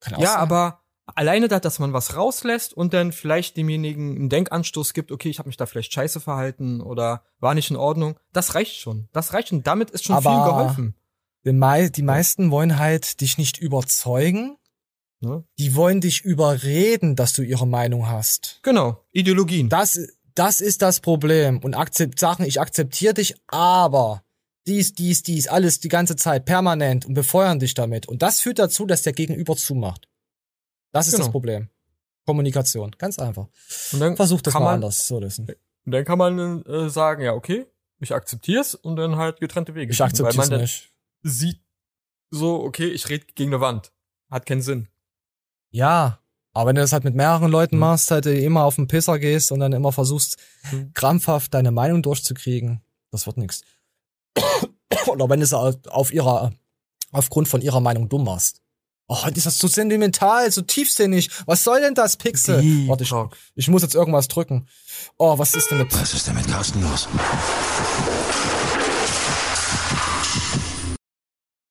[0.00, 0.36] Kann ja, sein.
[0.38, 5.28] aber alleine da, dass man was rauslässt und dann vielleicht demjenigen einen Denkanstoß gibt, okay,
[5.28, 9.08] ich habe mich da vielleicht scheiße verhalten oder war nicht in Ordnung, das reicht schon.
[9.12, 10.94] Das reicht und damit ist schon viel geholfen.
[11.44, 14.56] Die, mei die meisten wollen halt dich nicht überzeugen,
[15.22, 15.44] Ne?
[15.56, 18.58] die wollen dich überreden, dass du ihre Meinung hast.
[18.64, 19.68] Genau, Ideologien.
[19.68, 19.96] Das,
[20.34, 21.58] das ist das Problem.
[21.60, 24.24] Und akzept, sagen, ich akzeptiere dich, aber
[24.66, 28.06] dies, dies, dies, alles die ganze Zeit permanent und befeuern dich damit.
[28.08, 30.08] Und das führt dazu, dass der Gegenüber zumacht.
[30.92, 31.24] Das ist Genau.
[31.26, 31.68] das Problem.
[32.26, 33.48] Kommunikation, ganz einfach.
[33.92, 35.48] Und dann Versuch das kann mal man- anders zu lösen.
[35.84, 37.66] Und dann kann man äh, sagen, ja, okay,
[37.98, 39.90] ich akzeptier's und dann halt getrennte Wege.
[39.92, 40.92] Ich gehen, akzeptier's weil man dann nicht.
[41.22, 41.60] Sieht
[42.30, 43.92] so, okay, ich rede gegen eine Wand.
[44.30, 44.88] Hat keinen Sinn.
[45.70, 46.20] Ja,
[46.52, 49.18] aber wenn du das halt mit mehreren Leuten machst, halt äh, immer auf den Pisser
[49.18, 50.36] gehst und dann immer versuchst,
[50.70, 50.92] Hm.
[50.94, 53.62] krampfhaft deine Meinung durchzukriegen, das wird nix.
[55.06, 56.52] Oder wenn du es au- auf ihrer,
[57.10, 58.60] aufgrund von ihrer Meinung dumm machst.
[59.08, 61.28] Oh, heute ist das so sentimental, so tiefsinnig.
[61.46, 62.60] Was soll denn das, Pixel?
[62.62, 63.12] Deep Warte, ich,
[63.56, 64.68] ich muss jetzt irgendwas drücken.
[65.18, 65.92] Oh, was ist denn mit...
[65.94, 67.08] Was ist denn mit Carsten los?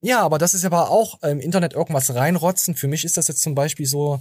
[0.03, 2.76] Ja, aber das ist aber auch im Internet irgendwas reinrotzen.
[2.76, 4.20] Für mich ist das jetzt zum Beispiel so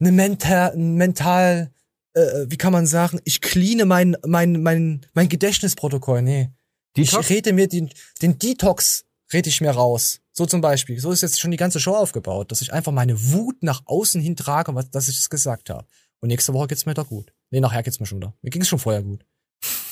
[0.00, 1.70] eine mental, mental,
[2.14, 6.22] äh, wie kann man sagen, ich cleane mein, mein, mein, mein Gedächtnisprotokoll.
[6.22, 6.50] Nee.
[6.96, 7.24] Detox?
[7.24, 7.90] Ich rede mir den,
[8.22, 10.20] den Detox rede ich mir raus.
[10.32, 10.98] So zum Beispiel.
[11.00, 14.20] So ist jetzt schon die ganze Show aufgebaut, dass ich einfach meine Wut nach außen
[14.20, 15.86] hin trage, was, dass ich es gesagt habe.
[16.20, 17.32] Und nächste Woche geht's mir wieder gut.
[17.50, 18.34] Nee, nachher geht's mir schon wieder.
[18.42, 19.24] Mir ging's schon vorher gut.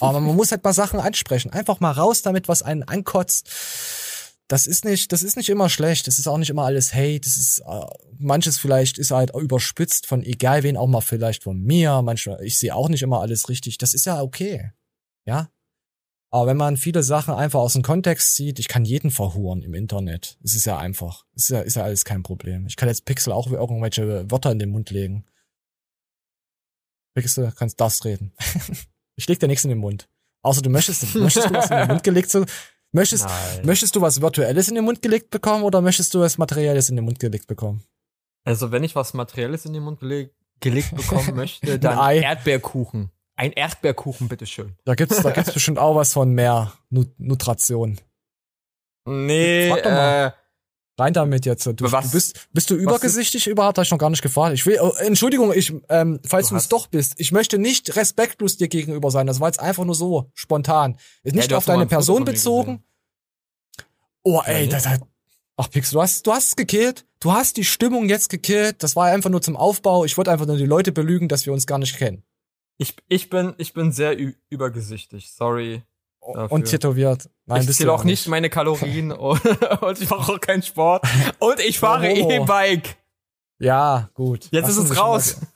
[0.01, 1.51] Aber man muss halt mal Sachen ansprechen.
[1.51, 3.49] Einfach mal raus damit, was einen ankotzt.
[4.47, 6.07] Das ist nicht, das ist nicht immer schlecht.
[6.07, 7.21] Das ist auch nicht immer alles Hate.
[7.21, 7.87] Das ist, äh,
[8.19, 12.01] manches vielleicht ist halt überspitzt von egal wen, auch mal vielleicht von mir.
[12.03, 13.77] Manchmal, ich sehe auch nicht immer alles richtig.
[13.77, 14.73] Das ist ja okay.
[15.27, 15.51] Ja.
[16.31, 19.73] Aber wenn man viele Sachen einfach aus dem Kontext sieht, ich kann jeden verhuren im
[19.73, 20.39] Internet.
[20.43, 21.25] Es ist ja einfach.
[21.35, 22.67] Es ist ja, ist ja alles kein Problem.
[22.67, 25.25] Ich kann jetzt Pixel auch irgendwelche Wörter in den Mund legen.
[27.15, 28.35] Pixel, kannst das reden.
[29.17, 30.09] ich leg dir nichts in den Mund.
[30.43, 32.45] Außer du möchtest, möchtest du was in den Mund gelegt zu,
[32.93, 33.67] möchtest, Nein.
[33.67, 36.97] möchtest du was Virtuelles in den Mund gelegt bekommen oder möchtest du was Materielles in
[36.97, 37.85] den Mund gelegt bekommen?
[38.45, 42.17] Also wenn ich was Materielles in den Mund geleg gelegt bekommen möchte, dann.
[42.17, 43.11] Erdbeerkuchen.
[43.39, 44.75] Ein Erdbeerkuchen, bitteschön.
[44.85, 48.01] Da gibt's, da gibt's bestimmt auch was von mehr Nut Nutration.
[49.07, 50.27] Nee, Frag doch mal.
[50.27, 50.33] äh,
[51.01, 51.65] Rein damit jetzt.
[51.65, 53.79] Du, Was- du bist, bist du was übergesichtig überhaupt?
[53.79, 54.55] Hab ich noch gar nicht gefragt.
[54.55, 58.57] Ich will, oh, Entschuldigung, ich, ähm, falls Du es doch bist, ich möchte nicht respektlos
[58.57, 59.29] dir gegenüber sein.
[59.29, 60.99] Das war jetzt einfach nur so spontan.
[61.23, 62.83] Ist nicht du auf deine Person bezogen.
[64.25, 65.01] Oh, ey, Ja, das hat,
[65.57, 67.07] ach Pix, du hast, du hast gekillt.
[67.21, 68.83] Du hast die Stimmung jetzt gekillt.
[68.83, 70.05] Das war einfach nur zum Aufbau.
[70.05, 72.25] Ich wollte einfach nur die Leute belügen, dass wir uns gar nicht kennen.
[72.79, 74.17] Ich, ich bin, ich bin sehr
[74.49, 75.33] übergesichtig.
[75.33, 75.83] Sorry.
[76.21, 76.53] dafür.
[76.53, 77.29] Und tätowiert.
[77.47, 79.45] Nein, ich zähle auch nicht meine Kalorien und,
[79.83, 81.07] und ich mache auch keinen Sport.
[81.39, 82.11] Und ich fahre.
[82.11, 82.97] E-Bike.
[83.59, 84.49] Ja, gut.
[84.51, 85.37] Jetzt Hast ist es raus.
[85.41, 85.49] mal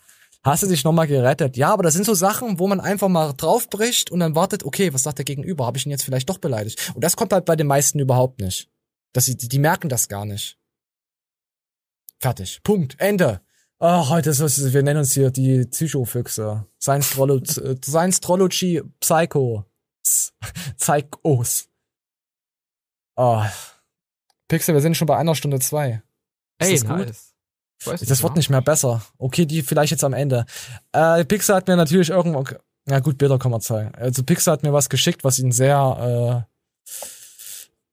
[0.45, 1.57] Hast du dich nochmal gerettet?
[1.57, 4.93] Ja, aber das sind so Sachen, wo man einfach mal draufbricht und dann wartet, okay,
[4.93, 5.67] was sagt der Gegenüber?
[5.67, 6.93] Habe ich ihn jetzt vielleicht doch beleidigt?
[6.95, 8.69] Und das kommt halt bei den meisten überhaupt nicht.
[9.13, 10.59] Dass sie, die, die merken das gar nicht.
[12.19, 12.61] Fertig.
[12.65, 12.97] Punkt.
[12.99, 13.41] Ende.
[13.85, 16.69] Ach, heute ist es, wir nennen uns hier die Psychofüchse.
[16.81, 19.65] Science Trology, äh, Science Trology Psycho.
[20.79, 21.69] Psychos.
[23.17, 23.51] Ah.
[24.47, 26.01] Pixel, wir sind schon bei einer Stunde zwei.
[26.61, 27.07] Ist Ey, das gut?
[27.09, 27.35] nice.
[27.85, 29.03] Weiß Das wird nicht mehr besser.
[29.19, 30.47] Okay, die vielleicht jetzt am Ende.
[30.93, 32.45] Äh, Pixar hat mir natürlich irgendwo.
[32.85, 33.93] Na gut, Bilder kann man zeigen.
[33.97, 36.95] Also Pixar hat mir was geschickt, was ihn sehr äh,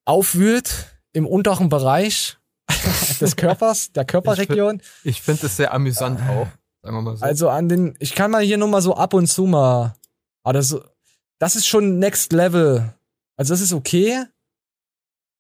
[0.06, 2.39] aufwühlt im unteren Bereich
[3.22, 4.82] des Körpers, der Körperregion.
[5.04, 6.48] Ich finde es sehr amüsant auch.
[6.82, 7.26] Sagen wir mal so.
[7.26, 9.96] Also an den, ich kann mal hier nur mal so ab und zu mal.
[10.44, 10.78] Aber das,
[11.40, 12.94] das ist schon Next Level.
[13.36, 14.24] Also das ist okay.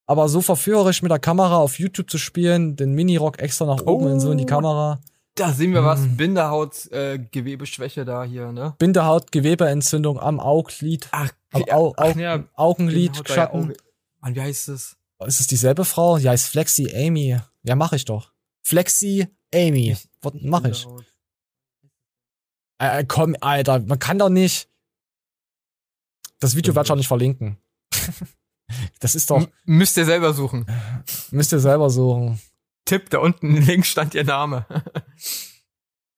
[0.05, 4.07] Aber so verführerisch mit der Kamera auf YouTube zu spielen, den Mini-Rock extra nach oben
[4.07, 4.47] in so in die Oh.
[4.47, 4.99] Kamera.
[5.36, 5.99] da sehen wir was.
[6.01, 6.17] Hm.
[6.17, 8.73] Bindehaut, äh, Gewebeschwäche da hier, ne?
[8.80, 13.69] Bindehaut, Gewebeentzündung am Auglid, Ach, am ja, Au, ach, Au, ja, Augenlid, war ja Schatten.
[13.69, 13.77] Auge-
[14.19, 14.97] Mann, wie heißt es?
[15.26, 16.17] Ist es dieselbe Frau?
[16.17, 17.38] Ja, ist Flexi Amy.
[17.63, 18.32] Ja, mach ich doch.
[18.61, 19.97] Flexi Amy.
[20.22, 20.88] Was mach ich?
[22.78, 24.70] Äh, komm, Alter, man kann doch nicht.
[26.39, 27.57] Das Video werde ich auch nicht verlinken.
[28.99, 30.65] das ist doch, M müsst ihr selber suchen.
[31.32, 32.39] müsst ihr selber suchen.
[32.86, 34.65] Tipp, da unten links stand ihr Name.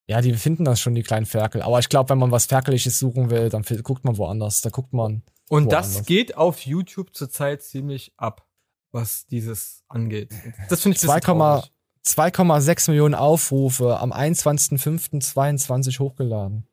[0.07, 1.61] Ja, die finden das schon, die kleinen Ferkel.
[1.61, 4.59] Aber ich glaube, wenn man was Ferkeliges suchen will, dann guckt man woanders.
[4.59, 5.23] Da guckt man.
[5.47, 6.05] Und das woanders.
[6.05, 8.45] geht auf YouTube zurzeit ziemlich ab,
[8.91, 10.31] was dieses angeht.
[10.69, 11.71] Das finde ich ein 2, bisschen traurig.
[12.05, 16.67] 2,6 Millionen Aufrufe am 21.05.22 hochgeladen.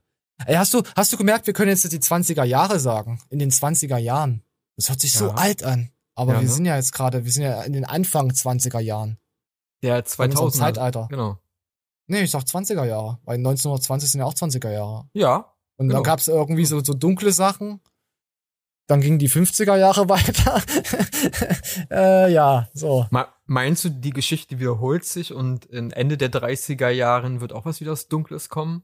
[0.47, 3.21] Ey, hast du, hast du gemerkt, wir können jetzt die 20er Jahre sagen?
[3.29, 4.43] In den 20er Jahren.
[4.77, 5.35] Das hört sich so Ja.
[5.35, 5.91] alt an.
[6.15, 6.53] Aber Ja, wir ne?
[6.53, 9.19] sind ja jetzt gerade, wir sind ja in den Anfang 20er Jahren.
[9.83, 11.07] Der unserem 2000 Zeitalter.
[11.11, 11.39] Genau.
[12.07, 15.09] Nee, ich sag 20er Jahre, weil 1920 sind ja auch 20er Jahre.
[15.13, 15.53] Ja.
[15.77, 15.95] Und Genau.
[15.99, 17.81] dann gab's irgendwie so, so dunkle Sachen.
[18.89, 20.61] Dann gingen die 50er Jahre weiter.
[21.91, 23.07] äh, ja, so.
[23.47, 27.81] Meinst du, die Geschichte wiederholt sich und in Ende der 30er Jahren wird auch was
[27.81, 28.83] wieder Dunkles kommen?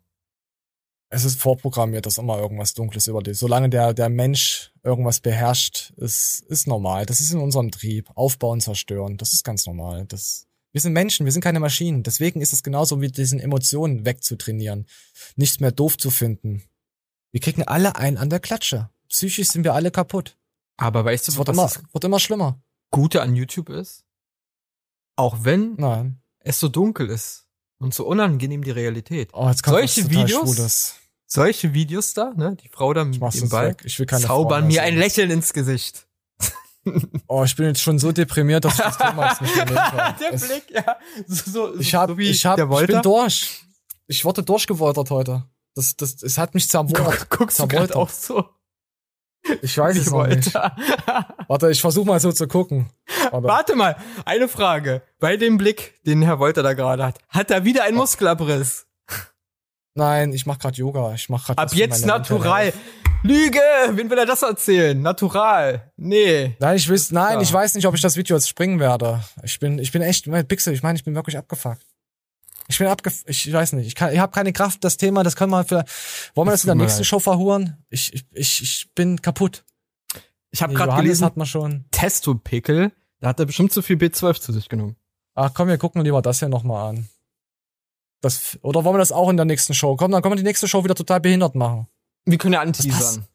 [1.10, 3.38] Es ist vorprogrammiert, dass immer irgendwas Dunkles über dich.
[3.38, 7.06] Solange der, der Mensch irgendwas beherrscht, ist, ist normal.
[7.06, 8.10] Das ist in unserem Trieb.
[8.14, 9.16] Aufbauen, zerstören.
[9.16, 10.06] Das ist ganz normal.
[10.06, 12.02] Das, wir sind Menschen, wir sind keine Maschinen.
[12.02, 14.86] Deswegen ist es genauso wie diesen Emotionen wegzutrainieren.
[15.36, 16.64] Nichts mehr doof zu finden.
[17.30, 18.90] Wir kriegen alle einen an der Klatsche.
[19.14, 20.36] Psychisch sind wir alle kaputt.
[20.76, 22.60] Aber weißt du, Es wird was immer, wird immer schlimmer.
[22.90, 24.02] Gute an YouTube ist?
[25.14, 26.20] Auch wenn Nein.
[26.40, 27.46] es so dunkel ist
[27.78, 29.30] und so unangenehm die Realität.
[29.32, 30.94] Oh, jetzt kommt solche Videos, Schwules.
[31.26, 33.82] solche Videos da, ne, die Frau da mit dem Ball, weg.
[33.84, 34.96] Ich will keine zaubern Frauen mir ein.
[34.96, 36.08] Lächeln ins Gesicht.
[37.28, 39.64] Oh, ich bin jetzt schon so deprimiert, dass ich das Thema jetzt nicht mehr
[40.20, 40.98] der Es- Blick, ja.
[41.26, 43.62] So, so, Ich hab, so wie ich hab, ich bin durch.
[44.06, 45.44] Ich wurde durchgewoltert heute.
[45.74, 47.30] Das, das, es hat mich zerbohrt.
[47.30, 48.44] Guckst du grad auch so?
[49.62, 50.54] Ich weiß es noch nicht.
[51.48, 52.90] Warte, ich versuche mal so zu gucken.
[53.30, 53.46] Warte.
[53.46, 55.02] Warte mal, eine Frage.
[55.20, 58.86] Bei dem Blick, den Herr Wolter da gerade hat, hat er wieder einen Muskelabriss?
[59.94, 61.12] Nein, ich mach grad Yoga.
[61.14, 62.72] Ich mach grad Ab jetzt natural.
[63.22, 63.60] Lüge!
[63.92, 65.00] Wen will er das erzählen?
[65.00, 65.90] Natural.
[65.96, 66.56] Nee.
[66.58, 67.40] Nein, ich weiß, nein, Ja.
[67.40, 69.22] ich weiß nicht, ob ich das Video jetzt springen werde.
[69.42, 71.80] Ich bin, ich bin echt, mein Pixel, ich meine, ich bin wirklich abgefuckt.
[72.68, 75.36] Ich bin abgef, ich weiß nicht, ich kann, ich habe keine Kraft, das Thema, das
[75.36, 75.84] können wir für,
[76.34, 77.04] wollen wir das in der nächsten.
[77.04, 77.84] Show verhuren?
[77.90, 79.64] Ich, ich, ich, ich bin kaputt.
[80.50, 81.84] Ich habe Nee, gerade gelesen, hat man schon.
[81.90, 84.96] Testo-Pickel, da hat er bestimmt zu viel B12 zu sich genommen.
[85.34, 87.08] Ach komm, wir gucken lieber das hier nochmal an.
[88.20, 89.96] Das, oder wollen wir das auch in der nächsten Show?
[89.96, 91.88] Komm, dann können wir die nächste Show wieder total behindert machen.
[92.24, 93.26] Wir können ja anteasern.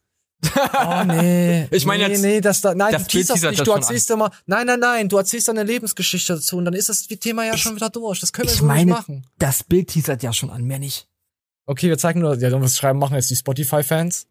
[0.41, 1.67] Oh nee.
[1.71, 4.31] Ich meine nee, jetzt- nee, das da, nein, das du teaserst nicht, du erzählst immer,
[4.45, 7.75] nein, nein, nein, du erzählst deine Lebensgeschichte dazu und dann ist das Thema ja schon
[7.75, 8.19] wieder durch.
[8.21, 9.25] Das können wir Ich so meine, nicht machen.
[9.37, 11.07] das Bild teasert ja schon an, mehr nicht.
[11.65, 14.27] Okay, wir zeigen nur, ja, dann was schreiben machen jetzt die Spotify-Fans.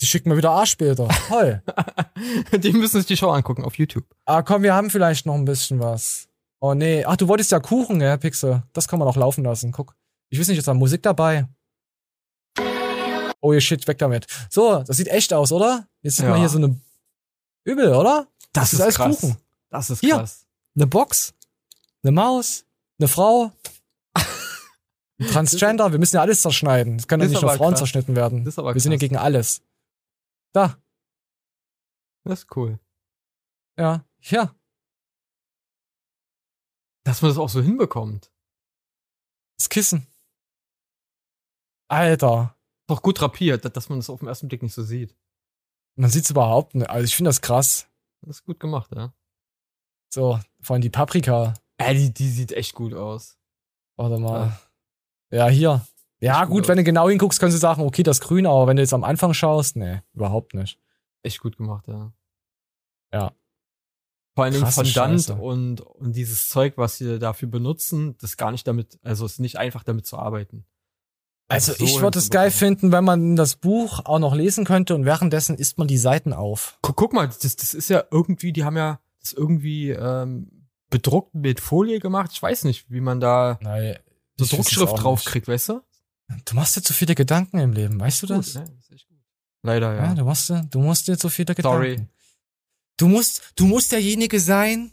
[0.00, 1.08] Die schicken mir wieder Arschbilder.
[1.28, 1.62] Toll.
[2.58, 4.04] Die müssen sich die Show angucken auf YouTube.
[4.24, 6.26] ah, komm, wir haben vielleicht noch ein bisschen was.
[6.60, 7.04] Oh nee.
[7.04, 8.64] Ach, du wolltest ja Kuchen, ja, Pixel.
[8.72, 9.70] Das kann man auch laufen lassen.
[9.70, 9.94] Guck.
[10.28, 11.46] Ich weiß nicht, ist da Musik dabei?
[13.42, 14.26] Oh, ihr shit, weg damit.
[14.50, 15.86] So, das sieht echt aus, oder?
[16.00, 16.30] Jetzt sieht Ja.
[16.30, 16.80] man hier so eine
[17.64, 18.28] Übel, oder?
[18.52, 19.20] Das, ist, alles krass.
[19.20, 19.36] Kuchen.
[19.70, 20.16] Das ist Hier.
[20.16, 20.46] krass.
[20.76, 21.34] Eine Box,
[22.02, 22.64] eine Maus,
[22.98, 23.52] eine Frau,
[25.32, 25.90] Transgender.
[25.92, 26.96] Wir müssen ja alles zerschneiden.
[26.96, 27.78] Es können ja Das ist nicht nur Frauen krass.
[27.80, 28.44] zerschnitten werden.
[28.44, 29.00] Das ist aber Wir sind ja krass.
[29.00, 29.62] gegen alles.
[30.52, 30.76] Da,
[32.24, 32.78] Das ist cool.
[33.78, 34.54] ja, ja.
[37.04, 38.30] Dass man das auch so hinbekommt.
[39.58, 40.06] Das Kissen.
[41.88, 42.56] Alter.
[42.92, 45.16] Doch gut rapiert, dass man das auf den ersten Blick nicht so sieht.
[45.96, 46.90] Man sieht's überhaupt nicht.
[46.90, 47.88] Also ich finde das krass.
[48.20, 49.14] Das ist gut gemacht, ja.
[50.12, 51.54] So, vor allem die Paprika.
[51.78, 53.38] Äh, die, die sieht echt gut aus.
[53.96, 54.60] Warte mal.
[55.30, 55.86] Ja, hier.
[56.20, 58.66] Ja, gut gut, wenn du genau hinguckst, kannst du sagen, okay, das ist grün, aber
[58.66, 60.78] wenn du jetzt am Anfang schaust, nee, überhaupt nicht.
[61.22, 62.12] Echt gut gemacht, ja.
[63.10, 63.32] Ja.
[64.34, 65.34] Vor allen Dingen Krasse Fondant Scheiße.
[65.36, 69.38] und, und dieses Zeug, was sie dafür benutzen, das gar nicht damit, also es ist
[69.38, 70.66] nicht einfach damit zu arbeiten.
[71.52, 74.94] Also so ich würde es geil finden, wenn man das Buch auch noch lesen könnte
[74.94, 76.78] und währenddessen isst man die Seiten auf.
[76.82, 81.34] Guck, guck mal, das, das ist ja irgendwie, die haben ja das irgendwie ähm, bedruckt
[81.34, 82.30] mit Folie gemacht.
[82.32, 83.98] Ich weiß nicht, wie man da Nein,
[84.38, 85.80] so Druckschrift draufkriegt, weißt du?
[86.44, 88.54] Du machst dir zu viele Gedanken im Leben, weißt du das?
[88.54, 88.74] Gut, ne?
[88.76, 89.18] Das ist echt gut.
[89.62, 90.14] Leider, Ja, ja.
[90.14, 91.76] du machst, du musst dir zu viele Gedanken.
[91.76, 92.06] Sorry.
[92.96, 94.92] Du musst, du musst derjenige sein,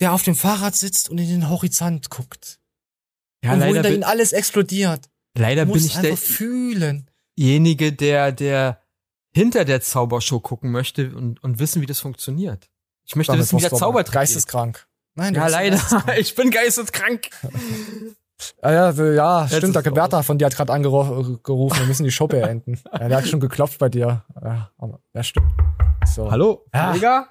[0.00, 2.58] der auf dem Fahrrad sitzt und in den Horizont guckt.
[3.44, 5.09] Ja, und leider, hinter bin, ihnen alles explodiert.
[5.36, 7.10] Leider bin ich einfach der, fühlen.
[7.36, 8.80] derjenige, der, der
[9.32, 12.68] hinter der Zaubershow gucken möchte und, und wissen, wie das funktioniert.
[13.04, 14.14] Ich möchte Damit wissen, wie der Zaubertrick.
[14.14, 14.86] Geisteskrank.
[15.14, 15.80] Nein, Ja, leider.
[16.18, 17.30] Ich bin geisteskrank.
[18.62, 22.10] Ah, ja, ja, Jetzt stimmt, der Bertha von dir hat gerade angerufen, wir müssen die
[22.10, 22.80] Show beenden.
[22.92, 24.24] ja, der hat schon geklopft bei dir.
[24.42, 24.70] Ja,
[25.14, 25.52] ja stimmt.
[26.06, 26.30] So.
[26.30, 26.92] Hallo, Ja.
[26.92, 27.28] Mega?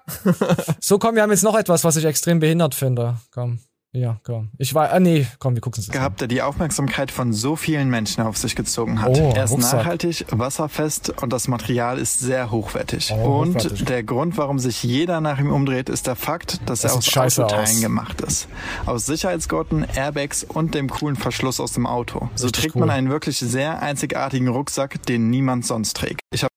[0.79, 3.17] So, komm, wir haben jetzt noch etwas, was ich extrem behindert finde.
[3.31, 3.59] Komm.
[3.91, 4.51] Ja, komm.
[4.59, 7.89] Ich war, ah, nee, komm, wir gucken es gehabt, der die Aufmerksamkeit von so vielen
[7.89, 9.17] Menschen auf sich gezogen hat.
[9.17, 9.79] Oh, er ist Rucksack.
[9.79, 13.11] nachhaltig, wasserfest und das Material ist sehr hochwertig.
[13.11, 13.85] Oh, und hochwertig.
[13.85, 17.17] der Grund, warum sich jeder nach ihm umdreht, ist der Fakt, dass Das er aus
[17.39, 17.81] Autoteilen aus.
[17.81, 18.47] gemacht ist.
[18.85, 22.29] Aus Sicherheitsgurten, Airbags und dem coolen Verschluss aus dem Auto.
[22.35, 22.81] So Richtig trägt cool.
[22.81, 26.21] man einen wirklich sehr einzigartigen Rucksack, den niemand sonst trägt.
[26.31, 26.53] Ich habe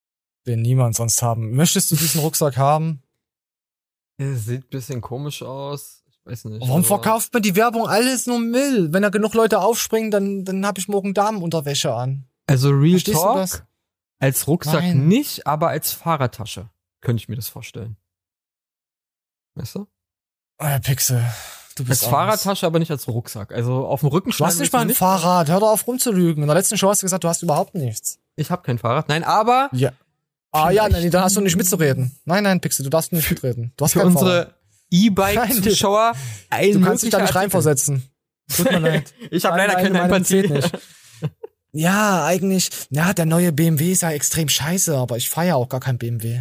[0.46, 1.52] Den niemand sonst haben.
[1.52, 3.00] Möchtest du diesen Rucksack haben?
[4.20, 6.01] Sieht ein bisschen komisch aus.
[6.24, 6.60] Weiß nicht.
[6.60, 8.92] Warum verkauft mir die Werbung alles nur Müll?
[8.92, 12.24] Wenn da genug Leute aufspringen, dann, dann habe ich morgen Damenunterwäsche an.
[12.46, 13.62] Also Real Verstehst du Talk das?
[14.20, 15.08] als Rucksack Nein.
[15.08, 16.68] nicht, aber als Fahrradtasche
[17.00, 17.96] könnte ich mir das vorstellen.
[19.54, 19.86] Weißt du?
[20.58, 21.24] Ah, Pixel.
[21.74, 23.50] Du Als bist Fahrradtasche, aber nicht als Rucksack.
[23.52, 25.48] Also auf dem Rücken Du hast nicht mal ein willst Fahrrad.
[25.48, 26.42] Hör doch auf rumzulügen.
[26.42, 28.18] In der letzten Show hast du gesagt, du hast überhaupt nichts.
[28.36, 29.08] Ich habe kein Fahrrad.
[29.08, 29.90] Nein, aber Ja.
[30.52, 32.14] Ah ja, nein, da hast du nicht mitzureden.
[32.26, 33.72] Nein, nein, Pixel, du darfst nicht mitreden.
[33.76, 34.54] Du hast für kein Fahrrad.
[34.92, 36.12] E-Bike-Zuschauer
[36.72, 38.04] Du kannst dich da nicht reinversetzen.
[38.54, 39.12] Tut mir leid.
[39.30, 40.46] Ich habe leider keine Empathie.
[40.48, 40.70] nicht.
[41.74, 45.80] Ja, eigentlich, ja, der neue BMW ist ja extrem scheiße, aber ich ja auch gar
[45.80, 46.40] kein BMW.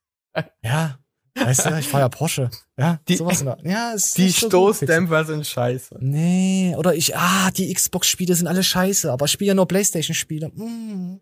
[0.62, 0.98] ja,
[1.38, 2.50] weißt du, ich ja Porsche.
[2.76, 4.48] Ja, Die- sowas in der, ja, ist Die so.
[4.48, 5.98] Stoßdämpfer sind scheiße.
[6.00, 10.48] Nee, oder ich, ah, die Xbox-Spiele sind alle scheiße, aber ich spiele ja nur Playstation-Spiele.
[10.48, 11.20] Mm.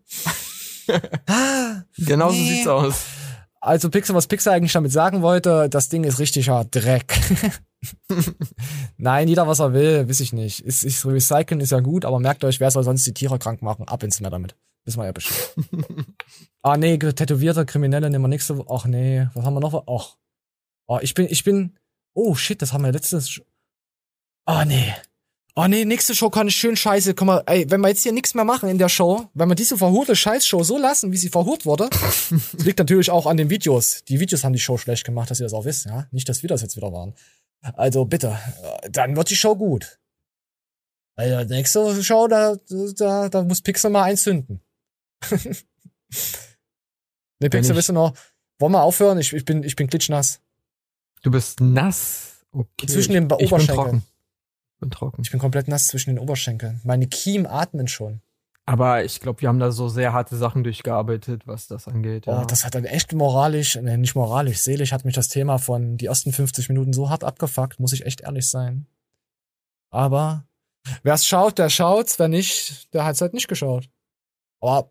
[1.27, 2.49] ah, Genau so nee.
[2.49, 2.95] sieht's aus.
[3.65, 7.19] Also Pixel, was Pixel eigentlich damit sagen wollte, das Ding ist richtiger Dreck.
[8.97, 10.59] Nein, jeder was er will, weiß ich nicht.
[10.59, 13.63] Ist, ist, Recyceln ist ja gut, aber merkt euch, wer soll sonst die Tiere krank
[13.63, 13.87] machen?
[13.87, 14.55] Ab ins Meer damit.
[14.83, 15.55] Wissen wir ja Bescheid.
[16.61, 18.67] ah nee, tätowierte Kriminelle nehmen wir nächste Woche.
[18.69, 19.73] Ach nee, was haben wir noch?
[19.87, 20.15] Ach.
[20.85, 21.75] Oh, ich bin, ich bin.
[22.13, 23.41] Oh shit, das haben wir letztes.
[24.45, 24.93] Ah nee.
[25.57, 27.15] Oh nee, nächste Show kann ich schön scheiße.
[27.15, 29.55] Guck mal, ey, wenn wir jetzt hier nichts mehr machen in der Show, wenn wir
[29.55, 31.89] diese verhurte Scheißshow so lassen, wie sie verhurt wurde,
[32.57, 34.03] liegt natürlich auch an den Videos.
[34.03, 36.07] Die Videos haben die Show schlecht gemacht, dass ihr das auch wisst, ja?
[36.11, 37.13] Nicht, dass wir das jetzt wieder waren.
[37.61, 38.37] Also bitte,
[38.81, 39.97] äh, dann wird die Show gut.
[41.15, 42.57] Also nächste Show, da,
[42.97, 44.59] da, da muss Pixel mal eins zünden.
[47.39, 48.13] nee, Pixel, wisst ihr noch,
[48.59, 49.19] wollen wir aufhören?
[49.19, 50.41] Ich, ich bin, ich bin klitschnass.
[51.23, 52.45] Du bist nass.
[52.51, 52.87] Okay.
[52.87, 54.03] Zwischen den ich, ich bin Oberschenkeln.
[54.79, 55.21] Bin trocken.
[55.21, 56.81] Ich bin komplett nass zwischen den Oberschenkeln.
[56.83, 58.21] Meine Kiemen atmen schon.
[58.67, 62.25] Aber ich glaube, wir haben da so sehr harte Sachen durchgearbeitet, was das angeht.
[62.25, 62.41] Ja.
[62.41, 65.97] Oh, das hat dann echt moralisch, nee, nicht moralisch, seelisch hat mich das Thema von
[65.97, 68.87] die ersten 50 Minuten so hart abgefuckt, muss ich echt ehrlich sein.
[69.91, 70.45] Aber
[71.03, 73.87] wer es schaut, der schaut's, wer nicht, der hat's halt nicht geschaut.
[74.61, 74.89] Aber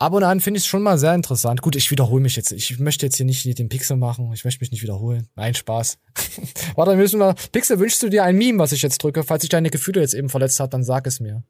[0.00, 1.62] ab und an finde ich es schon mal sehr interessant.
[1.62, 2.52] Gut, ich wiederhole mich jetzt.
[2.52, 4.32] Ich möchte jetzt hier nicht den Pixel machen.
[4.32, 5.28] Ich möchte mich nicht wiederholen.
[5.36, 5.98] Nein, Spaß.
[6.74, 7.34] Warte, müssen wir.
[7.52, 9.22] Pixel, wünschst du dir ein Meme, was ich jetzt drücke?
[9.22, 11.44] Falls ich deine Gefühle jetzt eben verletzt hat, dann sag es mir.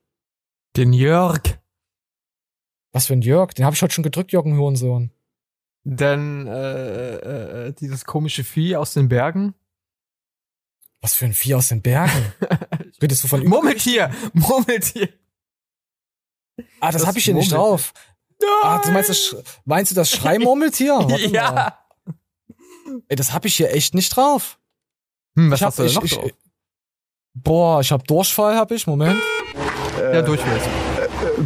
[0.77, 1.41] Den Jörg.
[2.93, 3.55] Was für ein Jörg?
[3.55, 5.11] Den habe ich heute schon gedrückt, Jörg, Hurensohn.
[5.85, 9.55] Denn äh, äh, äh, dieses komische Vieh aus den Bergen.
[11.01, 12.33] Was für ein Vieh aus den Bergen?
[13.03, 14.11] Redest du von Murmeltier!
[14.35, 15.09] Murmeltier!
[16.81, 17.95] Ah, das, Das habe ich hier nicht drauf.
[18.63, 20.95] Ah, du meinst, das, meinst du das Schreimurmeltier?
[20.99, 21.33] Warte mal.
[21.33, 21.79] ja!
[23.09, 24.59] Ey, das habe ich hier echt nicht drauf.
[25.37, 26.31] Hm, was ich hab, hast du denn ich, noch ich, drauf?
[27.35, 28.87] Boah, ich habe Durchfall, habe ich.
[28.87, 29.21] Moment.
[29.99, 30.61] ja, Durchfall.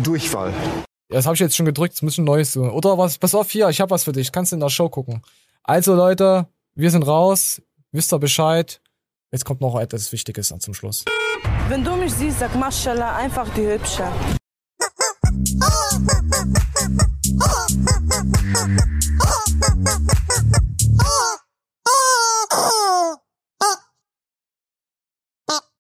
[0.03, 0.53] Durchfall.
[1.11, 1.95] Ja, das habe ich jetzt schon gedrückt.
[1.95, 2.71] Das muss ein neues tun.
[2.71, 3.19] Oder was?
[3.19, 4.33] Pass auf hier, ich habe was für dich.
[4.33, 5.23] Kannst du in der Show gucken.
[5.63, 7.61] Also Leute, wir sind raus.
[7.93, 8.81] Wisst ihr Bescheid?
[9.31, 11.05] Jetzt kommt noch etwas Wichtiges zum Schluss.
[11.69, 14.05] Wenn du mich siehst, sag Maschallah, einfach die Hübsche.
[14.81, 16.45] Oh!